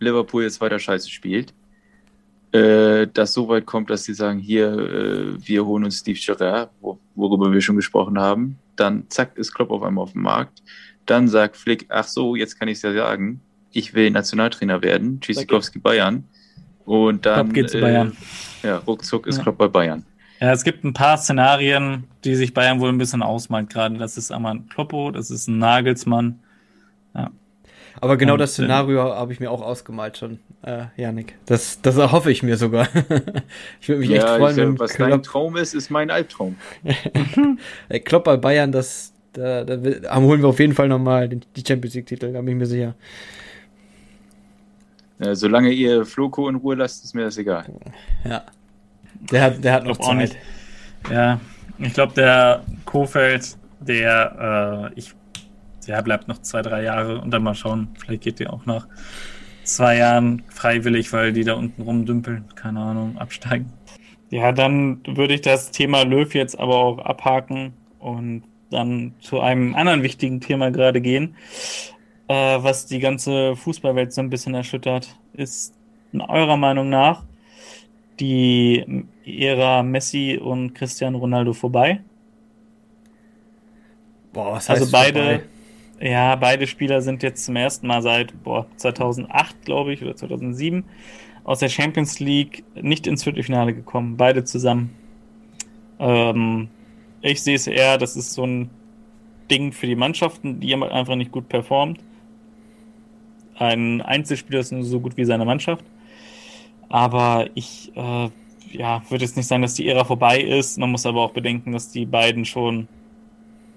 Liverpool 0.00 0.42
jetzt 0.42 0.60
weiter 0.60 0.78
Scheiße 0.78 1.08
spielt 1.08 1.54
äh, 2.56 3.08
das 3.12 3.32
so 3.32 3.48
weit 3.48 3.66
kommt, 3.66 3.90
dass 3.90 4.04
sie 4.04 4.14
sagen, 4.14 4.38
hier, 4.38 4.72
äh, 4.72 5.46
wir 5.46 5.66
holen 5.66 5.84
uns 5.84 5.98
Steve 5.98 6.18
Gerrard, 6.18 6.70
wo, 6.80 6.98
worüber 7.14 7.52
wir 7.52 7.60
schon 7.60 7.76
gesprochen 7.76 8.18
haben. 8.18 8.58
Dann 8.76 9.04
zack, 9.08 9.36
ist 9.36 9.52
Klopp 9.54 9.70
auf 9.70 9.82
einmal 9.82 10.04
auf 10.04 10.12
dem 10.12 10.22
Markt. 10.22 10.62
Dann 11.06 11.28
sagt 11.28 11.56
Flick, 11.56 11.86
ach 11.88 12.06
so, 12.06 12.36
jetzt 12.36 12.58
kann 12.58 12.68
ich 12.68 12.78
es 12.78 12.82
ja 12.82 12.92
sagen, 12.92 13.40
ich 13.72 13.94
will 13.94 14.10
Nationaltrainer 14.10 14.82
werden, 14.82 15.20
Tschüssikowski 15.20 15.78
Bayern. 15.78 16.24
Und 16.86 17.26
dann 17.26 17.52
geht 17.52 17.70
zu 17.70 17.80
Bayern. 17.80 18.16
Äh, 18.62 18.68
ja, 18.68 18.76
ruckzuck 18.78 19.26
ist 19.26 19.36
ja. 19.36 19.42
Klopp 19.42 19.58
bei 19.58 19.68
Bayern. 19.68 20.06
Ja, 20.40 20.52
es 20.52 20.64
gibt 20.64 20.84
ein 20.84 20.92
paar 20.92 21.18
Szenarien, 21.18 22.04
die 22.24 22.34
sich 22.34 22.54
Bayern 22.54 22.80
wohl 22.80 22.90
ein 22.90 22.98
bisschen 22.98 23.22
ausmalt 23.22 23.70
gerade. 23.70 23.96
Das 23.96 24.16
ist 24.16 24.30
einmal 24.30 24.54
ein 24.54 24.68
Kloppo, 24.68 25.10
das 25.10 25.30
ist 25.30 25.48
ein 25.48 25.58
Nagelsmann. 25.58 26.40
Ja. 27.14 27.30
Aber 28.00 28.16
genau 28.16 28.34
und, 28.34 28.40
das 28.40 28.52
Szenario 28.52 29.08
äh, 29.08 29.12
habe 29.12 29.32
ich 29.32 29.40
mir 29.40 29.50
auch 29.50 29.62
ausgemalt 29.62 30.18
schon, 30.18 30.38
äh, 30.62 30.84
Janik. 30.96 31.36
Das, 31.46 31.80
das 31.80 31.96
erhoffe 31.96 32.30
ich 32.30 32.42
mir 32.42 32.56
sogar. 32.56 32.88
ich 33.80 33.88
würde 33.88 34.00
mich 34.00 34.10
ja, 34.10 34.16
echt 34.16 34.28
freuen, 34.36 34.56
wenn 34.56 34.78
Was 34.78 34.94
Klopp, 34.94 35.10
dein 35.10 35.22
Traum 35.22 35.56
ist, 35.56 35.74
ist 35.74 35.90
mein 35.90 36.10
Albtraum. 36.10 36.56
Klopp 38.04 38.24
bei 38.24 38.36
Bayern, 38.36 38.70
das, 38.70 39.12
Da, 39.32 39.64
da, 39.64 39.76
da 39.76 40.16
holen 40.16 40.42
wir 40.42 40.48
auf 40.48 40.60
jeden 40.60 40.74
Fall 40.74 40.88
nochmal 40.88 41.28
die 41.28 41.64
Champions 41.66 41.94
League-Titel, 41.94 42.32
da 42.32 42.40
bin 42.42 42.48
ich 42.48 42.58
mir 42.58 42.66
sicher. 42.66 42.94
Ja, 45.18 45.34
solange 45.34 45.70
ihr 45.70 46.04
Floko 46.04 46.48
in 46.48 46.56
Ruhe 46.56 46.74
lasst, 46.74 47.04
ist 47.04 47.14
mir 47.14 47.24
das 47.24 47.38
egal. 47.38 47.66
Ja. 48.24 48.42
Der 49.30 49.42
hat, 49.42 49.64
der 49.64 49.72
hat 49.72 49.84
noch 49.84 49.98
Zeit. 49.98 50.16
Nicht. 50.16 50.36
Ja, 51.10 51.40
ich 51.78 51.94
glaube, 51.94 52.12
der 52.14 52.62
Kofeld, 52.84 53.56
der, 53.80 54.90
äh, 54.94 54.98
ich, 54.98 55.14
der 55.86 56.02
bleibt 56.02 56.28
noch 56.28 56.42
zwei, 56.42 56.62
drei 56.62 56.82
Jahre 56.82 57.20
und 57.20 57.30
dann 57.30 57.42
mal 57.42 57.54
schauen. 57.54 57.88
Vielleicht 57.98 58.22
geht 58.22 58.40
der 58.40 58.52
auch 58.52 58.66
nach 58.66 58.86
zwei 59.64 59.96
Jahren 59.96 60.42
freiwillig, 60.48 61.12
weil 61.12 61.32
die 61.32 61.44
da 61.44 61.54
unten 61.54 61.82
rumdümpeln. 61.82 62.44
Keine 62.54 62.80
Ahnung, 62.80 63.16
absteigen. 63.18 63.72
Ja, 64.30 64.52
dann 64.52 65.00
würde 65.06 65.34
ich 65.34 65.42
das 65.42 65.70
Thema 65.70 66.02
Löw 66.02 66.32
jetzt 66.34 66.58
aber 66.58 66.76
auch 66.76 66.98
abhaken 66.98 67.72
und 67.98 68.42
dann 68.70 69.14
zu 69.20 69.40
einem 69.40 69.74
anderen 69.74 70.02
wichtigen 70.02 70.40
Thema 70.40 70.70
gerade 70.70 71.00
gehen, 71.00 71.36
äh, 72.28 72.34
was 72.34 72.86
die 72.86 72.98
ganze 72.98 73.56
Fußballwelt 73.56 74.12
so 74.12 74.20
ein 74.20 74.30
bisschen 74.30 74.54
erschüttert. 74.54 75.16
Ist 75.32 75.74
in 76.12 76.20
eurer 76.20 76.56
Meinung 76.56 76.88
nach 76.88 77.24
die 78.20 79.04
Ära 79.24 79.82
Messi 79.82 80.38
und 80.42 80.74
Cristiano 80.74 81.18
Ronaldo 81.18 81.52
vorbei? 81.52 82.00
Boah, 84.32 84.52
was 84.52 84.68
heißt 84.68 84.80
also 84.80 84.92
beide, 84.92 85.20
vorbei? 85.20 85.42
ja, 86.00 86.36
beide 86.36 86.66
Spieler 86.66 87.00
sind 87.00 87.22
jetzt 87.22 87.44
zum 87.44 87.56
ersten 87.56 87.86
Mal 87.86 88.02
seit 88.02 88.42
boah, 88.42 88.66
2008, 88.76 89.64
glaube 89.64 89.92
ich, 89.92 90.02
oder 90.02 90.16
2007 90.16 90.84
aus 91.44 91.60
der 91.60 91.68
Champions 91.68 92.18
League 92.18 92.64
nicht 92.74 93.06
ins 93.06 93.22
Viertelfinale 93.22 93.72
gekommen, 93.72 94.16
beide 94.16 94.44
zusammen. 94.44 94.90
Ähm, 95.98 96.68
ich 97.22 97.42
sehe 97.42 97.54
es 97.54 97.66
eher, 97.66 97.98
das 97.98 98.16
ist 98.16 98.32
so 98.32 98.44
ein 98.44 98.70
Ding 99.50 99.72
für 99.72 99.86
die 99.86 99.94
Mannschaften, 99.94 100.60
die 100.60 100.66
jemand 100.66 100.92
einfach 100.92 101.14
nicht 101.14 101.30
gut 101.30 101.48
performt. 101.48 102.00
Ein 103.58 104.02
Einzelspieler 104.02 104.60
ist 104.60 104.72
nur 104.72 104.84
so 104.84 105.00
gut 105.00 105.16
wie 105.16 105.24
seine 105.24 105.44
Mannschaft. 105.44 105.84
Aber 106.88 107.48
ich 107.54 107.92
äh, 107.96 108.28
ja, 108.72 109.02
würde 109.08 109.24
jetzt 109.24 109.36
nicht 109.36 109.46
sagen, 109.46 109.62
dass 109.62 109.74
die 109.74 109.88
Ära 109.88 110.04
vorbei 110.04 110.40
ist. 110.40 110.78
Man 110.78 110.90
muss 110.90 111.06
aber 111.06 111.22
auch 111.22 111.32
bedenken, 111.32 111.72
dass 111.72 111.90
die 111.90 112.06
beiden 112.06 112.44
schon 112.44 112.88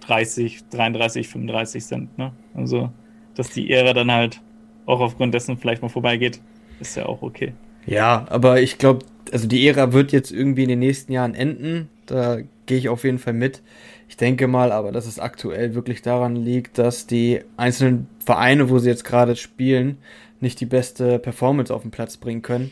30, 0.01 0.67
33, 0.69 1.27
35 1.27 1.85
sind. 1.85 2.17
Ne? 2.17 2.31
Also, 2.53 2.89
dass 3.35 3.49
die 3.51 3.71
Ära 3.71 3.93
dann 3.93 4.11
halt 4.11 4.41
auch 4.85 4.99
aufgrund 4.99 5.33
dessen 5.33 5.57
vielleicht 5.57 5.81
mal 5.81 5.89
vorbeigeht, 5.89 6.41
ist 6.79 6.95
ja 6.95 7.05
auch 7.05 7.21
okay. 7.21 7.53
Ja, 7.89 8.28
aber 8.30 8.62
ich 8.62 8.78
glaube, 8.78 9.04
also 9.32 9.47
die 9.47 9.67
Ära 9.67 9.93
wird 9.93 10.12
jetzt 10.12 10.32
irgendwie 10.32 10.62
in 10.62 10.69
den 10.69 10.78
nächsten 10.78 11.12
Jahren 11.12 11.34
enden. 11.34 11.89
Da 12.06 12.38
gehe 12.67 12.78
ich 12.78 12.88
auf 12.88 13.04
jeden 13.04 13.17
Fall 13.17 13.34
mit. 13.34 13.63
Ich 14.08 14.15
denke 14.15 14.47
mal 14.47 14.71
aber, 14.71 14.91
dass 14.91 15.08
es 15.08 15.17
aktuell 15.17 15.73
wirklich 15.73 16.04
daran 16.04 16.36
liegt, 16.36 16.78
dass 16.78 17.08
die 17.08 17.41
einzelnen 17.58 18.08
Vereine, 18.23 18.69
wo 18.69 18.78
sie 18.78 18.89
jetzt 18.89 19.06
gerade 19.06 19.36
spielen, 19.36 19.97
nicht 20.39 20.60
die 20.60 20.67
beste 20.67 21.17
Performance 21.17 21.73
auf 21.73 21.82
den 21.82 21.89
Platz 21.89 22.17
bringen 22.17 22.43
können. 22.43 22.69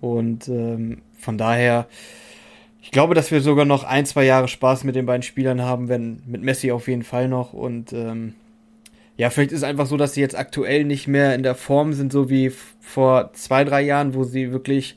Und 0.00 0.48
ähm, 0.48 1.02
von 1.16 1.38
daher, 1.38 1.86
ich 2.82 2.90
glaube, 2.90 3.14
dass 3.14 3.30
wir 3.30 3.42
sogar 3.42 3.66
noch 3.66 3.84
ein, 3.84 4.04
zwei 4.04 4.24
Jahre 4.24 4.48
Spaß 4.48 4.82
mit 4.82 4.96
den 4.96 5.06
beiden 5.06 5.22
Spielern 5.22 5.62
haben, 5.62 5.88
wenn 5.88 6.22
mit 6.26 6.42
Messi 6.42 6.72
auf 6.72 6.88
jeden 6.88 7.04
Fall 7.04 7.28
noch. 7.28 7.52
Und 7.52 7.92
ähm, 7.92 8.34
ja, 9.16 9.30
vielleicht 9.30 9.52
ist 9.52 9.58
es 9.58 9.64
einfach 9.64 9.86
so, 9.86 9.96
dass 9.96 10.14
sie 10.14 10.20
jetzt 10.20 10.36
aktuell 10.36 10.84
nicht 10.84 11.08
mehr 11.08 11.34
in 11.34 11.42
der 11.42 11.54
Form 11.54 11.94
sind, 11.94 12.12
so 12.12 12.28
wie 12.28 12.52
vor 12.80 13.32
zwei, 13.32 13.64
drei 13.64 13.82
Jahren, 13.82 14.14
wo 14.14 14.24
sie 14.24 14.52
wirklich 14.52 14.96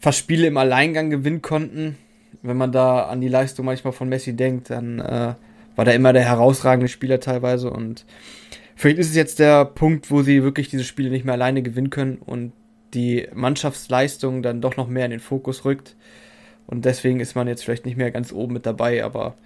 fast 0.00 0.18
Spiele 0.18 0.48
im 0.48 0.56
Alleingang 0.56 1.10
gewinnen 1.10 1.42
konnten. 1.42 1.96
Wenn 2.42 2.56
man 2.56 2.72
da 2.72 3.04
an 3.04 3.20
die 3.20 3.28
Leistung 3.28 3.66
manchmal 3.66 3.92
von 3.92 4.08
Messi 4.08 4.34
denkt, 4.34 4.70
dann 4.70 4.98
äh, 4.98 5.34
war 5.76 5.84
der 5.84 5.94
immer 5.94 6.12
der 6.12 6.24
herausragende 6.24 6.88
Spieler 6.88 7.20
teilweise. 7.20 7.70
Und 7.70 8.04
vielleicht 8.74 8.98
ist 8.98 9.10
es 9.10 9.16
jetzt 9.16 9.38
der 9.38 9.64
Punkt, 9.66 10.10
wo 10.10 10.22
sie 10.22 10.42
wirklich 10.42 10.68
diese 10.68 10.84
Spiele 10.84 11.10
nicht 11.10 11.24
mehr 11.24 11.34
alleine 11.34 11.62
gewinnen 11.62 11.90
können 11.90 12.16
und 12.16 12.52
die 12.92 13.28
Mannschaftsleistung 13.32 14.42
dann 14.42 14.60
doch 14.60 14.76
noch 14.76 14.88
mehr 14.88 15.04
in 15.04 15.12
den 15.12 15.20
Fokus 15.20 15.64
rückt. 15.64 15.94
Und 16.66 16.84
deswegen 16.84 17.20
ist 17.20 17.36
man 17.36 17.46
jetzt 17.46 17.64
vielleicht 17.64 17.86
nicht 17.86 17.96
mehr 17.96 18.10
ganz 18.10 18.32
oben 18.32 18.54
mit 18.54 18.66
dabei, 18.66 19.04
aber 19.04 19.36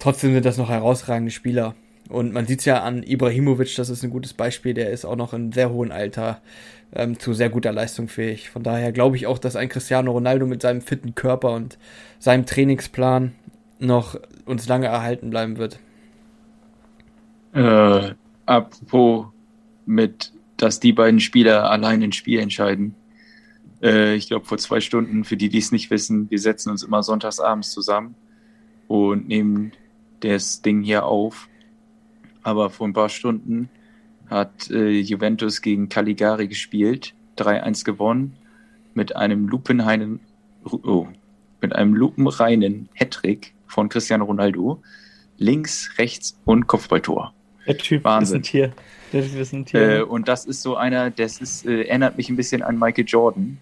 trotzdem 0.00 0.32
sind 0.32 0.44
das 0.44 0.58
noch 0.58 0.68
herausragende 0.68 1.30
Spieler. 1.30 1.76
Und 2.08 2.32
man 2.32 2.46
sieht 2.46 2.60
es 2.60 2.64
ja 2.64 2.82
an 2.82 3.02
Ibrahimovic, 3.02 3.74
das 3.76 3.90
ist 3.90 4.02
ein 4.02 4.10
gutes 4.10 4.32
Beispiel, 4.32 4.74
der 4.74 4.90
ist 4.90 5.04
auch 5.04 5.16
noch 5.16 5.34
in 5.34 5.52
sehr 5.52 5.70
hohem 5.70 5.92
Alter 5.92 6.40
ähm, 6.94 7.18
zu 7.18 7.34
sehr 7.34 7.50
guter 7.50 7.72
Leistung 7.72 8.08
fähig. 8.08 8.50
Von 8.50 8.62
daher 8.62 8.92
glaube 8.92 9.16
ich 9.16 9.26
auch, 9.26 9.38
dass 9.38 9.56
ein 9.56 9.68
Cristiano 9.68 10.12
Ronaldo 10.12 10.46
mit 10.46 10.62
seinem 10.62 10.80
fitten 10.80 11.14
Körper 11.14 11.52
und 11.52 11.78
seinem 12.18 12.46
Trainingsplan 12.46 13.34
noch 13.78 14.18
uns 14.46 14.66
lange 14.68 14.86
erhalten 14.86 15.30
bleiben 15.30 15.58
wird. 15.58 15.78
Äh, 17.52 18.14
apropos 18.46 19.26
mit, 19.84 20.32
dass 20.56 20.80
die 20.80 20.92
beiden 20.92 21.20
Spieler 21.20 21.70
allein 21.70 22.02
ein 22.02 22.12
Spiel 22.12 22.40
entscheiden. 22.40 22.94
Äh, 23.82 24.14
ich 24.14 24.28
glaube, 24.28 24.46
vor 24.46 24.58
zwei 24.58 24.80
Stunden, 24.80 25.24
für 25.24 25.36
die, 25.36 25.48
die 25.48 25.58
es 25.58 25.72
nicht 25.72 25.90
wissen, 25.90 26.30
wir 26.30 26.38
setzen 26.38 26.70
uns 26.70 26.82
immer 26.82 27.02
sonntagsabends 27.02 27.70
zusammen 27.72 28.14
und 28.86 29.28
nehmen 29.28 29.72
das 30.20 30.62
Ding 30.62 30.82
hier 30.82 31.04
auf 31.04 31.48
aber 32.48 32.70
vor 32.70 32.88
ein 32.88 32.94
paar 32.94 33.10
Stunden 33.10 33.68
hat 34.30 34.70
äh, 34.70 34.88
Juventus 35.00 35.60
gegen 35.60 35.90
Caligari 35.90 36.48
gespielt, 36.48 37.14
3-1 37.36 37.84
gewonnen, 37.84 38.36
mit 38.94 39.14
einem 39.14 39.48
lupenreinen, 39.48 40.20
oh, 40.64 41.06
mit 41.60 41.76
einem 41.76 41.94
lupenreinen 41.94 42.88
Hattrick 42.94 43.52
von 43.66 43.90
Cristiano 43.90 44.24
Ronaldo, 44.24 44.82
links, 45.36 45.90
rechts 45.98 46.40
und 46.46 46.66
Kopfballtor. 46.66 47.34
Der 47.66 47.76
Typ 47.76 48.04
Wahnsinn. 48.04 48.40
ist 48.40 48.48
ein 48.48 48.50
Tier. 48.50 48.72
Der 49.12 49.22
Typ 49.22 49.36
ist 49.38 49.52
ein 49.52 49.66
Tier. 49.66 49.98
Äh, 49.98 50.02
und 50.02 50.26
das 50.26 50.46
ist 50.46 50.62
so 50.62 50.76
einer, 50.76 51.10
das 51.10 51.42
ist, 51.42 51.66
äh, 51.66 51.82
erinnert 51.82 52.16
mich 52.16 52.30
ein 52.30 52.36
bisschen 52.36 52.62
an 52.62 52.78
Michael 52.78 53.04
Jordan, 53.06 53.58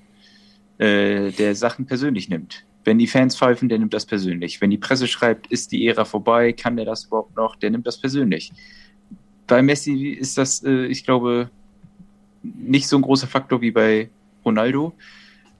äh, 0.79 1.33
der 1.33 1.57
Sachen 1.57 1.87
persönlich 1.87 2.29
nimmt. 2.29 2.65
Wenn 2.87 2.99
die 2.99 3.09
Fans 3.09 3.37
pfeifen, 3.37 3.69
der 3.69 3.81
nimmt 3.81 3.93
das 3.93 4.07
persönlich. 4.07 4.61
Wenn 4.61 4.71
die 4.71 4.79
Presse 4.79 5.09
schreibt, 5.09 5.49
ist 5.49 5.73
die 5.73 5.89
Ära 5.89 6.05
vorbei, 6.05 6.53
kann 6.53 6.77
der 6.77 6.85
das 6.85 7.07
überhaupt 7.07 7.37
noch, 7.37 7.57
der 7.57 7.71
nimmt 7.71 7.85
das 7.85 8.01
persönlich. 8.01 8.53
Bei 9.49 9.61
Messi 9.61 10.11
ist 10.11 10.39
das, 10.39 10.63
äh, 10.63 10.87
ich 10.87 11.05
glaube, 11.05 11.51
nicht 12.45 12.87
so 12.87 12.97
ein 12.97 13.03
großer 13.03 13.27
Faktor 13.27 13.61
wie 13.61 13.73
bei 13.73 14.09
Ronaldo. 14.45 14.93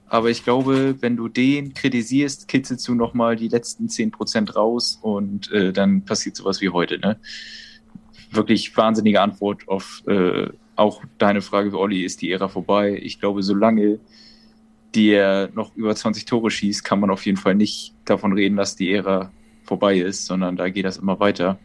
Aber 0.07 0.29
ich 0.29 0.45
glaube, 0.45 0.95
wenn 1.01 1.17
du 1.17 1.27
den 1.27 1.73
kritisierst, 1.73 2.47
kitzelst 2.47 2.87
du 2.87 2.95
nochmal 2.95 3.35
die 3.35 3.49
letzten 3.49 3.87
10% 3.87 4.53
raus 4.53 4.97
und 5.01 5.51
äh, 5.51 5.73
dann 5.73 6.05
passiert 6.05 6.37
sowas 6.37 6.61
wie 6.61 6.69
heute. 6.69 6.97
Ne? 6.97 7.19
Wirklich 8.31 8.75
wahnsinnige 8.77 9.19
Antwort 9.19 9.67
auf 9.67 10.01
äh, 10.07 10.47
auch 10.77 11.03
deine 11.17 11.41
Frage, 11.41 11.77
Olli, 11.77 12.05
ist 12.05 12.21
die 12.21 12.31
Ära 12.31 12.47
vorbei? 12.47 12.97
Ich 13.03 13.19
glaube, 13.19 13.43
solange 13.43 13.99
der 14.95 15.49
noch 15.53 15.75
über 15.75 15.95
20 15.95 16.25
Tore 16.25 16.49
schießt, 16.49 16.83
kann 16.83 16.99
man 16.99 17.09
auf 17.09 17.25
jeden 17.25 17.37
Fall 17.37 17.55
nicht 17.55 17.93
davon 18.05 18.33
reden, 18.33 18.57
dass 18.57 18.75
die 18.75 18.91
Ära 18.91 19.31
vorbei 19.63 19.97
ist, 19.97 20.25
sondern 20.25 20.55
da 20.55 20.69
geht 20.69 20.85
das 20.85 20.97
immer 20.97 21.19
weiter. 21.19 21.59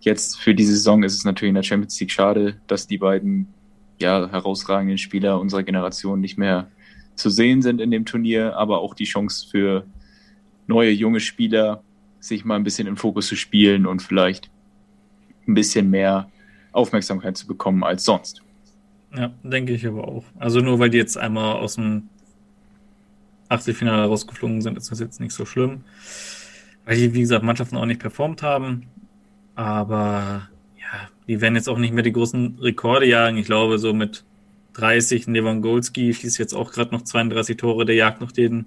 Jetzt 0.00 0.38
für 0.38 0.54
diese 0.54 0.72
Saison 0.72 1.02
ist 1.02 1.14
es 1.14 1.24
natürlich 1.24 1.50
in 1.50 1.56
der 1.56 1.62
Champions 1.62 1.98
League 1.98 2.12
schade, 2.12 2.60
dass 2.66 2.86
die 2.86 2.98
beiden 2.98 3.48
ja, 3.98 4.30
herausragenden 4.30 4.98
Spieler 4.98 5.40
unserer 5.40 5.62
Generation 5.62 6.20
nicht 6.20 6.38
mehr 6.38 6.68
zu 7.16 7.30
sehen 7.30 7.62
sind 7.62 7.80
in 7.80 7.90
dem 7.90 8.04
Turnier, 8.04 8.56
aber 8.56 8.80
auch 8.80 8.94
die 8.94 9.04
Chance 9.04 9.48
für 9.50 9.84
neue 10.66 10.90
junge 10.90 11.20
Spieler, 11.20 11.82
sich 12.20 12.44
mal 12.44 12.56
ein 12.56 12.64
bisschen 12.64 12.86
im 12.86 12.96
Fokus 12.96 13.26
zu 13.26 13.36
spielen 13.36 13.86
und 13.86 14.02
vielleicht 14.02 14.50
ein 15.46 15.54
bisschen 15.54 15.90
mehr 15.90 16.30
Aufmerksamkeit 16.72 17.36
zu 17.36 17.46
bekommen 17.46 17.82
als 17.82 18.04
sonst. 18.04 18.42
Ja, 19.16 19.32
denke 19.42 19.72
ich 19.72 19.86
aber 19.86 20.06
auch. 20.06 20.24
Also 20.38 20.60
nur 20.60 20.78
weil 20.78 20.90
die 20.90 20.98
jetzt 20.98 21.16
einmal 21.16 21.56
aus 21.56 21.76
dem 21.76 22.08
80-Finale 23.50 24.06
rausgeflogen 24.06 24.60
sind, 24.60 24.76
ist 24.76 24.90
das 24.90 25.00
jetzt 25.00 25.20
nicht 25.20 25.32
so 25.32 25.44
schlimm. 25.46 25.82
Weil 26.84 26.96
die, 26.96 27.14
wie 27.14 27.20
gesagt, 27.20 27.44
Mannschaften 27.44 27.76
auch 27.76 27.86
nicht 27.86 28.00
performt 28.00 28.42
haben. 28.42 28.86
Aber 29.54 30.48
ja, 30.78 31.08
die 31.26 31.40
werden 31.40 31.56
jetzt 31.56 31.68
auch 31.68 31.78
nicht 31.78 31.92
mehr 31.92 32.04
die 32.04 32.12
großen 32.12 32.58
Rekorde 32.60 33.06
jagen. 33.06 33.36
Ich 33.36 33.46
glaube, 33.46 33.78
so 33.78 33.92
mit 33.92 34.24
30, 34.74 35.26
Lewandowski 35.26 36.14
schießt 36.14 36.38
jetzt 36.38 36.54
auch 36.54 36.72
gerade 36.72 36.94
noch 36.94 37.02
32 37.02 37.56
Tore, 37.56 37.84
der 37.84 37.96
jagt 37.96 38.20
noch 38.20 38.30
den 38.30 38.66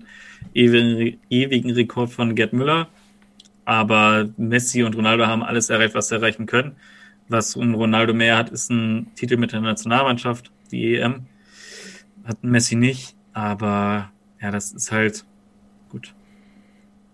ewigen, 0.54 1.18
ewigen 1.30 1.72
Rekord 1.72 2.12
von 2.12 2.36
Gerd 2.36 2.54
Müller. 2.54 2.90
Aber 3.64 4.30
Messi 4.38 4.84
und 4.84 4.96
Ronaldo 4.96 5.28
haben 5.28 5.44
alles 5.44 5.70
erreicht, 5.70 5.96
was 5.96 6.10
sie 6.10 6.16
erreichen 6.16 6.46
können. 6.46 6.76
Was 7.30 7.56
Ronaldo 7.56 8.14
mehr 8.14 8.38
hat, 8.38 8.50
ist 8.50 8.70
ein 8.70 9.08
Titel 9.16 9.38
mit 9.38 9.54
der 9.54 9.62
Nationalmannschaft, 9.62 10.52
die 10.72 10.98
EM. 10.98 11.28
Hat 12.26 12.44
Messi 12.44 12.76
nicht, 12.76 13.16
aber 13.34 14.12
ja, 14.42 14.52
das 14.52 14.72
ist 14.72 14.92
halt 14.92 15.26
gut. 15.90 16.14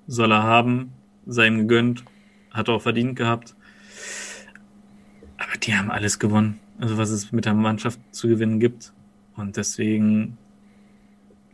Soll 0.08 0.32
er 0.32 0.44
haben, 0.44 0.94
sei 1.26 1.48
ihm 1.48 1.60
gegönnt, 1.60 2.06
hat 2.52 2.70
er 2.70 2.76
auch 2.76 2.82
verdient 2.82 3.16
gehabt. 3.16 3.56
Aber 5.38 5.58
die 5.62 5.76
haben 5.76 5.92
alles 5.92 6.20
gewonnen. 6.20 6.60
Also 6.80 6.98
was 6.98 7.10
es 7.10 7.32
mit 7.32 7.46
der 7.46 7.54
Mannschaft 7.54 8.00
zu 8.12 8.28
gewinnen 8.28 8.60
gibt. 8.60 8.94
Und 9.36 9.58
deswegen 9.58 10.38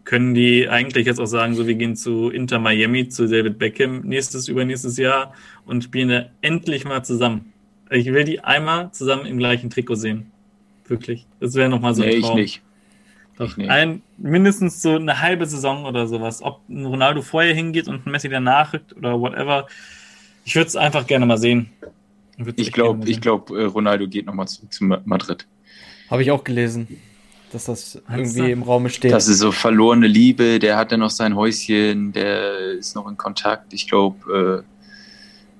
können 0.03 0.33
die 0.33 0.69
eigentlich 0.69 1.05
jetzt 1.05 1.19
auch 1.19 1.25
sagen, 1.25 1.55
so 1.55 1.65
wir 1.65 1.75
gehen 1.75 1.95
zu 1.95 2.29
Inter 2.29 2.59
Miami, 2.59 3.07
zu 3.07 3.27
David 3.27 3.57
Beckham 3.57 4.01
nächstes, 4.01 4.47
übernächstes 4.47 4.97
Jahr 4.97 5.33
und 5.65 5.83
spielen 5.83 6.09
da 6.09 6.25
endlich 6.41 6.85
mal 6.85 7.03
zusammen. 7.03 7.53
Ich 7.89 8.07
will 8.07 8.23
die 8.23 8.41
einmal 8.41 8.91
zusammen 8.91 9.25
im 9.25 9.37
gleichen 9.37 9.69
Trikot 9.69 9.95
sehen. 9.95 10.31
Wirklich. 10.85 11.25
Das 11.39 11.55
wäre 11.55 11.69
nochmal 11.69 11.95
so 11.95 12.03
ein 12.03 12.09
nee, 12.09 12.19
Traum. 12.19 12.31
ich 12.31 12.35
nicht. 12.35 12.61
Doch, 13.37 13.57
ein, 13.57 14.03
mindestens 14.17 14.81
so 14.81 14.95
eine 14.95 15.19
halbe 15.19 15.45
Saison 15.45 15.85
oder 15.85 16.07
sowas. 16.07 16.43
Ob 16.43 16.61
ein 16.69 16.85
Ronaldo 16.85 17.21
vorher 17.21 17.55
hingeht 17.55 17.87
und 17.87 18.05
ein 18.05 18.11
Messi 18.11 18.29
danach 18.29 18.73
rückt 18.73 18.95
oder 18.95 19.19
whatever. 19.19 19.67
Ich 20.45 20.55
würde 20.55 20.67
es 20.67 20.75
einfach 20.75 21.07
gerne 21.07 21.25
mal 21.25 21.37
sehen. 21.37 21.69
Ich 22.55 22.71
glaube, 22.71 23.09
ich 23.09 23.21
glaube, 23.21 23.59
äh, 23.59 23.65
Ronaldo 23.65 24.07
geht 24.07 24.25
nochmal 24.25 24.47
zu, 24.47 24.67
zu 24.67 24.83
Madrid. 24.83 25.47
Habe 26.09 26.21
ich 26.21 26.31
auch 26.31 26.43
gelesen, 26.43 26.87
dass 27.51 27.65
das 27.65 27.95
irgendwie 28.07 28.41
also, 28.41 28.43
im 28.45 28.63
Raum 28.63 28.89
steht. 28.89 29.11
Das 29.11 29.27
ist 29.27 29.39
so 29.39 29.51
verlorene 29.51 30.07
Liebe. 30.07 30.59
Der 30.59 30.77
hat 30.77 30.91
ja 30.91 30.97
noch 30.97 31.09
sein 31.09 31.35
Häuschen, 31.35 32.11
der 32.11 32.71
ist 32.71 32.95
noch 32.95 33.07
in 33.07 33.17
Kontakt. 33.17 33.73
Ich 33.73 33.87
glaube, 33.87 34.63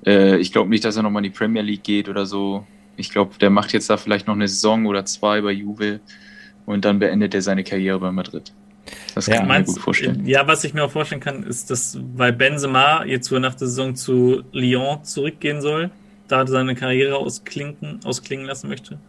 äh, 0.05 0.09
äh, 0.09 0.38
ich 0.38 0.51
glaube 0.51 0.69
nicht, 0.69 0.86
dass 0.86 0.95
er 0.95 1.03
nochmal 1.03 1.24
in 1.26 1.32
die 1.32 1.38
Premier 1.38 1.61
League 1.61 1.84
geht 1.84 2.09
oder 2.09 2.26
so. 2.26 2.65
Ich 2.97 3.09
glaube, 3.09 3.38
der 3.39 3.49
macht 3.49 3.74
jetzt 3.74 3.89
da 3.89 3.97
vielleicht 3.97 4.28
noch 4.28 4.36
eine 4.36 4.47
Saison 4.47 4.86
oder 4.86 5.05
zwei 5.05 5.41
bei 5.41 5.51
Juve 5.51 5.99
und 6.66 6.86
dann 6.86 6.99
beendet 6.99 7.34
er 7.34 7.41
seine 7.41 7.64
Karriere 7.64 7.99
bei 7.99 8.11
Madrid. 8.11 8.53
Das 9.16 9.28
kann 9.28 9.36
ja, 9.36 9.41
ich 9.41 9.59
mir 9.59 9.74
gut 9.74 9.80
vorstellen. 9.80 10.26
Ja, 10.26 10.47
was 10.47 10.64
ich 10.64 10.74
mir 10.74 10.84
auch 10.84 10.91
vorstellen 10.91 11.22
kann, 11.22 11.43
ist, 11.43 11.70
dass, 11.70 11.97
weil 12.16 12.34
Benzema 12.34 13.05
jetzt 13.05 13.28
so 13.28 13.39
nach 13.39 13.55
der 13.55 13.68
Saison 13.68 13.95
zu 13.95 14.43
Lyon 14.51 15.03
zurückgehen 15.03 15.61
soll, 15.61 15.91
da 16.28 16.45
seine 16.47 16.76
Karriere 16.76 17.16
ausklinken, 17.16 17.99
ausklingen 18.03 18.45
lassen 18.45 18.68
möchte, 18.68 18.99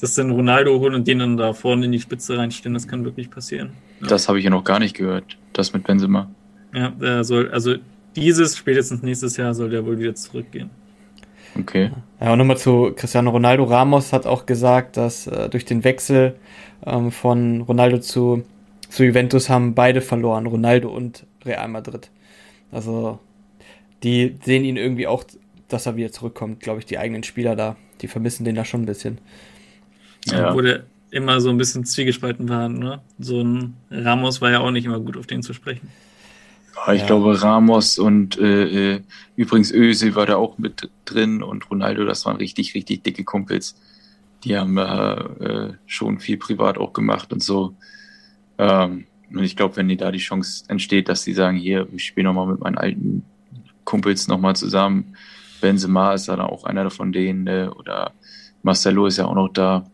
dass 0.00 0.14
dann 0.14 0.30
Ronaldo 0.30 0.78
holen 0.78 0.94
und 0.94 1.06
den 1.06 1.20
dann 1.20 1.36
da 1.36 1.52
vorne 1.52 1.86
in 1.86 1.92
die 1.92 2.00
Spitze 2.00 2.36
reinstellen, 2.36 2.74
das 2.74 2.88
kann 2.88 3.04
wirklich 3.04 3.30
passieren. 3.30 3.70
Ja. 4.00 4.08
Das 4.08 4.28
habe 4.28 4.38
ich 4.38 4.44
ja 4.44 4.50
noch 4.50 4.64
gar 4.64 4.78
nicht 4.78 4.94
gehört, 4.94 5.38
das 5.52 5.72
mit 5.72 5.84
Benzema. 5.84 6.30
Ja, 6.74 6.92
er 7.00 7.24
soll, 7.24 7.50
also 7.50 7.76
dieses, 8.16 8.56
spätestens 8.56 9.02
nächstes 9.02 9.36
Jahr 9.36 9.54
soll 9.54 9.70
der 9.70 9.84
wohl 9.84 9.98
wieder 9.98 10.14
zurückgehen. 10.14 10.70
Okay. 11.58 11.90
Ja, 12.20 12.32
und 12.32 12.38
nochmal 12.38 12.56
zu 12.56 12.92
Cristiano 12.94 13.30
Ronaldo. 13.30 13.64
Ramos 13.64 14.12
hat 14.12 14.26
auch 14.26 14.46
gesagt, 14.46 14.96
dass 14.96 15.26
äh, 15.26 15.48
durch 15.48 15.64
den 15.64 15.84
Wechsel 15.84 16.36
ähm, 16.84 17.10
von 17.10 17.62
Ronaldo 17.62 17.98
zu, 17.98 18.44
zu 18.88 19.04
Juventus 19.04 19.48
haben 19.48 19.74
beide 19.74 20.00
verloren, 20.00 20.46
Ronaldo 20.46 20.88
und 20.88 21.24
Real 21.44 21.68
Madrid. 21.68 22.10
Also 22.72 23.18
die 24.02 24.36
sehen 24.44 24.64
ihn 24.64 24.76
irgendwie 24.76 25.06
auch, 25.06 25.24
dass 25.68 25.86
er 25.86 25.96
wieder 25.96 26.12
zurückkommt, 26.12 26.60
glaube 26.60 26.80
ich, 26.80 26.86
die 26.86 26.98
eigenen 26.98 27.22
Spieler 27.22 27.56
da. 27.56 27.76
Die 28.00 28.08
vermissen 28.08 28.44
den 28.44 28.54
da 28.54 28.64
schon 28.64 28.82
ein 28.82 28.86
bisschen. 28.86 29.18
Ja. 30.26 30.54
Wo 30.54 30.60
der 30.60 30.84
immer 31.10 31.40
so 31.40 31.50
ein 31.50 31.56
bisschen 31.56 31.84
zwiegespalten 31.84 32.48
war, 32.48 32.68
ne? 32.68 33.00
So 33.18 33.40
ein 33.40 33.74
Ramos 33.90 34.40
war 34.40 34.50
ja 34.50 34.60
auch 34.60 34.70
nicht 34.70 34.84
immer 34.84 35.00
gut 35.00 35.16
auf 35.16 35.26
den 35.26 35.42
zu 35.42 35.52
sprechen. 35.52 35.88
Ich 36.92 37.00
ja. 37.00 37.06
glaube, 37.06 37.42
Ramos 37.42 37.98
und 37.98 38.38
äh, 38.38 38.94
äh, 38.94 39.00
übrigens 39.34 39.72
Öse 39.72 40.14
war 40.14 40.26
da 40.26 40.36
auch 40.36 40.58
mit 40.58 40.90
drin 41.04 41.42
und 41.42 41.70
Ronaldo, 41.70 42.04
das 42.04 42.26
waren 42.26 42.36
richtig, 42.36 42.74
richtig 42.74 43.02
dicke 43.02 43.24
Kumpels 43.24 43.74
die 44.46 44.56
haben 44.56 44.78
äh, 44.78 45.72
schon 45.86 46.20
viel 46.20 46.36
privat 46.36 46.78
auch 46.78 46.92
gemacht 46.92 47.32
und 47.32 47.42
so. 47.42 47.74
Ähm, 48.58 49.06
und 49.32 49.42
ich 49.42 49.56
glaube, 49.56 49.76
wenn 49.76 49.88
dir 49.88 49.96
da 49.96 50.12
die 50.12 50.18
Chance 50.18 50.64
entsteht, 50.68 51.08
dass 51.08 51.24
sie 51.24 51.32
sagen, 51.32 51.56
hier, 51.56 51.88
ich 51.92 52.04
spiele 52.04 52.28
nochmal 52.28 52.46
mit 52.46 52.60
meinen 52.60 52.78
alten 52.78 53.24
Kumpels 53.84 54.28
nochmal 54.28 54.54
zusammen. 54.54 55.16
Benzema 55.60 56.14
ist 56.14 56.28
dann 56.28 56.40
auch 56.40 56.64
einer 56.64 56.88
von 56.90 57.12
denen, 57.12 57.48
äh, 57.48 57.68
oder 57.74 58.12
Marcelo 58.62 59.06
ist 59.06 59.16
ja 59.16 59.26
auch 59.26 59.34
noch 59.34 59.48
da. 59.48 59.84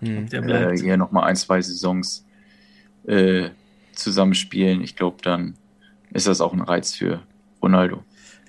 Hm, 0.00 0.28
äh, 0.30 0.76
hier 0.76 0.96
nochmal 0.96 1.24
ein, 1.24 1.36
zwei 1.36 1.60
Saisons 1.60 2.24
äh, 3.06 3.48
zusammenspielen. 3.92 4.82
Ich 4.82 4.94
glaube, 4.94 5.16
dann 5.22 5.54
ist 6.14 6.26
das 6.26 6.40
auch 6.40 6.52
ein 6.52 6.62
Reiz 6.62 6.94
für 6.94 7.20
Ronaldo. 7.62 8.02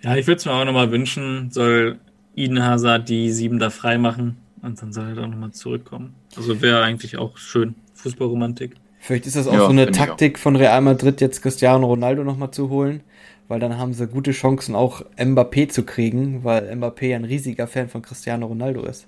Ja, 0.04 0.16
ich 0.16 0.28
würde 0.28 0.38
es 0.38 0.46
mir 0.46 0.54
auch 0.54 0.64
nochmal 0.64 0.92
wünschen, 0.92 1.52
soll 1.52 2.00
Eden 2.36 2.64
Hazard 2.64 3.10
die 3.10 3.32
sieben 3.32 3.60
da 3.60 3.70
frei 3.70 3.98
machen 3.98 4.38
und 4.62 4.82
dann 4.82 4.94
soll 4.94 5.10
er 5.10 5.16
doch 5.16 5.28
nochmal 5.28 5.52
zurückkommen. 5.52 6.16
Also 6.38 6.62
wäre 6.62 6.84
eigentlich 6.84 7.18
auch 7.18 7.38
schön. 7.38 7.76
Fußballromantik. 7.96 8.76
Vielleicht 9.00 9.26
ist 9.26 9.36
das 9.36 9.48
auch 9.48 9.54
ja, 9.54 9.60
so 9.60 9.68
eine 9.68 9.92
Taktik 9.92 10.40
von 10.40 10.56
Real 10.56 10.82
Madrid, 10.82 11.22
jetzt 11.22 11.42
Cristiano 11.42 11.86
Ronaldo 11.86 12.24
nochmal 12.24 12.52
zu 12.52 12.70
holen, 12.70 13.02
weil 13.48 13.60
dann 13.60 13.78
haben 13.78 13.94
sie 13.94 14.08
gute 14.08 14.32
Chancen, 14.32 14.76
auch 14.76 15.04
Mbappé 15.18 15.70
zu 15.70 15.84
kriegen, 15.84 16.44
weil 16.44 16.72
Mbappé 16.72 17.16
ein 17.16 17.26
riesiger 17.26 17.68
Fan 17.68 17.88
von 17.88 18.02
Cristiano 18.02 18.48
Ronaldo 18.48 18.84
ist. 18.84 19.08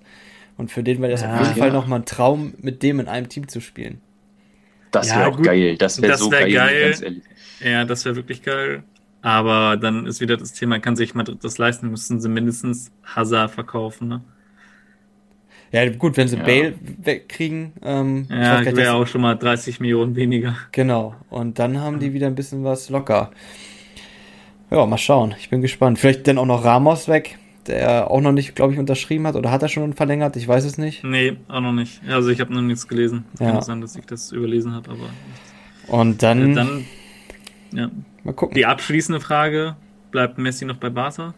Und 0.58 0.72
für 0.72 0.84
den 0.84 1.02
wäre 1.02 1.12
das 1.12 1.22
ja, 1.22 1.34
auf 1.34 1.42
jeden 1.42 1.58
ja. 1.58 1.64
Fall 1.64 1.72
nochmal 1.72 2.00
ein 2.00 2.06
Traum, 2.06 2.54
mit 2.60 2.82
dem 2.84 3.00
in 3.00 3.08
einem 3.08 3.30
Team 3.30 3.48
zu 3.48 3.60
spielen. 3.60 4.02
Das 4.92 5.10
wäre 5.10 5.20
ja, 5.22 5.28
auch 5.28 5.36
gut. 5.36 5.46
geil. 5.46 5.78
Das 5.78 6.02
wäre 6.02 6.18
so 6.18 6.32
wär 6.32 6.50
geil. 6.50 6.96
geil. 7.00 7.22
Ja, 7.60 7.86
das 7.86 8.06
wäre 8.06 8.16
wirklich 8.16 8.44
geil. 8.44 8.84
Aber 9.22 9.78
dann 9.78 10.06
ist 10.06 10.22
wieder 10.22 10.38
das 10.38 10.54
Thema, 10.54 10.80
kann 10.80 10.96
sich 10.96 11.16
Madrid 11.16 11.44
das 11.44 11.58
leisten, 11.58 11.90
müssen 11.90 12.22
sie 12.22 12.30
mindestens 12.30 12.92
Hazard 13.04 13.52
verkaufen. 13.52 14.08
Ne? 14.08 14.22
Ja, 15.72 15.90
gut, 15.90 16.16
wenn 16.18 16.28
sie 16.28 16.38
ja. 16.38 16.44
Bale 16.44 16.76
wegkriegen. 17.04 17.74
Ähm, 17.84 18.28
ja, 18.30 18.64
wäre 18.76 18.94
auch 18.94 19.08
schon 19.08 19.22
mal 19.22 19.36
30 19.36 19.80
Millionen 19.80 20.16
weniger. 20.16 20.56
Genau. 20.72 21.16
Und 21.30 21.60
dann 21.60 21.80
haben 21.80 22.00
die 22.00 22.14
wieder 22.14 22.28
ein 22.28 22.36
bisschen 22.36 22.64
was 22.64 22.90
locker. 22.90 23.32
Ja, 24.72 24.86
mal 24.86 24.98
schauen. 24.98 25.36
Ich 25.40 25.50
bin 25.50 25.62
gespannt. 25.62 26.00
Vielleicht 26.00 26.28
dann 26.28 26.38
auch 26.38 26.46
noch 26.46 26.64
Ramos 26.64 27.08
weg, 27.08 27.38
der 27.68 28.10
auch 28.12 28.22
noch 28.22 28.32
nicht, 28.32 28.56
glaube 28.56 28.74
ich, 28.74 28.80
unterschrieben 28.80 29.28
hat. 29.28 29.36
Oder 29.36 29.52
hat 29.52 29.62
er 29.62 29.70
schon 29.70 29.94
verlängert? 29.94 30.36
Ich 30.36 30.48
weiß 30.48 30.64
es 30.64 30.78
nicht. 30.78 31.04
Nee, 31.04 31.38
auch 31.48 31.62
noch 31.62 31.74
nicht. 31.74 32.02
Also 32.08 32.30
ich 32.30 32.40
habe 32.40 32.54
noch 32.54 32.62
nichts 32.62 32.88
gelesen. 32.88 33.26
Kann 33.38 33.56
ja. 33.56 33.62
sein, 33.62 33.82
dass 33.82 33.96
ich 33.96 34.06
das 34.06 34.32
überlesen 34.32 34.74
habe, 34.74 34.92
aber. 34.92 35.10
Und 35.88 36.24
dann. 36.24 36.52
Äh, 36.52 36.56
dann. 36.56 36.86
Ja. 37.72 37.92
Mal 38.24 38.34
gucken. 38.34 38.56
Die 38.56 38.66
abschließende 38.66 39.20
Frage: 39.20 39.76
Bleibt 40.12 40.38
Messi 40.38 40.66
noch 40.66 40.78
bei 40.78 40.90
Barca? 40.90 41.34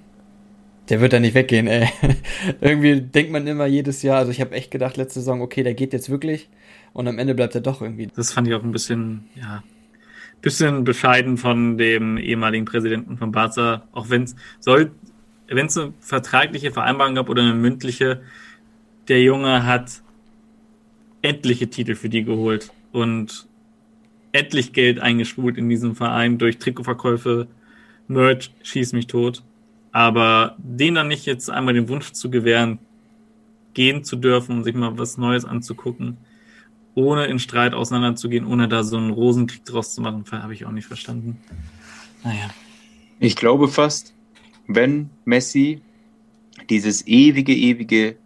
Der 0.89 1.01
wird 1.01 1.13
da 1.13 1.19
nicht 1.19 1.35
weggehen, 1.35 1.67
ey. 1.67 1.87
irgendwie 2.61 2.99
denkt 3.01 3.31
man 3.31 3.45
immer 3.45 3.67
jedes 3.67 4.01
Jahr, 4.01 4.17
also 4.17 4.31
ich 4.31 4.41
habe 4.41 4.55
echt 4.55 4.71
gedacht 4.71 4.97
letzte 4.97 5.19
Saison, 5.19 5.41
okay, 5.41 5.61
der 5.61 5.75
geht 5.75 5.93
jetzt 5.93 6.09
wirklich 6.09 6.49
und 6.93 7.07
am 7.07 7.19
Ende 7.19 7.35
bleibt 7.35 7.53
er 7.53 7.61
doch 7.61 7.81
irgendwie. 7.81 8.07
Das 8.07 8.33
fand 8.33 8.47
ich 8.47 8.55
auch 8.55 8.63
ein 8.63 8.71
bisschen, 8.71 9.25
ja, 9.35 9.63
bisschen 10.41 10.83
bescheiden 10.83 11.37
von 11.37 11.77
dem 11.77 12.17
ehemaligen 12.17 12.65
Präsidenten 12.65 13.17
von 13.17 13.31
Barca, 13.31 13.83
auch 13.91 14.09
wenn 14.09 14.23
es 14.23 14.35
soll, 14.59 14.91
wenn 15.47 15.67
es 15.67 15.77
eine 15.77 15.93
vertragliche 15.99 16.71
Vereinbarung 16.71 17.15
gab 17.15 17.29
oder 17.29 17.43
eine 17.43 17.53
mündliche, 17.53 18.21
der 19.07 19.21
Junge 19.21 19.65
hat 19.65 20.01
etliche 21.21 21.69
Titel 21.69 21.95
für 21.95 22.09
die 22.09 22.23
geholt 22.23 22.71
und 22.91 23.47
etlich 24.31 24.73
Geld 24.73 24.99
eingespult 24.99 25.57
in 25.57 25.69
diesem 25.69 25.95
Verein 25.95 26.37
durch 26.37 26.57
Trikotverkäufe, 26.57 27.47
Merch, 28.07 28.51
schieß 28.63 28.93
mich 28.93 29.07
tot. 29.07 29.43
Aber 29.91 30.55
denen 30.57 30.95
dann 30.95 31.07
nicht 31.07 31.25
jetzt 31.25 31.49
einmal 31.49 31.73
den 31.73 31.89
Wunsch 31.89 32.11
zu 32.11 32.29
gewähren, 32.29 32.79
gehen 33.73 34.03
zu 34.03 34.15
dürfen 34.15 34.63
sich 34.63 34.75
mal 34.75 34.97
was 34.97 35.17
Neues 35.17 35.45
anzugucken, 35.45 36.17
ohne 36.95 37.25
in 37.25 37.39
Streit 37.39 37.73
auseinanderzugehen, 37.73 38.45
ohne 38.45 38.67
da 38.67 38.83
so 38.83 38.97
einen 38.97 39.11
Rosenkrieg 39.11 39.65
draus 39.65 39.93
zu 39.93 40.01
machen, 40.01 40.23
habe 40.31 40.53
ich 40.53 40.65
auch 40.65 40.71
nicht 40.71 40.87
verstanden. 40.87 41.37
Naja. 42.23 42.49
Ich 43.19 43.35
glaube 43.35 43.67
fast, 43.67 44.13
wenn 44.67 45.09
Messi 45.25 45.81
dieses 46.69 47.05
ewige, 47.07 47.55
ewige 47.55 48.17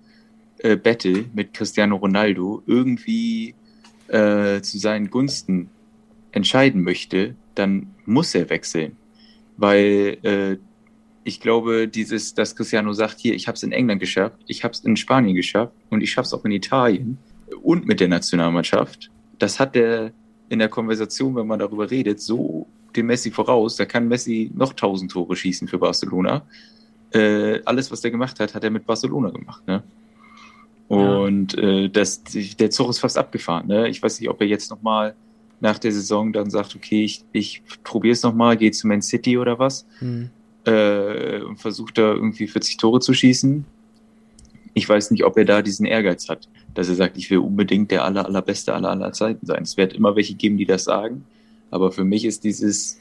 äh, 0.60 0.76
Battle 0.76 1.26
mit 1.34 1.54
Cristiano 1.54 1.95
Ronaldo 1.95 2.64
irgendwie 2.66 3.56
äh, 4.08 4.62
zu 4.62 4.78
seinen 4.80 5.10
Gunsten 5.10 5.70
entscheiden 6.34 6.84
möchte, 6.84 7.36
dann 7.55 7.93
muss 8.05 8.36
er 8.36 8.49
wechseln. 8.49 8.97
Weil 9.57 10.17
äh, 10.23 10.57
ich 11.23 11.39
glaube, 11.39 11.88
dieses, 11.88 12.34
dass 12.34 12.55
Cristiano 12.55 12.91
sagt, 12.93 13.19
hier, 13.19 13.34
ich 13.34 13.47
habe 13.47 13.55
es 13.55 13.63
in 13.63 13.71
England 13.71 14.01
geschafft, 14.01 14.38
ich 14.47 14.63
habe 14.63 14.73
es 14.73 14.81
in 14.81 14.97
Spanien 14.97 15.36
geschafft 15.36 15.73
und 15.89 16.01
ich 16.01 16.11
schaffe 16.11 16.27
es 16.27 16.34
auch 16.34 16.43
in 16.43 16.51
Italien 16.51 17.17
und 17.61 17.88
mit 17.88 17.99
der 17.99 18.09
Nationalmannschaft. 18.09 19.09
Das 19.39 19.59
hat 19.59 19.75
der 19.75 20.11
in 20.49 20.59
der 20.59 20.69
Konversation, 20.69 21.36
wenn 21.36 21.47
man 21.47 21.59
darüber 21.59 21.89
redet, 21.89 22.19
so 22.19 22.67
dem 22.95 23.07
Messi 23.07 23.31
voraus. 23.31 23.75
Da 23.75 23.86
kann 23.86 24.07
Messi 24.07 24.51
noch 24.53 24.73
tausend 24.73 25.11
Tore 25.11 25.36
schießen 25.36 25.67
für 25.67 25.77
Barcelona. 25.77 26.45
Äh, 27.11 27.61
alles, 27.65 27.91
was 27.91 28.01
der 28.01 28.11
gemacht 28.11 28.39
hat, 28.39 28.53
hat 28.53 28.63
er 28.63 28.69
mit 28.69 28.86
Barcelona 28.86 29.29
gemacht. 29.29 29.65
Ne? 29.67 29.84
Und 30.88 31.53
ja. 31.53 31.63
äh, 31.63 31.89
das, 31.89 32.23
der 32.23 32.69
Zug 32.69 32.89
ist 32.89 32.99
fast 32.99 33.17
abgefahren. 33.17 33.67
Ne? 33.67 33.89
Ich 33.89 34.03
weiß 34.03 34.19
nicht, 34.19 34.29
ob 34.29 34.41
er 34.41 34.47
jetzt 34.47 34.69
nochmal 34.69 35.15
nach 35.64 35.80
der 35.80 35.91
Saison 35.91 36.32
dann 36.32 36.51
sagt, 36.51 36.76
okay, 36.76 37.03
ich, 37.03 37.24
ich 37.32 37.64
probiere 37.84 38.14
es 38.14 38.22
nochmal, 38.22 38.55
gehe 38.55 38.72
zu 38.72 38.86
Man 38.86 39.01
City 39.01 39.39
oder 39.39 39.57
was. 39.57 39.88
Mhm 39.99 40.30
äh, 40.66 41.41
und 41.41 41.57
versucht 41.57 41.97
da 41.97 42.14
irgendwie 42.14 42.47
40 42.47 42.78
Tore 42.78 42.99
zu 42.99 43.14
schießen. 43.14 43.66
Ich 44.74 44.88
weiß 44.88 45.11
nicht, 45.11 45.24
ob 45.24 45.38
er 45.38 45.45
da 45.45 45.61
diesen 45.61 45.86
Ehrgeiz 45.86 46.30
hat, 46.30 46.47
dass 46.74 46.89
er 46.89 46.95
sagt, 46.95 47.18
ich 47.18 47.30
will 47.30 47.39
unbedingt 47.39 47.91
der 47.91 48.03
aller, 48.03 48.26
allerbeste 48.26 48.74
aller, 48.74 48.89
aller 48.89 49.14
Zeiten 49.14 49.45
sein. 49.45 49.64
Es 49.64 49.78
wird 49.78 49.93
immer 49.93 50.16
welche 50.16 50.34
geben, 50.34 50.57
die 50.57 50.66
das 50.66 50.86
sagen. 50.86 51.26
Aber 51.70 51.91
für 51.91 52.03
mich 52.03 52.26
ist 52.26 52.43
dieses, 52.43 52.99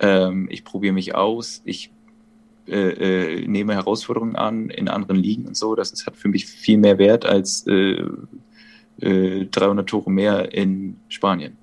ähm, 0.00 0.48
ich 0.50 0.64
probiere 0.64 0.92
mich 0.92 1.14
aus, 1.14 1.62
ich 1.64 1.90
äh, 2.68 3.40
äh, 3.40 3.46
nehme 3.48 3.74
Herausforderungen 3.74 4.36
an 4.36 4.70
in 4.70 4.88
anderen 4.88 5.16
Ligen 5.16 5.46
und 5.46 5.56
so. 5.56 5.74
Das 5.74 5.90
ist, 5.90 6.06
hat 6.06 6.16
für 6.16 6.28
mich 6.28 6.46
viel 6.46 6.78
mehr 6.78 6.98
Wert 6.98 7.26
als 7.26 7.66
äh, 7.66 8.04
äh, 9.00 9.46
300 9.46 9.88
Tore 9.88 10.10
mehr 10.10 10.52
in 10.54 10.96
Spanien. 11.08 11.56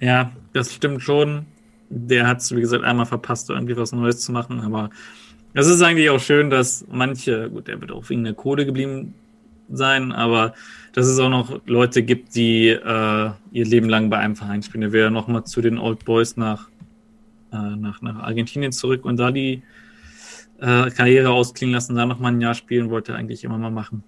Ja, 0.00 0.32
das 0.52 0.74
stimmt 0.74 1.02
schon. 1.02 1.46
Der 1.90 2.26
hat 2.26 2.38
es, 2.38 2.54
wie 2.54 2.60
gesagt, 2.60 2.84
einmal 2.84 3.06
verpasst, 3.06 3.50
irgendwie 3.50 3.76
was 3.76 3.92
Neues 3.92 4.20
zu 4.20 4.32
machen. 4.32 4.60
Aber 4.60 4.90
es 5.54 5.66
ist 5.66 5.82
eigentlich 5.82 6.10
auch 6.10 6.20
schön, 6.20 6.50
dass 6.50 6.86
manche, 6.90 7.50
gut, 7.50 7.68
der 7.68 7.80
wird 7.80 7.90
auch 7.90 8.08
wegen 8.08 8.24
der 8.24 8.34
Kohle 8.34 8.66
geblieben 8.66 9.14
sein, 9.70 10.12
aber 10.12 10.54
dass 10.92 11.06
es 11.06 11.18
auch 11.18 11.28
noch 11.28 11.60
Leute 11.66 12.02
gibt, 12.02 12.34
die 12.34 12.68
äh, 12.68 13.30
ihr 13.52 13.64
Leben 13.64 13.88
lang 13.88 14.10
bei 14.10 14.18
einem 14.18 14.36
Verein 14.36 14.62
spielen. 14.62 14.82
Der 14.82 14.92
wäre 14.92 15.10
nochmal 15.10 15.44
zu 15.44 15.60
den 15.60 15.78
Old 15.78 16.04
Boys 16.04 16.36
nach, 16.36 16.68
äh, 17.52 17.56
nach, 17.56 18.02
nach 18.02 18.16
Argentinien 18.16 18.72
zurück 18.72 19.04
und 19.04 19.18
da 19.18 19.30
die 19.30 19.62
äh, 20.60 20.90
Karriere 20.90 21.30
ausklingen 21.30 21.74
lassen, 21.74 21.96
da 21.96 22.06
nochmal 22.06 22.32
ein 22.32 22.40
Jahr 22.40 22.54
spielen, 22.54 22.90
wollte 22.90 23.12
er 23.12 23.18
eigentlich 23.18 23.44
immer 23.44 23.58
mal 23.58 23.70
machen. 23.70 24.02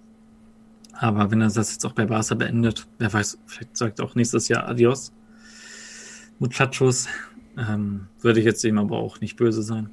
Aber 0.93 1.31
wenn 1.31 1.41
er 1.41 1.49
das 1.49 1.71
jetzt 1.71 1.85
auch 1.85 1.93
bei 1.93 2.05
Barca 2.05 2.35
beendet, 2.35 2.87
wer 2.99 3.11
weiß, 3.11 3.39
vielleicht 3.47 3.77
sagt 3.77 3.99
er 3.99 4.05
auch 4.05 4.15
nächstes 4.15 4.47
Jahr 4.47 4.67
Adios. 4.67 5.11
Muchachos. 6.41 7.07
Ähm, 7.55 8.07
würde 8.19 8.39
ich 8.39 8.45
jetzt 8.45 8.63
ihm 8.63 8.79
aber 8.79 8.97
auch 8.97 9.21
nicht 9.21 9.37
böse 9.37 9.61
sein. 9.61 9.89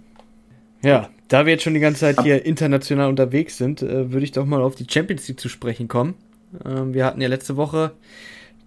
Ja, 0.82 1.10
da 1.28 1.44
wir 1.44 1.52
jetzt 1.52 1.62
schon 1.62 1.74
die 1.74 1.80
ganze 1.80 2.00
Zeit 2.00 2.22
hier 2.22 2.46
international 2.46 3.08
unterwegs 3.08 3.58
sind, 3.58 3.82
äh, 3.82 4.12
würde 4.12 4.24
ich 4.24 4.32
doch 4.32 4.46
mal 4.46 4.62
auf 4.62 4.74
die 4.74 4.86
Champions 4.88 5.28
League 5.28 5.40
zu 5.40 5.50
sprechen 5.50 5.88
kommen. 5.88 6.14
Ähm, 6.64 6.94
wir 6.94 7.04
hatten 7.04 7.20
ja 7.20 7.28
letzte 7.28 7.56
Woche 7.56 7.92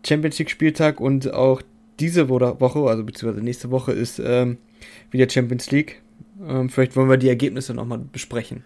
Champions 0.05 0.37
League 0.37 0.51
Spieltag 0.51 0.99
und 0.99 1.33
auch 1.33 1.63
diese 1.99 2.29
Woche, 2.29 2.79
also 2.81 3.03
beziehungsweise 3.03 3.43
nächste 3.43 3.71
Woche 3.71 3.93
ist 3.93 4.21
ähm, 4.23 4.57
wieder 5.09 5.27
Champions 5.27 5.71
League. 5.71 6.01
Ähm, 6.45 6.69
vielleicht 6.69 6.95
wollen 6.95 7.09
wir 7.09 7.17
die 7.17 7.29
Ergebnisse 7.29 7.73
nochmal 7.73 7.99
besprechen. 7.99 8.63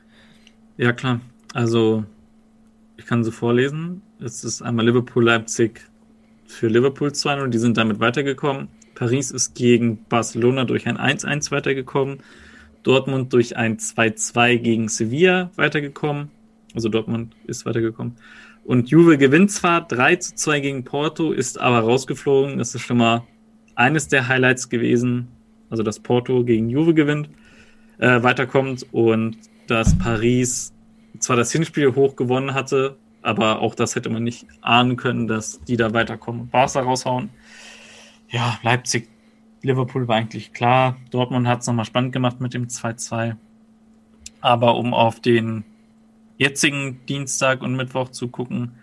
Ja, 0.76 0.92
klar. 0.92 1.22
Also 1.54 2.04
ich 2.98 3.06
kann 3.06 3.24
sie 3.24 3.32
vorlesen. 3.32 4.02
Es 4.20 4.44
ist 4.44 4.62
einmal 4.62 4.86
Liverpool-Leipzig 4.88 5.80
für 6.48 6.68
Liverpool 6.68 7.14
2 7.14 7.44
und 7.44 7.54
die 7.54 7.60
sind 7.60 7.78
damit 7.78 8.00
weitergekommen. 8.00 8.68
Paris 8.96 9.32
ist 9.32 9.54
gegen 9.56 10.04
Barcelona 10.06 10.66
durch 10.66 10.88
ein 10.88 10.98
1-1 10.98 11.52
weitergekommen. 11.52 12.20
Dortmund 12.84 13.34
durch 13.34 13.58
ein 13.58 13.78
2-2 13.78 14.58
gegen 14.58 14.90
Sevilla 14.90 15.52
weitergekommen. 15.56 16.32
Also 16.74 16.90
Dortmund 16.90 17.36
ist 17.46 17.66
weitergekommen. 17.66 18.16
Und 18.64 18.90
Juve 18.90 19.18
gewinnt 19.18 19.52
zwar 19.52 19.88
3 19.88 20.16
2 20.18 20.60
gegen 20.60 20.84
Porto, 20.84 21.32
ist 21.32 21.60
aber 21.60 21.80
rausgeflogen. 21.80 22.58
Das 22.58 22.74
ist 22.74 22.82
schon 22.82 22.98
mal 22.98 23.24
eines 23.76 24.08
der 24.08 24.28
Highlights 24.28 24.70
gewesen. 24.70 25.28
Also 25.70 25.84
dass 25.84 26.00
Porto 26.00 26.44
gegen 26.44 26.70
Juve 26.70 26.94
gewinnt, 26.94 27.30
äh, 27.98 28.24
weiterkommt 28.24 28.86
und 28.92 29.38
dass 29.68 29.98
Paris 29.98 30.74
zwar 31.20 31.36
das 31.36 31.52
Hinspiel 31.52 31.96
hoch 31.96 32.16
gewonnen 32.16 32.54
hatte, 32.54 32.98
aber 33.22 33.62
auch 33.62 33.74
das 33.74 33.96
hätte 33.96 34.10
man 34.10 34.24
nicht 34.24 34.46
ahnen 34.62 34.98
können, 34.98 35.28
dass 35.28 35.60
die 35.62 35.78
da 35.78 35.94
weiterkommen 35.94 36.42
und 36.42 36.52
Barca 36.52 36.82
raushauen. 36.82 37.30
Ja, 38.36 38.60
Leipzig, 38.64 39.08
Liverpool 39.62 40.10
war 40.10 40.18
eigentlich 40.18 40.52
klar. 40.52 40.98
Dortmund 41.10 41.48
hat 41.48 41.62
es 41.62 41.68
nochmal 41.68 41.86
spannend 41.86 42.12
gemacht 42.12 42.42
mit 42.42 42.54
dem 42.54 42.68
2-2. 42.68 43.38
Aber 44.42 44.76
um 44.76 44.94
auf 44.94 45.22
den 45.22 45.64
jetzigen 46.38 47.00
Dienstag 47.06 47.62
und 47.62 47.78
Mittwoch 47.78 48.10
zu 48.10 48.28
gucken, 48.28 48.74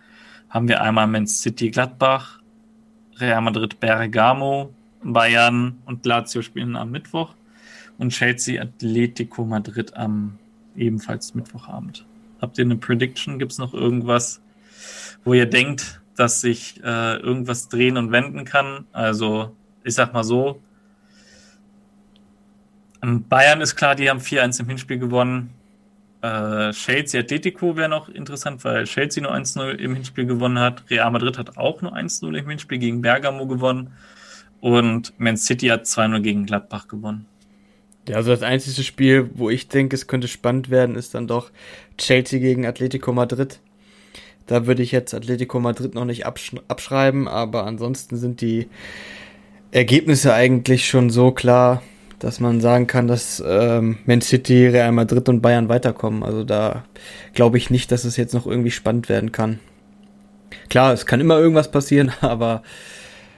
haben 0.49 0.69
wir 0.69 0.81
einmal 0.81 1.07
Man 1.07 1.27
City 1.27 1.71
Gladbach, 1.71 2.41
Real 3.19 3.43
Madrid 3.43 3.79
Bergamo, 3.79 4.73
Bayern 5.03 5.83
und 5.85 6.07
Lazio 6.07 6.41
spielen 6.41 6.75
am 6.75 6.91
Mittwoch 6.91 7.35
und 7.99 8.09
Chelsea 8.15 8.59
Atletico 8.59 9.45
Madrid 9.45 9.95
am 9.95 10.39
ebenfalls 10.77 11.35
Mittwochabend. 11.35 12.07
Habt 12.41 12.57
ihr 12.57 12.65
eine 12.65 12.77
Prediction? 12.77 13.39
Gibt 13.39 13.53
es 13.53 13.59
noch 13.59 13.75
irgendwas, 13.75 14.41
wo 15.25 15.35
ihr 15.35 15.45
denkt, 15.45 16.02
dass 16.17 16.41
sich 16.41 16.81
äh, 16.83 17.17
irgendwas 17.17 17.69
drehen 17.69 17.97
und 17.97 18.13
wenden 18.13 18.45
kann? 18.45 18.87
Also, 18.93 19.55
ich 19.85 19.95
sag 19.95 20.13
mal 20.13 20.25
so. 20.25 20.61
Bayern 23.01 23.61
ist 23.61 23.75
klar, 23.75 23.97
die 23.97 24.09
haben 24.09 24.21
4-1 24.21 24.61
im 24.61 24.69
Hinspiel 24.69 24.99
gewonnen. 24.99 25.51
Äh, 26.23 26.71
Chelsea 26.71 27.21
Atletico 27.21 27.77
wäre 27.77 27.89
noch 27.89 28.09
interessant, 28.09 28.65
weil 28.65 28.85
Chelsea 28.85 29.21
nur 29.23 29.35
1-0 29.35 29.73
im 29.73 29.95
Hinspiel 29.95 30.25
gewonnen 30.25 30.61
hat. 30.61 30.89
Real 30.89 31.11
Madrid 31.11 31.37
hat 31.37 31.57
auch 31.57 31.83
nur 31.83 31.97
1-0 31.97 32.39
im 32.39 32.49
Hinspiel 32.49 32.79
gegen 32.79 33.03
Bergamo 33.03 33.47
gewonnen. 33.47 33.93
Und 34.61 35.19
Man 35.19 35.37
City 35.37 35.67
hat 35.67 35.87
2-0 35.87 36.21
gegen 36.21 36.47
Gladbach 36.47 36.87
gewonnen. 36.87 37.27
Ja, 38.09 38.17
also 38.17 38.31
das 38.31 38.43
einzige 38.43 38.83
Spiel, 38.85 39.31
wo 39.35 39.51
ich 39.51 39.69
denke, 39.69 39.97
es 39.97 40.07
könnte 40.07 40.29
spannend 40.29 40.71
werden, 40.71 40.95
ist 40.95 41.15
dann 41.15 41.27
doch 41.27 41.51
Chelsea 41.99 42.39
gegen 42.39 42.67
Atletico 42.67 43.13
Madrid. 43.13 43.59
Da 44.47 44.67
würde 44.67 44.83
ich 44.83 44.93
jetzt 44.93 45.15
Atletico 45.15 45.61
Madrid 45.61 45.95
noch 45.95 46.05
nicht 46.05 46.27
absch 46.27 46.53
abschreiben, 46.69 47.29
aber 47.29 47.65
ansonsten 47.65 48.17
sind 48.17 48.41
die 48.41 48.69
Ergebnisse 49.71 50.35
eigentlich 50.35 50.87
schon 50.87 51.11
so 51.11 51.31
klar, 51.31 51.83
dass 52.19 52.39
man 52.39 52.61
sagen 52.61 52.87
kann, 52.87 53.09
dass 53.09 53.43
ähm, 53.45 53.99
Man 54.07 54.21
City, 54.21 54.69
Real 54.69 54.93
Madrid 54.93 55.29
und 55.29 55.41
Bayern 55.41 55.69
weiterkommen. 55.69 56.23
Also 56.23 56.45
da 56.45 56.85
glaube 57.35 57.59
ich 57.59 57.71
nicht, 57.71 57.91
dass 57.91 58.05
es 58.05 58.17
jetzt 58.17 58.35
noch 58.35 58.47
irgendwie 58.47 58.71
spannend 58.71 59.09
werden 59.09 59.33
kann. 59.33 59.59
Klar, 60.69 60.93
es 60.93 61.07
kann 61.07 61.21
immer 61.21 61.39
irgendwas 61.39 61.71
passieren, 61.71 62.13
aber 62.21 62.63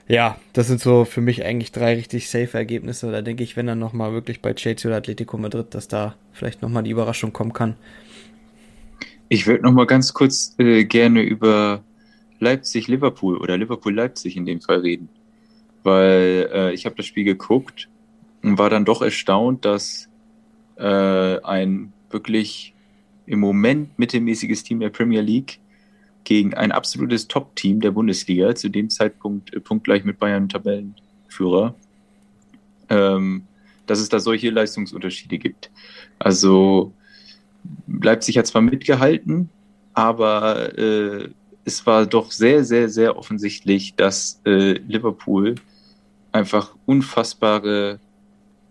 ja, 0.07 0.37
das 0.53 0.67
sind 0.67 0.81
so 0.81 1.07
für 1.07 1.23
mich 1.23 1.45
eigentlich 1.45 1.73
drei 1.73 1.95
richtig 1.95 2.29
safe 2.29 2.59
Ergebnisse. 2.59 3.11
Da 3.11 3.23
denke 3.23 3.43
ich, 3.43 3.57
wenn 3.57 3.67
dann 3.67 3.79
nochmal 3.79 4.13
wirklich 4.13 4.43
bei 4.43 4.53
Chelsea 4.53 4.89
oder 4.89 4.99
Atletico 4.99 5.39
Madrid, 5.39 5.69
dass 5.71 5.89
da 5.89 6.15
vielleicht 6.33 6.61
nochmal 6.61 6.83
die 6.83 6.91
Überraschung 6.91 7.33
kommen 7.33 7.55
kann. 7.55 7.77
Ich 9.35 9.49
würde 9.49 9.65
nochmal 9.65 9.87
ganz 9.87 10.15
kurz 10.15 10.55
äh, 10.59 10.85
gerne 10.85 11.21
über 11.21 11.83
Leipzig-Liverpool 12.39 13.37
oder 13.39 13.59
Liverpool-Leipzig 13.59 14.37
in 14.37 14.47
dem 14.47 14.61
Fall 14.61 14.79
reden. 14.79 15.09
Weil 15.83 16.49
äh, 16.53 16.73
ich 16.73 16.87
habe 16.87 16.95
das 16.95 17.07
Spiel 17.07 17.25
geguckt 17.25 17.89
und 18.45 18.59
war 18.59 18.71
dann 18.71 18.85
doch 18.85 19.03
erstaunt, 19.03 19.65
dass 19.65 20.09
äh, 20.77 20.85
ein 21.43 21.93
wirklich 22.11 22.75
im 23.27 23.41
Moment 23.41 23.99
mittelmäßiges 23.99 24.63
Team 24.63 24.79
der 24.79 24.91
Premier 24.91 25.23
League 25.23 25.59
gegen 26.23 26.55
ein 26.55 26.71
absolutes 26.71 27.27
Top-Team 27.27 27.81
der 27.81 27.91
Bundesliga, 27.91 28.55
zu 28.55 28.69
dem 28.69 28.89
Zeitpunkt 28.89 29.53
äh, 29.53 29.59
punktgleich 29.59 30.05
mit 30.05 30.21
Bayern 30.21 30.49
Tabellenführer, 30.49 31.75
ähm, 32.89 33.49
dass 33.87 33.99
es 33.99 34.09
da 34.09 34.21
solche 34.21 34.51
Leistungsunterschiede 34.51 35.39
gibt. 35.39 35.73
Also 36.21 36.95
Leipzig 37.87 38.39
hat 38.39 38.47
zwar 38.47 38.63
mitgehalten, 38.63 39.51
aber 39.95 40.77
äh, 40.79 41.29
es 41.65 41.87
war 41.87 42.07
doch 42.07 42.31
sehr, 42.31 42.65
sehr, 42.65 42.89
sehr 42.89 43.17
offensichtlich, 43.17 43.95
dass 43.95 44.41
äh, 44.45 44.73
Liverpool 44.73 45.55
einfach 46.33 46.75
unfassbare 46.87 47.99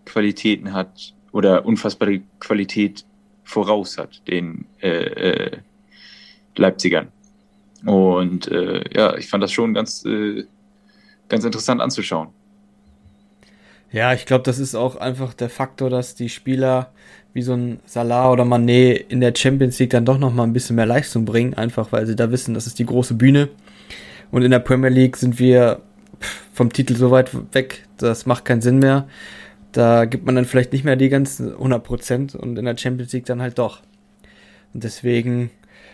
Qualitäten 0.05 0.73
hat 0.73 1.13
oder 1.31 1.65
unfassbare 1.65 2.21
Qualität 2.39 3.05
voraus 3.43 3.97
hat, 3.97 4.27
den 4.27 4.65
äh, 4.81 4.89
äh, 4.89 5.57
Leipzigern. 6.55 7.07
Und 7.85 8.47
äh, 8.47 8.83
ja, 8.93 9.17
ich 9.17 9.27
fand 9.27 9.43
das 9.43 9.51
schon 9.51 9.73
ganz, 9.73 10.05
äh, 10.05 10.45
ganz 11.29 11.43
interessant 11.43 11.81
anzuschauen. 11.81 12.29
Ja, 13.93 14.13
ich 14.13 14.25
glaube, 14.25 14.43
das 14.43 14.59
ist 14.59 14.75
auch 14.75 14.97
einfach 14.97 15.33
der 15.33 15.49
Faktor, 15.49 15.89
dass 15.89 16.15
die 16.15 16.27
Spieler 16.27 16.91
wie 17.33 17.43
so 17.43 17.53
ein 17.53 17.79
Salah 17.85 18.31
oder 18.31 18.43
Mané 18.43 18.93
in 18.93 19.21
der 19.21 19.33
Champions 19.35 19.79
League 19.79 19.91
dann 19.91 20.03
doch 20.03 20.17
noch 20.17 20.33
mal 20.33 20.43
ein 20.43 20.51
bisschen 20.51 20.75
mehr 20.75 20.85
Leistung 20.85 21.23
bringen, 21.23 21.53
einfach 21.53 21.91
weil 21.91 22.05
sie 22.05 22.15
da 22.15 22.31
wissen, 22.31 22.53
das 22.53 22.67
ist 22.67 22.79
die 22.79 22.85
große 22.85 23.13
Bühne. 23.13 23.49
Und 24.31 24.41
in 24.41 24.51
der 24.51 24.59
Premier 24.59 24.89
League 24.89 25.15
sind 25.15 25.39
wir 25.39 25.81
vom 26.53 26.73
Titel 26.73 26.95
so 26.95 27.11
weit 27.11 27.31
weg, 27.53 27.85
das 27.97 28.25
macht 28.25 28.43
keinen 28.43 28.61
Sinn 28.61 28.79
mehr. 28.79 29.07
Da 29.71 30.05
gibt 30.05 30.25
man 30.25 30.35
dann 30.35 30.45
vielleicht 30.45 30.73
nicht 30.73 30.83
mehr 30.83 30.95
die 30.95 31.09
ganzen 31.09 31.53
100 31.53 31.83
Prozent 31.83 32.35
und 32.35 32.57
in 32.57 32.65
der 32.65 32.77
Champions 32.77 33.13
League 33.13 33.25
dann 33.25 33.41
halt 33.41 33.57
doch. 33.57 33.81
Und 34.73 34.83
deswegen 34.83 35.51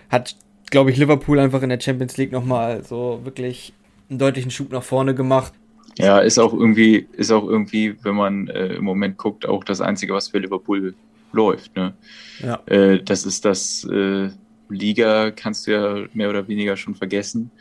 hat 0.10 0.36
glaube 0.70 0.92
ich, 0.92 0.98
Liverpool 0.98 1.40
einfach 1.40 1.62
in 1.62 1.70
der 1.70 1.80
Champions 1.80 2.18
League 2.18 2.32
nochmal 2.32 2.84
so 2.84 3.22
wirklich 3.24 3.74
einen 4.10 4.20
deutlichen 4.20 4.52
Schub 4.52 4.72
nach 4.72 4.84
vorne 4.84 5.16
gemacht. 5.16 5.54
Ja, 6.00 6.20
ist 6.20 6.40
auch 6.40 6.54
irgendwie, 6.54 7.08
ist 7.14 7.30
auch 7.30 7.46
irgendwie, 7.46 7.94
wenn 8.04 8.16
man 8.16 8.48
äh, 8.48 8.76
im 8.76 8.86
Moment 8.86 9.18
guckt, 9.18 9.46
auch 9.46 9.66
das 9.66 9.82
Einzige, 9.82 10.14
was 10.14 10.30
für 10.30 10.40
Liverpool 10.40 10.96
läuft. 11.34 11.76
Ne? 11.76 11.94
Ja. 12.42 12.62
Äh, 12.68 13.04
das 13.04 13.26
ist 13.26 13.44
das 13.44 13.84
äh, 13.84 14.30
Liga, 14.70 15.32
kannst 15.32 15.68
du 15.68 15.72
ja 15.72 16.08
mehr 16.14 16.30
oder 16.30 16.48
weniger 16.48 16.78
schon 16.78 16.96
vergessen. 16.96 17.52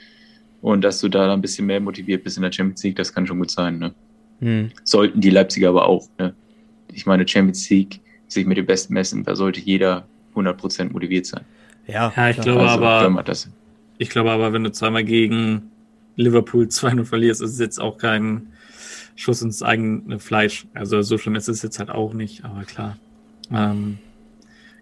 Und 0.61 0.83
dass 0.83 1.01
du 1.01 1.09
da 1.09 1.33
ein 1.33 1.41
bisschen 1.41 1.67
mehr 1.67 1.81
motiviert 1.81 2.23
bist 2.23 2.37
in 2.37 2.45
der 2.45 2.53
Champions 2.53 2.85
League, 2.85 2.97
das 2.97 3.13
kann 3.13 3.27
schon 3.27 3.39
gut 3.39 3.51
sein. 3.51 3.79
Ne? 3.79 3.95
Hm. 4.41 4.71
Sollten 4.85 5.21
die 5.21 5.31
Leipziger 5.31 5.71
aber 5.71 5.87
auch. 5.87 6.09
Ne? 6.19 6.33
Ich 6.93 7.07
meine, 7.07 7.27
Champions 7.27 7.69
League 7.71 8.01
sich 8.29 8.47
mit 8.47 8.57
dem 8.57 8.67
Besten 8.67 8.95
messen, 8.95 9.25
da 9.25 9.35
sollte 9.35 9.61
jeder 9.61 10.07
100% 10.37 10.93
motiviert 10.93 11.27
sein. 11.27 11.45
Ja, 11.89 12.13
ja 12.15 12.31
ich 12.31 12.41
glaube 12.41 12.61
also, 12.61 12.85
aber, 12.85 13.25
ich 13.99 14.11
glaube 14.11 14.31
aber, 14.31 14.53
wenn 14.53 14.63
du 14.63 14.71
zweimal 14.71 15.03
gegen 15.03 15.73
Liverpool 16.19 16.65
2-0 16.71 17.05
verlierst, 17.05 17.41
ist 17.41 17.53
es 17.53 17.59
jetzt 17.59 17.81
auch 17.81 17.97
kein 17.97 18.53
Schuss 19.17 19.43
ins 19.43 19.63
eigene 19.63 20.19
Fleisch. 20.19 20.67
Also 20.75 21.01
so 21.03 21.19
schlimm 21.19 21.35
ist 21.35 21.49
es 21.49 21.63
jetzt 21.63 21.79
halt 21.79 21.91
auch 21.91 22.13
nicht, 22.13 22.45
aber 22.45 22.65
klar. 22.65 22.99
Ähm, 23.51 23.99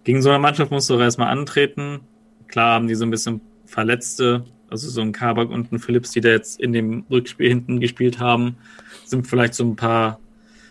gegen 0.03 0.21
so 0.21 0.29
eine 0.29 0.39
Mannschaft 0.39 0.71
musst 0.71 0.89
du 0.89 0.95
auch 0.95 0.99
erstmal 0.99 1.29
antreten. 1.29 2.01
Klar 2.47 2.75
haben 2.75 2.87
die 2.87 2.95
so 2.95 3.05
ein 3.05 3.11
bisschen 3.11 3.41
Verletzte, 3.65 4.45
Also 4.69 4.89
so 4.89 5.01
ein 5.01 5.11
Kabak 5.11 5.49
und 5.49 5.71
ein 5.71 5.79
Phillips, 5.79 6.11
die 6.11 6.21
da 6.21 6.29
jetzt 6.29 6.59
in 6.59 6.73
dem 6.73 7.05
Rückspiel 7.09 7.49
hinten 7.49 7.79
gespielt 7.79 8.19
haben, 8.19 8.57
sind 9.05 9.27
vielleicht 9.27 9.53
so 9.53 9.63
ein 9.63 9.75
paar 9.75 10.19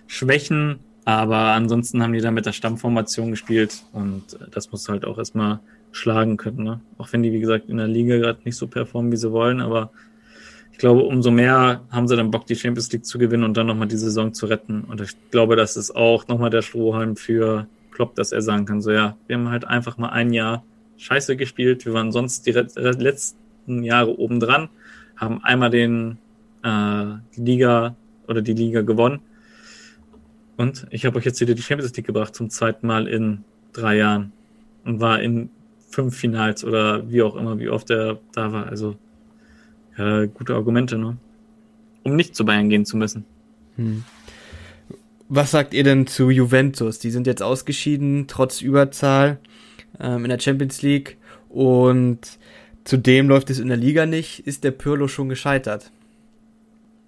Schwächen, 0.07 0.79
aber 1.05 1.53
ansonsten 1.53 2.03
haben 2.03 2.13
die 2.13 2.21
da 2.21 2.31
mit 2.31 2.47
der 2.47 2.53
Stammformation 2.53 3.31
gespielt 3.31 3.83
und 3.93 4.39
das 4.51 4.71
muss 4.71 4.89
halt 4.89 5.05
auch 5.05 5.19
erstmal 5.19 5.61
schlagen 5.93 6.37
können. 6.37 6.63
Ne? 6.63 6.81
Auch 6.99 7.13
wenn 7.13 7.23
die, 7.23 7.33
wie 7.33 7.41
gesagt, 7.41 7.69
in 7.69 7.79
der 7.79 7.89
Liga 7.89 8.17
gerade 8.19 8.41
nicht 8.45 8.57
so 8.57 8.67
performen, 8.67 9.13
wie 9.13 9.17
sie 9.17 9.33
wollen, 9.33 9.61
aber 9.61 9.91
ich 10.77 10.81
glaube, 10.81 11.05
umso 11.05 11.31
mehr 11.31 11.81
haben 11.91 12.07
sie 12.07 12.17
dann 12.17 12.31
Bock, 12.31 12.45
die 12.45 12.55
Champions 12.55 12.93
League 12.93 13.07
zu 13.07 13.17
gewinnen 13.17 13.45
und 13.45 13.57
dann 13.57 13.67
nochmal 13.67 13.89
die 13.89 13.97
Saison 13.97 14.35
zu 14.35 14.45
retten. 14.45 14.83
Und 14.83 15.01
ich 15.01 15.13
glaube, 15.31 15.57
das 15.57 15.75
ist 15.75 15.97
auch 15.97 16.29
nochmal 16.29 16.51
der 16.51 16.61
Strohhalm 16.61 17.17
für 17.17 17.67
Klopp, 17.93 18.15
dass 18.15 18.31
er 18.31 18.43
sagen 18.43 18.67
kann, 18.67 18.83
so 18.83 18.91
ja, 18.91 19.17
wir 19.27 19.39
haben 19.39 19.49
halt 19.49 19.67
einfach 19.67 19.97
mal 19.97 20.11
ein 20.11 20.35
Jahr 20.35 20.65
scheiße 20.99 21.39
gespielt. 21.39 21.87
Wir 21.87 21.95
waren 21.95 22.13
sonst 22.13 22.47
die 22.47 22.51
letzten 22.51 23.85
Jahre 23.85 24.19
obendran, 24.19 24.69
haben 25.17 25.43
einmal 25.43 25.71
den 25.71 26.19
äh, 26.63 27.05
Liga 27.37 27.97
oder 28.29 28.43
die 28.43 28.53
Liga 28.53 28.83
gewonnen. 28.83 29.21
Und 30.59 30.87
ich 30.91 31.07
habe 31.07 31.17
euch 31.17 31.25
jetzt 31.25 31.41
wieder 31.41 31.55
die 31.55 31.63
Champions 31.63 31.97
League 31.97 32.07
gebracht 32.07 32.35
zum 32.35 32.51
zweiten 32.51 32.87
Mal 32.87 33.09
in 33.09 33.45
drei 33.73 33.97
Jahren 33.97 34.31
und 34.85 35.01
war 35.01 35.23
in 35.23 35.49
fünf 35.89 36.15
Finals 36.15 36.67
oder 36.67 37.11
wie 37.11 37.23
auch 37.23 37.35
immer, 37.35 37.59
wie 37.59 37.71
oft 37.71 37.89
er 37.89 38.19
da 38.35 38.53
war. 38.53 38.67
Also 38.67 38.99
ja, 39.99 40.27
gute 40.27 40.55
Argumente, 40.55 40.99
ne? 40.99 41.17
Um 42.03 42.17
nicht 42.17 42.37
zu 42.37 42.45
Bayern 42.45 42.69
gehen 42.69 42.87
zu 42.87 42.97
müssen. 42.97 43.25
Hm. 43.77 44.05
Was 45.29 45.51
sagt 45.51 45.75
ihr 45.75 45.83
denn 45.83 46.07
zu 46.07 46.31
Juventus? 46.31 46.99
Die 46.99 47.11
sind 47.11 47.27
jetzt 47.27 47.43
ausgeschieden, 47.43 48.27
trotz 48.29 48.61
Überzahl 48.61 49.39
ähm, 49.99 50.25
in 50.25 50.31
der 50.31 50.39
Champions 50.39 50.83
League. 50.83 51.17
Und 51.49 52.39
zudem 52.85 53.29
läuft 53.29 53.51
es 53.51 53.59
in 53.59 53.69
der 53.69 53.77
Liga 53.77 54.07
nicht. 54.07 54.41
Ist 54.47 54.63
der 54.63 54.71
Pirlo 54.71 55.09
schon 55.09 55.29
gescheitert? 55.29 55.91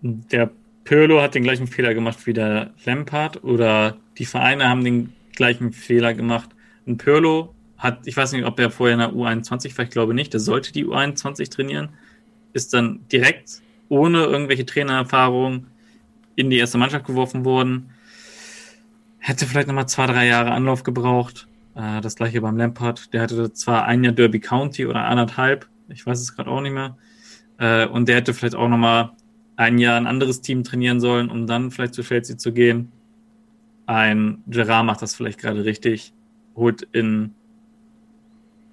Der 0.03 0.51
Pirlo 0.85 1.23
hat 1.23 1.35
den 1.35 1.45
gleichen 1.45 1.67
Fehler 1.67 1.95
gemacht 1.95 2.27
wie 2.27 2.33
der 2.33 2.71
Lampard 2.85 3.45
oder 3.45 3.99
die 4.17 4.25
Vereine 4.25 4.69
haben 4.69 4.83
den 4.83 5.13
gleichen 5.37 5.73
Fehler 5.73 6.15
gemacht. 6.15 6.51
Ein 6.87 6.99
Pirlo 6.99 7.55
hat, 7.77 8.01
ich 8.07 8.17
weiß 8.17 8.33
nicht, 8.33 8.45
ob 8.45 8.59
er 8.59 8.71
vorher 8.71 8.95
in 8.95 9.01
der 9.01 9.13
U21 9.13 9.77
war, 9.77 9.85
ich 9.85 9.91
glaube 9.91 10.15
nicht, 10.15 10.33
der 10.33 10.41
sollte 10.41 10.73
die 10.73 10.87
U21 10.87 11.51
trainieren 11.51 11.91
ist 12.53 12.75
dann 12.75 13.01
direkt 13.11 13.63
ohne 13.89 14.25
irgendwelche 14.25 14.67
Trainererfahrung 14.67 15.67
in 16.37 16.51
die 16.51 16.59
erste 16.59 16.79
Mannschaft 16.79 17.07
geworfen 17.07 17.45
worden. 17.45 17.91
Hätte 19.19 19.47
vielleicht 19.47 19.69
nochmal 19.69 19.89
zwei, 19.89 20.07
drei 20.07 20.27
Jahre 20.27 20.53
Anlauf 20.53 20.83
gebraucht. 20.83 21.49
Äh, 21.75 22.01
das 22.01 22.17
gleiche 22.17 22.41
beim 22.41 22.57
Lampard. 22.57 23.13
Der 23.13 23.23
hatte 23.23 23.53
zwar 23.53 23.85
ein 23.85 24.05
Jahr 24.05 24.13
Derby 24.13 24.41
County 24.41 24.87
oder 24.87 25.05
anderthalb, 25.05 25.67
ich 25.89 26.07
weiß 26.07 26.21
es 26.21 26.35
gerade 26.35 26.51
auch 26.51 26.61
nicht 26.61 26.73
mehr. 26.73 26.97
Äh, 27.59 27.87
und 27.87 28.09
der 28.09 28.17
hätte 28.17 28.35
vielleicht 28.35 28.55
auch 28.55 28.69
nochmal 28.69 29.11
ein 29.57 29.79
Jahr 29.79 29.97
ein 29.97 30.07
anderes 30.07 30.41
Team 30.41 30.63
trainieren 30.63 31.01
sollen, 31.01 31.31
um 31.31 31.47
dann 31.47 31.71
vielleicht 31.71 31.95
zu 31.95 32.03
Chelsea 32.03 32.39
zu 32.39 32.53
gehen. 32.53 32.93
Ein 33.87 34.43
Gerard 34.47 34.87
macht 34.87 35.03
das 35.03 35.15
vielleicht 35.15 35.41
gerade 35.41 35.65
richtig, 35.65 36.13
holt 36.55 36.83
in 36.93 37.35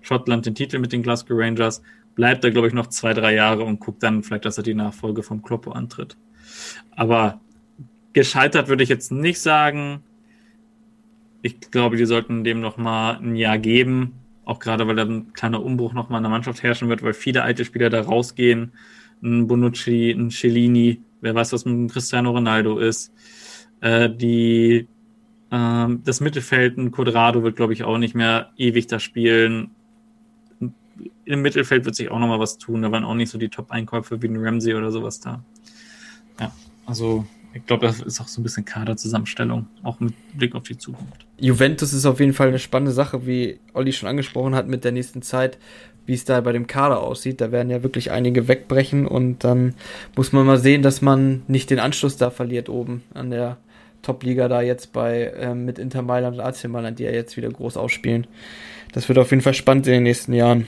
Schottland 0.01 0.45
den 0.45 0.53
Titel 0.53 0.77
mit 0.77 0.93
den 0.93 1.01
Glasgow 1.01 1.37
Rangers 1.39 1.81
bleibt 2.15 2.43
er, 2.43 2.51
glaube 2.51 2.67
ich, 2.67 2.73
noch 2.73 2.87
zwei, 2.87 3.13
drei 3.13 3.33
Jahre 3.33 3.63
und 3.63 3.79
guckt 3.79 4.01
dann 4.01 4.23
vielleicht, 4.23 4.45
dass 4.45 4.57
er 4.57 4.63
die 4.63 4.73
Nachfolge 4.73 5.21
vom 5.21 5.43
Kloppo 5.43 5.71
antritt. 5.71 6.17
Aber 6.95 7.41
gescheitert 8.13 8.69
würde 8.69 8.83
ich 8.83 8.89
jetzt 8.89 9.11
nicht 9.11 9.39
sagen. 9.39 10.01
Ich 11.41 11.59
glaube, 11.59 11.97
die 11.97 12.05
sollten 12.05 12.43
dem 12.43 12.61
noch 12.61 12.77
mal 12.77 13.17
ein 13.17 13.35
Jahr 13.35 13.59
geben, 13.59 14.13
auch 14.45 14.59
gerade 14.59 14.87
weil 14.87 14.95
da 14.95 15.03
ein 15.03 15.33
kleiner 15.33 15.63
Umbruch 15.63 15.93
noch 15.93 16.09
mal 16.09 16.17
in 16.17 16.23
der 16.23 16.31
Mannschaft 16.31 16.63
herrschen 16.63 16.89
wird, 16.89 17.03
weil 17.03 17.13
viele 17.13 17.43
alte 17.43 17.65
Spieler 17.65 17.89
da 17.89 18.01
rausgehen. 18.01 18.71
Ein 19.21 19.47
Bonucci, 19.47 20.11
ein 20.11 20.31
Cellini, 20.31 21.01
wer 21.21 21.35
weiß, 21.35 21.53
was 21.53 21.65
mit 21.65 21.91
Cristiano 21.91 22.31
Ronaldo 22.31 22.79
ist. 22.79 23.13
Äh, 23.81 24.09
die, 24.09 24.87
äh, 25.51 25.87
das 26.03 26.21
Mittelfeld, 26.21 26.77
ein 26.77 26.91
Quadrado 26.91 27.43
wird, 27.43 27.57
glaube 27.57 27.73
ich, 27.73 27.83
auch 27.83 27.97
nicht 27.97 28.15
mehr 28.15 28.51
ewig 28.57 28.87
da 28.87 28.99
spielen 28.99 29.74
im 31.25 31.41
Mittelfeld 31.41 31.85
wird 31.85 31.95
sich 31.95 32.09
auch 32.11 32.19
nochmal 32.19 32.39
was 32.39 32.57
tun. 32.57 32.81
Da 32.81 32.91
waren 32.91 33.03
auch 33.03 33.15
nicht 33.15 33.29
so 33.29 33.37
die 33.37 33.49
Top-Einkäufe 33.49 34.21
wie 34.21 34.27
ein 34.27 34.37
Ramsey 34.37 34.75
oder 34.75 34.91
sowas 34.91 35.19
da. 35.19 35.43
Ja, 36.39 36.51
also 36.85 37.25
ich 37.53 37.65
glaube, 37.65 37.87
das 37.87 38.01
ist 38.01 38.19
auch 38.19 38.27
so 38.27 38.41
ein 38.41 38.43
bisschen 38.43 38.65
Kaderzusammenstellung, 38.65 39.67
auch 39.81 39.99
mit 39.99 40.13
Blick 40.37 40.55
auf 40.55 40.63
die 40.63 40.77
Zukunft. 40.77 41.25
Juventus 41.39 41.93
ist 41.93 42.05
auf 42.05 42.19
jeden 42.19 42.33
Fall 42.33 42.49
eine 42.49 42.59
spannende 42.59 42.91
Sache, 42.91 43.25
wie 43.25 43.59
Olli 43.73 43.93
schon 43.93 44.09
angesprochen 44.09 44.55
hat 44.55 44.67
mit 44.67 44.83
der 44.83 44.91
nächsten 44.91 45.21
Zeit, 45.21 45.57
wie 46.05 46.13
es 46.13 46.25
da 46.25 46.41
bei 46.41 46.51
dem 46.51 46.67
Kader 46.67 46.99
aussieht. 46.99 47.39
Da 47.41 47.53
werden 47.53 47.69
ja 47.69 47.81
wirklich 47.81 48.11
einige 48.11 48.47
wegbrechen 48.47 49.07
und 49.07 49.43
dann 49.43 49.73
muss 50.15 50.33
man 50.33 50.45
mal 50.45 50.57
sehen, 50.57 50.81
dass 50.81 51.01
man 51.01 51.43
nicht 51.47 51.69
den 51.69 51.79
Anschluss 51.79 52.17
da 52.17 52.29
verliert 52.29 52.67
oben 52.69 53.03
an 53.13 53.31
der 53.31 53.57
Top-Liga 54.01 54.49
da 54.49 54.61
jetzt 54.61 54.91
bei 54.91 55.23
äh, 55.23 55.55
mit 55.55 55.79
Inter 55.79 56.01
Mailand 56.01 56.37
und 56.37 56.43
AC 56.43 56.65
Mailand, 56.67 56.99
die 56.99 57.03
ja 57.03 57.11
jetzt 57.11 57.37
wieder 57.37 57.49
groß 57.49 57.77
ausspielen. 57.77 58.27
Das 58.91 59.07
wird 59.07 59.17
auf 59.17 59.31
jeden 59.31 59.41
Fall 59.41 59.53
spannend 59.53 59.87
in 59.87 59.93
den 59.93 60.03
nächsten 60.03 60.33
Jahren 60.33 60.67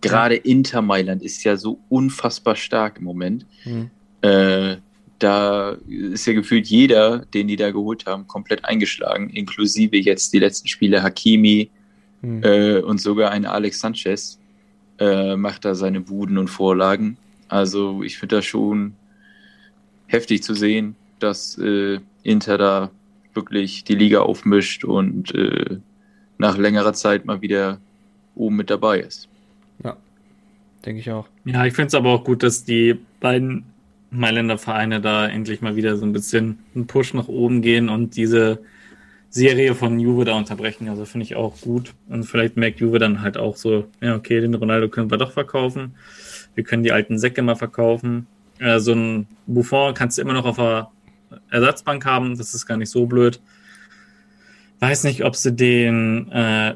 gerade 0.00 0.36
Inter 0.36 0.82
Mailand 0.82 1.22
ist 1.22 1.44
ja 1.44 1.56
so 1.56 1.78
unfassbar 1.88 2.56
stark 2.56 2.98
im 2.98 3.04
Moment. 3.04 3.46
Mhm. 3.64 3.90
Äh, 4.22 4.76
da 5.18 5.76
ist 5.86 6.26
ja 6.26 6.32
gefühlt 6.32 6.66
jeder, 6.66 7.18
den 7.34 7.46
die 7.46 7.56
da 7.56 7.70
geholt 7.70 8.06
haben, 8.06 8.26
komplett 8.26 8.64
eingeschlagen, 8.64 9.28
inklusive 9.30 9.96
jetzt 9.96 10.32
die 10.32 10.38
letzten 10.38 10.68
Spiele 10.68 11.02
Hakimi 11.02 11.70
mhm. 12.22 12.42
äh, 12.42 12.78
und 12.78 13.00
sogar 13.00 13.30
ein 13.30 13.44
Alex 13.44 13.80
Sanchez 13.80 14.38
äh, 14.98 15.36
macht 15.36 15.64
da 15.64 15.74
seine 15.74 16.00
Buden 16.00 16.38
und 16.38 16.48
Vorlagen. 16.48 17.18
Also 17.48 18.02
ich 18.02 18.18
finde 18.18 18.36
das 18.36 18.46
schon 18.46 18.94
heftig 20.06 20.42
zu 20.42 20.54
sehen, 20.54 20.96
dass 21.18 21.58
äh, 21.58 22.00
Inter 22.22 22.58
da 22.58 22.90
wirklich 23.34 23.84
die 23.84 23.94
Liga 23.94 24.20
aufmischt 24.20 24.84
und 24.84 25.34
äh, 25.34 25.78
nach 26.38 26.56
längerer 26.56 26.94
Zeit 26.94 27.26
mal 27.26 27.42
wieder 27.42 27.78
oben 28.34 28.56
mit 28.56 28.70
dabei 28.70 29.00
ist. 29.00 29.29
Denke 30.84 31.00
ich 31.00 31.10
auch. 31.10 31.28
Ja, 31.44 31.66
ich 31.66 31.74
finde 31.74 31.88
es 31.88 31.94
aber 31.94 32.10
auch 32.10 32.24
gut, 32.24 32.42
dass 32.42 32.64
die 32.64 32.98
beiden 33.20 33.64
Mailänder 34.10 34.58
Vereine 34.58 35.00
da 35.00 35.26
endlich 35.26 35.60
mal 35.60 35.76
wieder 35.76 35.96
so 35.96 36.04
ein 36.04 36.12
bisschen 36.12 36.58
einen 36.74 36.86
Push 36.86 37.14
nach 37.14 37.28
oben 37.28 37.62
gehen 37.62 37.88
und 37.88 38.16
diese 38.16 38.60
Serie 39.30 39.76
von 39.76 40.00
Juve 40.00 40.24
da 40.24 40.36
unterbrechen. 40.36 40.88
Also 40.88 41.04
finde 41.04 41.24
ich 41.24 41.36
auch 41.36 41.60
gut. 41.60 41.94
Und 42.08 42.24
vielleicht 42.24 42.56
merkt 42.56 42.80
Juve 42.80 42.98
dann 42.98 43.22
halt 43.22 43.36
auch 43.36 43.56
so, 43.56 43.86
ja, 44.00 44.16
okay, 44.16 44.40
den 44.40 44.54
Ronaldo 44.54 44.88
können 44.88 45.10
wir 45.10 45.18
doch 45.18 45.32
verkaufen. 45.32 45.94
Wir 46.54 46.64
können 46.64 46.82
die 46.82 46.92
alten 46.92 47.18
Säcke 47.18 47.40
mal 47.42 47.54
verkaufen. 47.54 48.26
Äh, 48.58 48.80
so 48.80 48.92
ein 48.92 49.28
Buffon 49.46 49.94
kannst 49.94 50.18
du 50.18 50.22
immer 50.22 50.32
noch 50.32 50.46
auf 50.46 50.56
der 50.56 50.90
Ersatzbank 51.50 52.04
haben. 52.04 52.36
Das 52.36 52.54
ist 52.54 52.66
gar 52.66 52.76
nicht 52.76 52.90
so 52.90 53.06
blöd. 53.06 53.40
Weiß 54.80 55.04
nicht, 55.04 55.24
ob 55.24 55.36
sie 55.36 55.52
den 55.54 56.32
äh, 56.32 56.74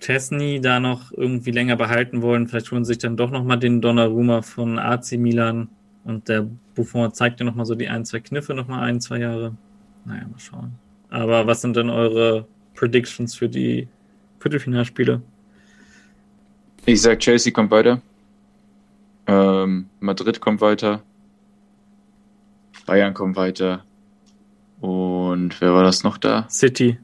Chesney 0.00 0.60
da 0.60 0.80
noch 0.80 1.12
irgendwie 1.12 1.50
länger 1.50 1.76
behalten 1.76 2.22
wollen. 2.22 2.48
Vielleicht 2.48 2.70
holen 2.70 2.84
sie 2.84 2.94
sich 2.94 2.98
dann 2.98 3.16
doch 3.16 3.30
nochmal 3.30 3.58
den 3.58 3.80
Donnarumma 3.80 4.42
von 4.42 4.78
AC 4.78 5.12
Milan 5.12 5.68
und 6.04 6.28
der 6.28 6.46
Buffon 6.74 7.12
zeigt 7.12 7.40
ja 7.40 7.46
nochmal 7.46 7.66
so 7.66 7.74
die 7.74 7.88
ein, 7.88 8.04
zwei 8.04 8.20
Kniffe 8.20 8.54
nochmal 8.54 8.88
ein, 8.88 9.00
zwei 9.00 9.18
Jahre. 9.18 9.56
Naja, 10.04 10.26
mal 10.26 10.38
schauen. 10.38 10.72
Aber 11.10 11.46
was 11.46 11.60
sind 11.60 11.76
denn 11.76 11.90
eure 11.90 12.46
Predictions 12.74 13.34
für 13.34 13.48
die 13.48 13.88
Viertelfinalspiele? 14.40 15.22
Ich 16.86 17.02
sag, 17.02 17.18
Chelsea 17.18 17.52
kommt 17.52 17.70
weiter. 17.70 18.00
Ähm, 19.26 19.90
Madrid 20.00 20.40
kommt 20.40 20.60
weiter. 20.60 21.02
Bayern 22.86 23.12
kommt 23.12 23.36
weiter. 23.36 23.84
Und 24.80 25.60
wer 25.60 25.74
war 25.74 25.82
das 25.82 26.04
noch 26.04 26.16
da? 26.16 26.46
City. 26.48 26.98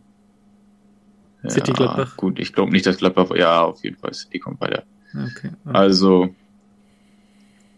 City 1.48 1.70
ja, 1.72 1.76
Gladbach? 1.76 2.16
Gut, 2.16 2.38
ich 2.38 2.52
glaube 2.52 2.72
nicht, 2.72 2.86
dass 2.86 2.98
Gladbach, 2.98 3.30
ja, 3.34 3.62
auf 3.62 3.82
jeden 3.84 3.96
Fall, 3.96 4.14
City 4.14 4.38
kommt 4.38 4.60
weiter. 4.60 4.84
Okay, 5.12 5.26
okay. 5.26 5.50
Also 5.64 6.34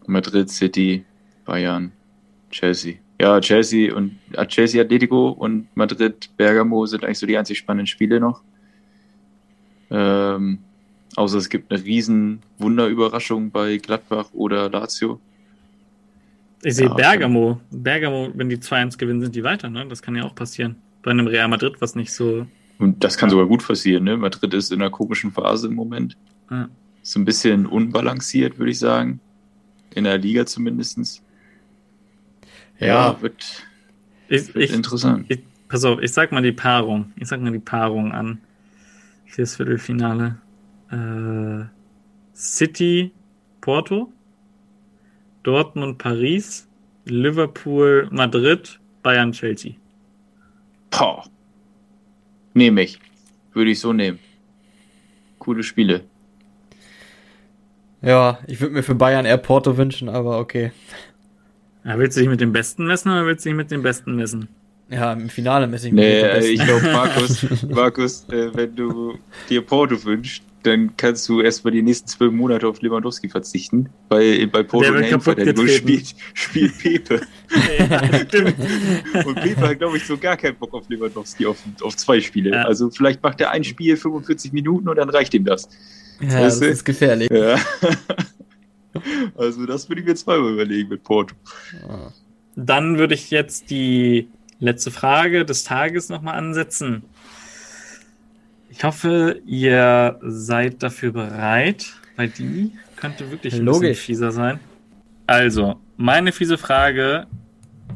Madrid, 0.05 0.49
City, 0.49 1.05
Bayern, 1.45 1.91
Chelsea. 2.51 2.95
Ja, 3.19 3.39
Chelsea 3.41 3.93
und 3.93 4.17
äh, 4.33 4.45
Chelsea 4.45 4.81
Atletico 4.81 5.29
und 5.29 5.67
Madrid 5.75 6.29
Bergamo 6.37 6.85
sind 6.85 7.03
eigentlich 7.03 7.19
so 7.19 7.25
die 7.25 7.37
einzig 7.37 7.57
spannenden 7.57 7.87
Spiele 7.87 8.19
noch. 8.19 8.41
Ähm, 9.89 10.59
außer 11.15 11.37
es 11.37 11.49
gibt 11.49 11.71
eine 11.71 11.83
riesen 11.83 12.41
Wunderüberraschung 12.59 13.49
bei 13.49 13.77
Gladbach 13.77 14.27
oder 14.33 14.69
Lazio. 14.69 15.19
Ich 16.63 16.75
sehe 16.75 16.87
ja, 16.87 16.93
Bergamo. 16.93 17.59
Bergamo, 17.71 18.29
wenn 18.33 18.49
die 18.49 18.57
2-1 18.57 18.97
gewinnen, 18.97 19.21
sind 19.21 19.35
die 19.35 19.43
weiter, 19.43 19.69
ne? 19.69 19.85
Das 19.87 20.01
kann 20.01 20.15
ja 20.15 20.23
auch 20.23 20.35
passieren. 20.35 20.75
Bei 21.01 21.11
einem 21.11 21.27
Real 21.27 21.47
Madrid, 21.47 21.75
was 21.79 21.95
nicht 21.95 22.11
so 22.11 22.45
und 22.79 23.03
das 23.03 23.17
kann 23.17 23.29
sogar 23.29 23.47
gut 23.47 23.65
passieren. 23.65 24.03
Ne? 24.03 24.17
Madrid 24.17 24.53
ist 24.53 24.71
in 24.71 24.81
einer 24.81 24.91
komischen 24.91 25.31
Phase 25.31 25.67
im 25.67 25.75
Moment. 25.75 26.15
Ja. 26.49 26.69
So 27.01 27.19
ein 27.19 27.25
bisschen 27.25 27.65
unbalanciert, 27.65 28.59
würde 28.59 28.71
ich 28.71 28.79
sagen. 28.79 29.19
In 29.93 30.03
der 30.03 30.17
Liga 30.17 30.45
zumindest. 30.45 31.23
Ja, 32.79 32.87
ja 32.87 33.21
wird, 33.21 33.65
ich, 34.27 34.53
wird 34.53 34.65
ich, 34.65 34.73
interessant. 34.73 35.25
Ich, 35.29 35.39
pass 35.67 35.83
auf, 35.85 35.99
ich 36.01 36.13
sag 36.13 36.31
mal 36.31 36.41
die 36.41 36.51
Paarung. 36.51 37.13
Ich 37.15 37.27
sag 37.27 37.41
mal 37.41 37.51
die 37.51 37.59
Paarung 37.59 38.11
an 38.11 38.39
fürs 39.25 39.55
Viertelfinale. 39.55 40.37
Äh, 40.91 41.65
City, 42.35 43.11
Porto, 43.61 44.11
Dortmund 45.43 45.97
Paris, 45.97 46.67
Liverpool 47.05 48.07
Madrid, 48.11 48.79
Bayern 49.01 49.31
Chelsea. 49.31 49.73
Boah. 50.91 51.23
Nehme 52.57 52.81
ich. 52.81 52.99
Würde 53.53 53.69
ich 53.69 53.79
so 53.79 53.93
nehmen. 53.93 54.17
Coole 55.37 55.61
Spiele. 55.61 56.01
Ja, 58.01 58.39
ich 58.47 58.59
würde 58.59 58.73
mir 58.73 58.81
für 58.81 58.95
Bayern 58.95 59.27
eher 59.27 59.37
Porto 59.37 59.77
wünschen, 59.77 60.09
aber 60.09 60.39
okay. 60.39 60.71
Ja, 61.85 61.99
willst 61.99 62.17
du 62.17 62.21
dich 62.21 62.29
mit 62.29 62.41
dem 62.41 62.51
Besten 62.51 62.87
messen 62.87 63.11
oder 63.11 63.27
willst 63.27 63.45
du 63.45 63.49
dich 63.49 63.55
mit 63.57 63.69
dem 63.69 63.83
Besten 63.83 64.15
messen? 64.15 64.47
Ja, 64.89 65.13
im 65.13 65.29
Finale 65.29 65.67
messe 65.67 65.87
ich 65.87 65.93
mich 65.93 66.03
Nee, 66.03 66.13
mit 66.15 66.23
dem 66.23 66.29
äh, 66.29 66.33
Besten. 66.33 66.53
ich 66.53 66.63
glaube, 66.63 66.91
Markus, 66.91 67.63
Markus 67.69 68.29
äh, 68.29 68.55
wenn 68.55 68.75
du 68.75 69.19
dir 69.49 69.61
Porto 69.61 70.03
wünschst, 70.03 70.43
dann 70.67 70.95
kannst 70.97 71.27
du 71.29 71.41
erstmal 71.41 71.71
die 71.71 71.81
nächsten 71.81 72.07
zwölf 72.07 72.31
Monate 72.31 72.67
auf 72.67 72.81
Lewandowski 72.81 73.29
verzichten, 73.29 73.89
weil 74.09 74.47
bei 74.47 74.63
Porto 74.63 74.93
in 74.93 75.01
der 75.01 75.17
getreten. 75.17 75.67
spielt, 75.69 76.15
spielt 76.33 76.77
Pepe. 76.77 77.21
Und 79.25 79.35
Pepe 79.35 79.61
hat, 79.61 79.79
glaube 79.79 79.97
ich, 79.97 80.05
so 80.05 80.17
gar 80.17 80.37
keinen 80.37 80.55
Bock 80.57 80.73
auf 80.73 80.87
Lewandowski 80.89 81.45
auf, 81.45 81.57
auf 81.81 81.95
zwei 81.97 82.21
Spiele. 82.21 82.51
Ja. 82.51 82.63
Also 82.63 82.89
vielleicht 82.89 83.23
macht 83.23 83.41
er 83.41 83.51
ein 83.51 83.63
Spiel 83.63 83.97
45 83.97 84.53
Minuten 84.53 84.89
und 84.89 84.97
dann 84.97 85.09
reicht 85.09 85.33
ihm 85.33 85.45
das. 85.45 85.69
ja, 86.19 86.27
das 86.27 86.33
weißt 86.33 86.61
du? 86.61 86.65
ist 86.67 86.85
gefährlich. 86.85 87.29
Ja. 87.31 87.57
Also 89.35 89.67
das 89.67 89.89
würde 89.89 90.01
ich 90.01 90.07
mir 90.07 90.15
zweimal 90.15 90.53
überlegen 90.53 90.89
mit 90.89 91.03
Porto. 91.03 91.35
Dann 92.55 92.97
würde 92.97 93.13
ich 93.13 93.29
jetzt 93.29 93.69
die 93.69 94.27
letzte 94.59 94.91
Frage 94.91 95.45
des 95.45 95.63
Tages 95.63 96.09
nochmal 96.09 96.35
ansetzen. 96.35 97.03
Ich 98.77 98.83
hoffe, 98.83 99.41
ihr 99.47 100.19
seid 100.21 100.83
dafür 100.83 101.11
bereit, 101.11 101.95
weil 102.15 102.29
die 102.29 102.73
könnte 102.95 103.31
wirklich 103.31 103.55
ein 103.55 103.65
Logisch. 103.65 103.89
bisschen 103.89 104.05
fieser 104.05 104.31
sein. 104.31 104.59
Also, 105.25 105.77
meine 105.95 106.31
fiese 106.31 106.59
Frage 106.59 107.25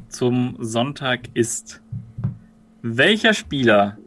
zum 0.10 0.58
Sonntag 0.58 1.30
ist, 1.36 1.84
welcher 2.82 3.36
Spieler 3.36 4.00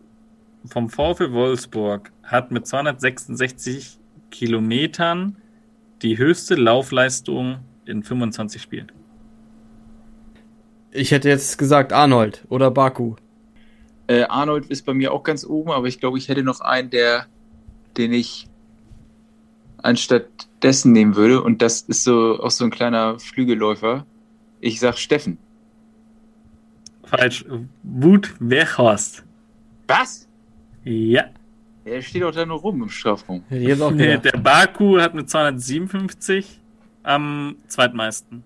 vom 0.64 0.90
VfL 0.90 1.30
Wolfsburg 1.30 2.10
hat 2.24 2.50
mit 2.50 2.66
266 2.66 4.00
Kilometern 4.32 5.36
die 6.02 6.18
höchste 6.18 6.56
Laufleistung 6.56 7.58
in 7.86 8.02
25 8.02 8.60
Spielen? 8.60 8.90
Ich 10.90 11.12
hätte 11.12 11.28
jetzt 11.28 11.56
gesagt 11.56 11.92
Arnold 11.92 12.44
oder 12.48 12.72
Baku. 12.72 13.14
Äh, 14.06 14.24
Arnold 14.24 14.66
ist 14.66 14.84
bei 14.84 14.94
mir 14.94 15.12
auch 15.12 15.22
ganz 15.22 15.44
oben, 15.44 15.70
aber 15.70 15.86
ich 15.86 15.98
glaube, 15.98 16.18
ich 16.18 16.28
hätte 16.28 16.42
noch 16.42 16.60
einen, 16.60 16.90
der, 16.90 17.26
den 17.96 18.12
ich 18.12 18.48
anstatt 19.82 20.26
dessen 20.62 20.92
nehmen 20.92 21.14
würde. 21.14 21.42
Und 21.42 21.62
das 21.62 21.82
ist 21.82 22.04
so 22.04 22.40
auch 22.40 22.50
so 22.50 22.64
ein 22.64 22.70
kleiner 22.70 23.18
Flügelläufer. 23.18 24.06
Ich 24.60 24.80
sag 24.80 24.98
Steffen. 24.98 25.38
Falsch. 27.04 27.44
Wut 27.82 28.34
Weghorst. 28.40 29.24
Was? 29.86 30.26
Ja. 30.84 31.24
Er 31.84 32.00
steht 32.00 32.22
doch 32.22 32.32
da 32.32 32.46
nur 32.46 32.58
rum 32.58 32.82
im 32.82 32.88
Strafraum. 32.88 33.44
Jetzt 33.50 33.82
auch 33.82 33.90
Nee, 33.90 34.16
der 34.16 34.38
Baku 34.38 34.98
hat 34.98 35.14
mit 35.14 35.28
257 35.28 36.60
am 37.02 37.56
zweitmeisten. 37.68 38.42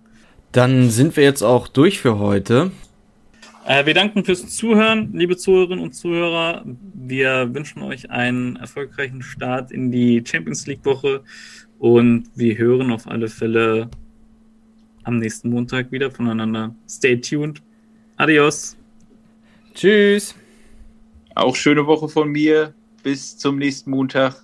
Dann 0.51 0.89
sind 0.89 1.15
wir 1.15 1.23
jetzt 1.23 1.41
auch 1.41 1.69
durch 1.69 2.01
für 2.01 2.19
heute. 2.19 2.71
Äh, 3.69 3.85
wir 3.85 3.93
danken 3.93 4.25
fürs 4.25 4.47
Zuhören, 4.47 5.13
liebe 5.13 5.37
Zuhörerinnen 5.37 5.83
und 5.83 5.93
Zuhörer. 5.93 6.65
Wir 6.95 7.53
wünschen 7.53 7.83
euch 7.83 8.09
einen 8.09 8.55
erfolgreichen 8.55 9.21
Start 9.21 9.71
in 9.71 9.91
die 9.91 10.23
Champions 10.25 10.65
League 10.65 10.83
Woche 10.83 11.21
und 11.77 12.31
wir 12.33 12.57
hören 12.57 12.91
auf 12.91 13.05
alle 13.05 13.27
Fälle 13.27 13.91
am 15.03 15.17
nächsten 15.17 15.51
Montag 15.51 15.91
wieder 15.91 16.09
voneinander. 16.09 16.73
Stay 16.89 17.21
tuned. 17.21 17.61
Adios. 18.17 18.75
Tschüss. 19.75 20.33
Auch 21.35 21.55
schöne 21.55 21.85
Woche 21.85 22.09
von 22.09 22.31
mir. 22.31 22.73
Bis 23.03 23.37
zum 23.37 23.59
nächsten 23.59 23.91
Montag. 23.91 24.43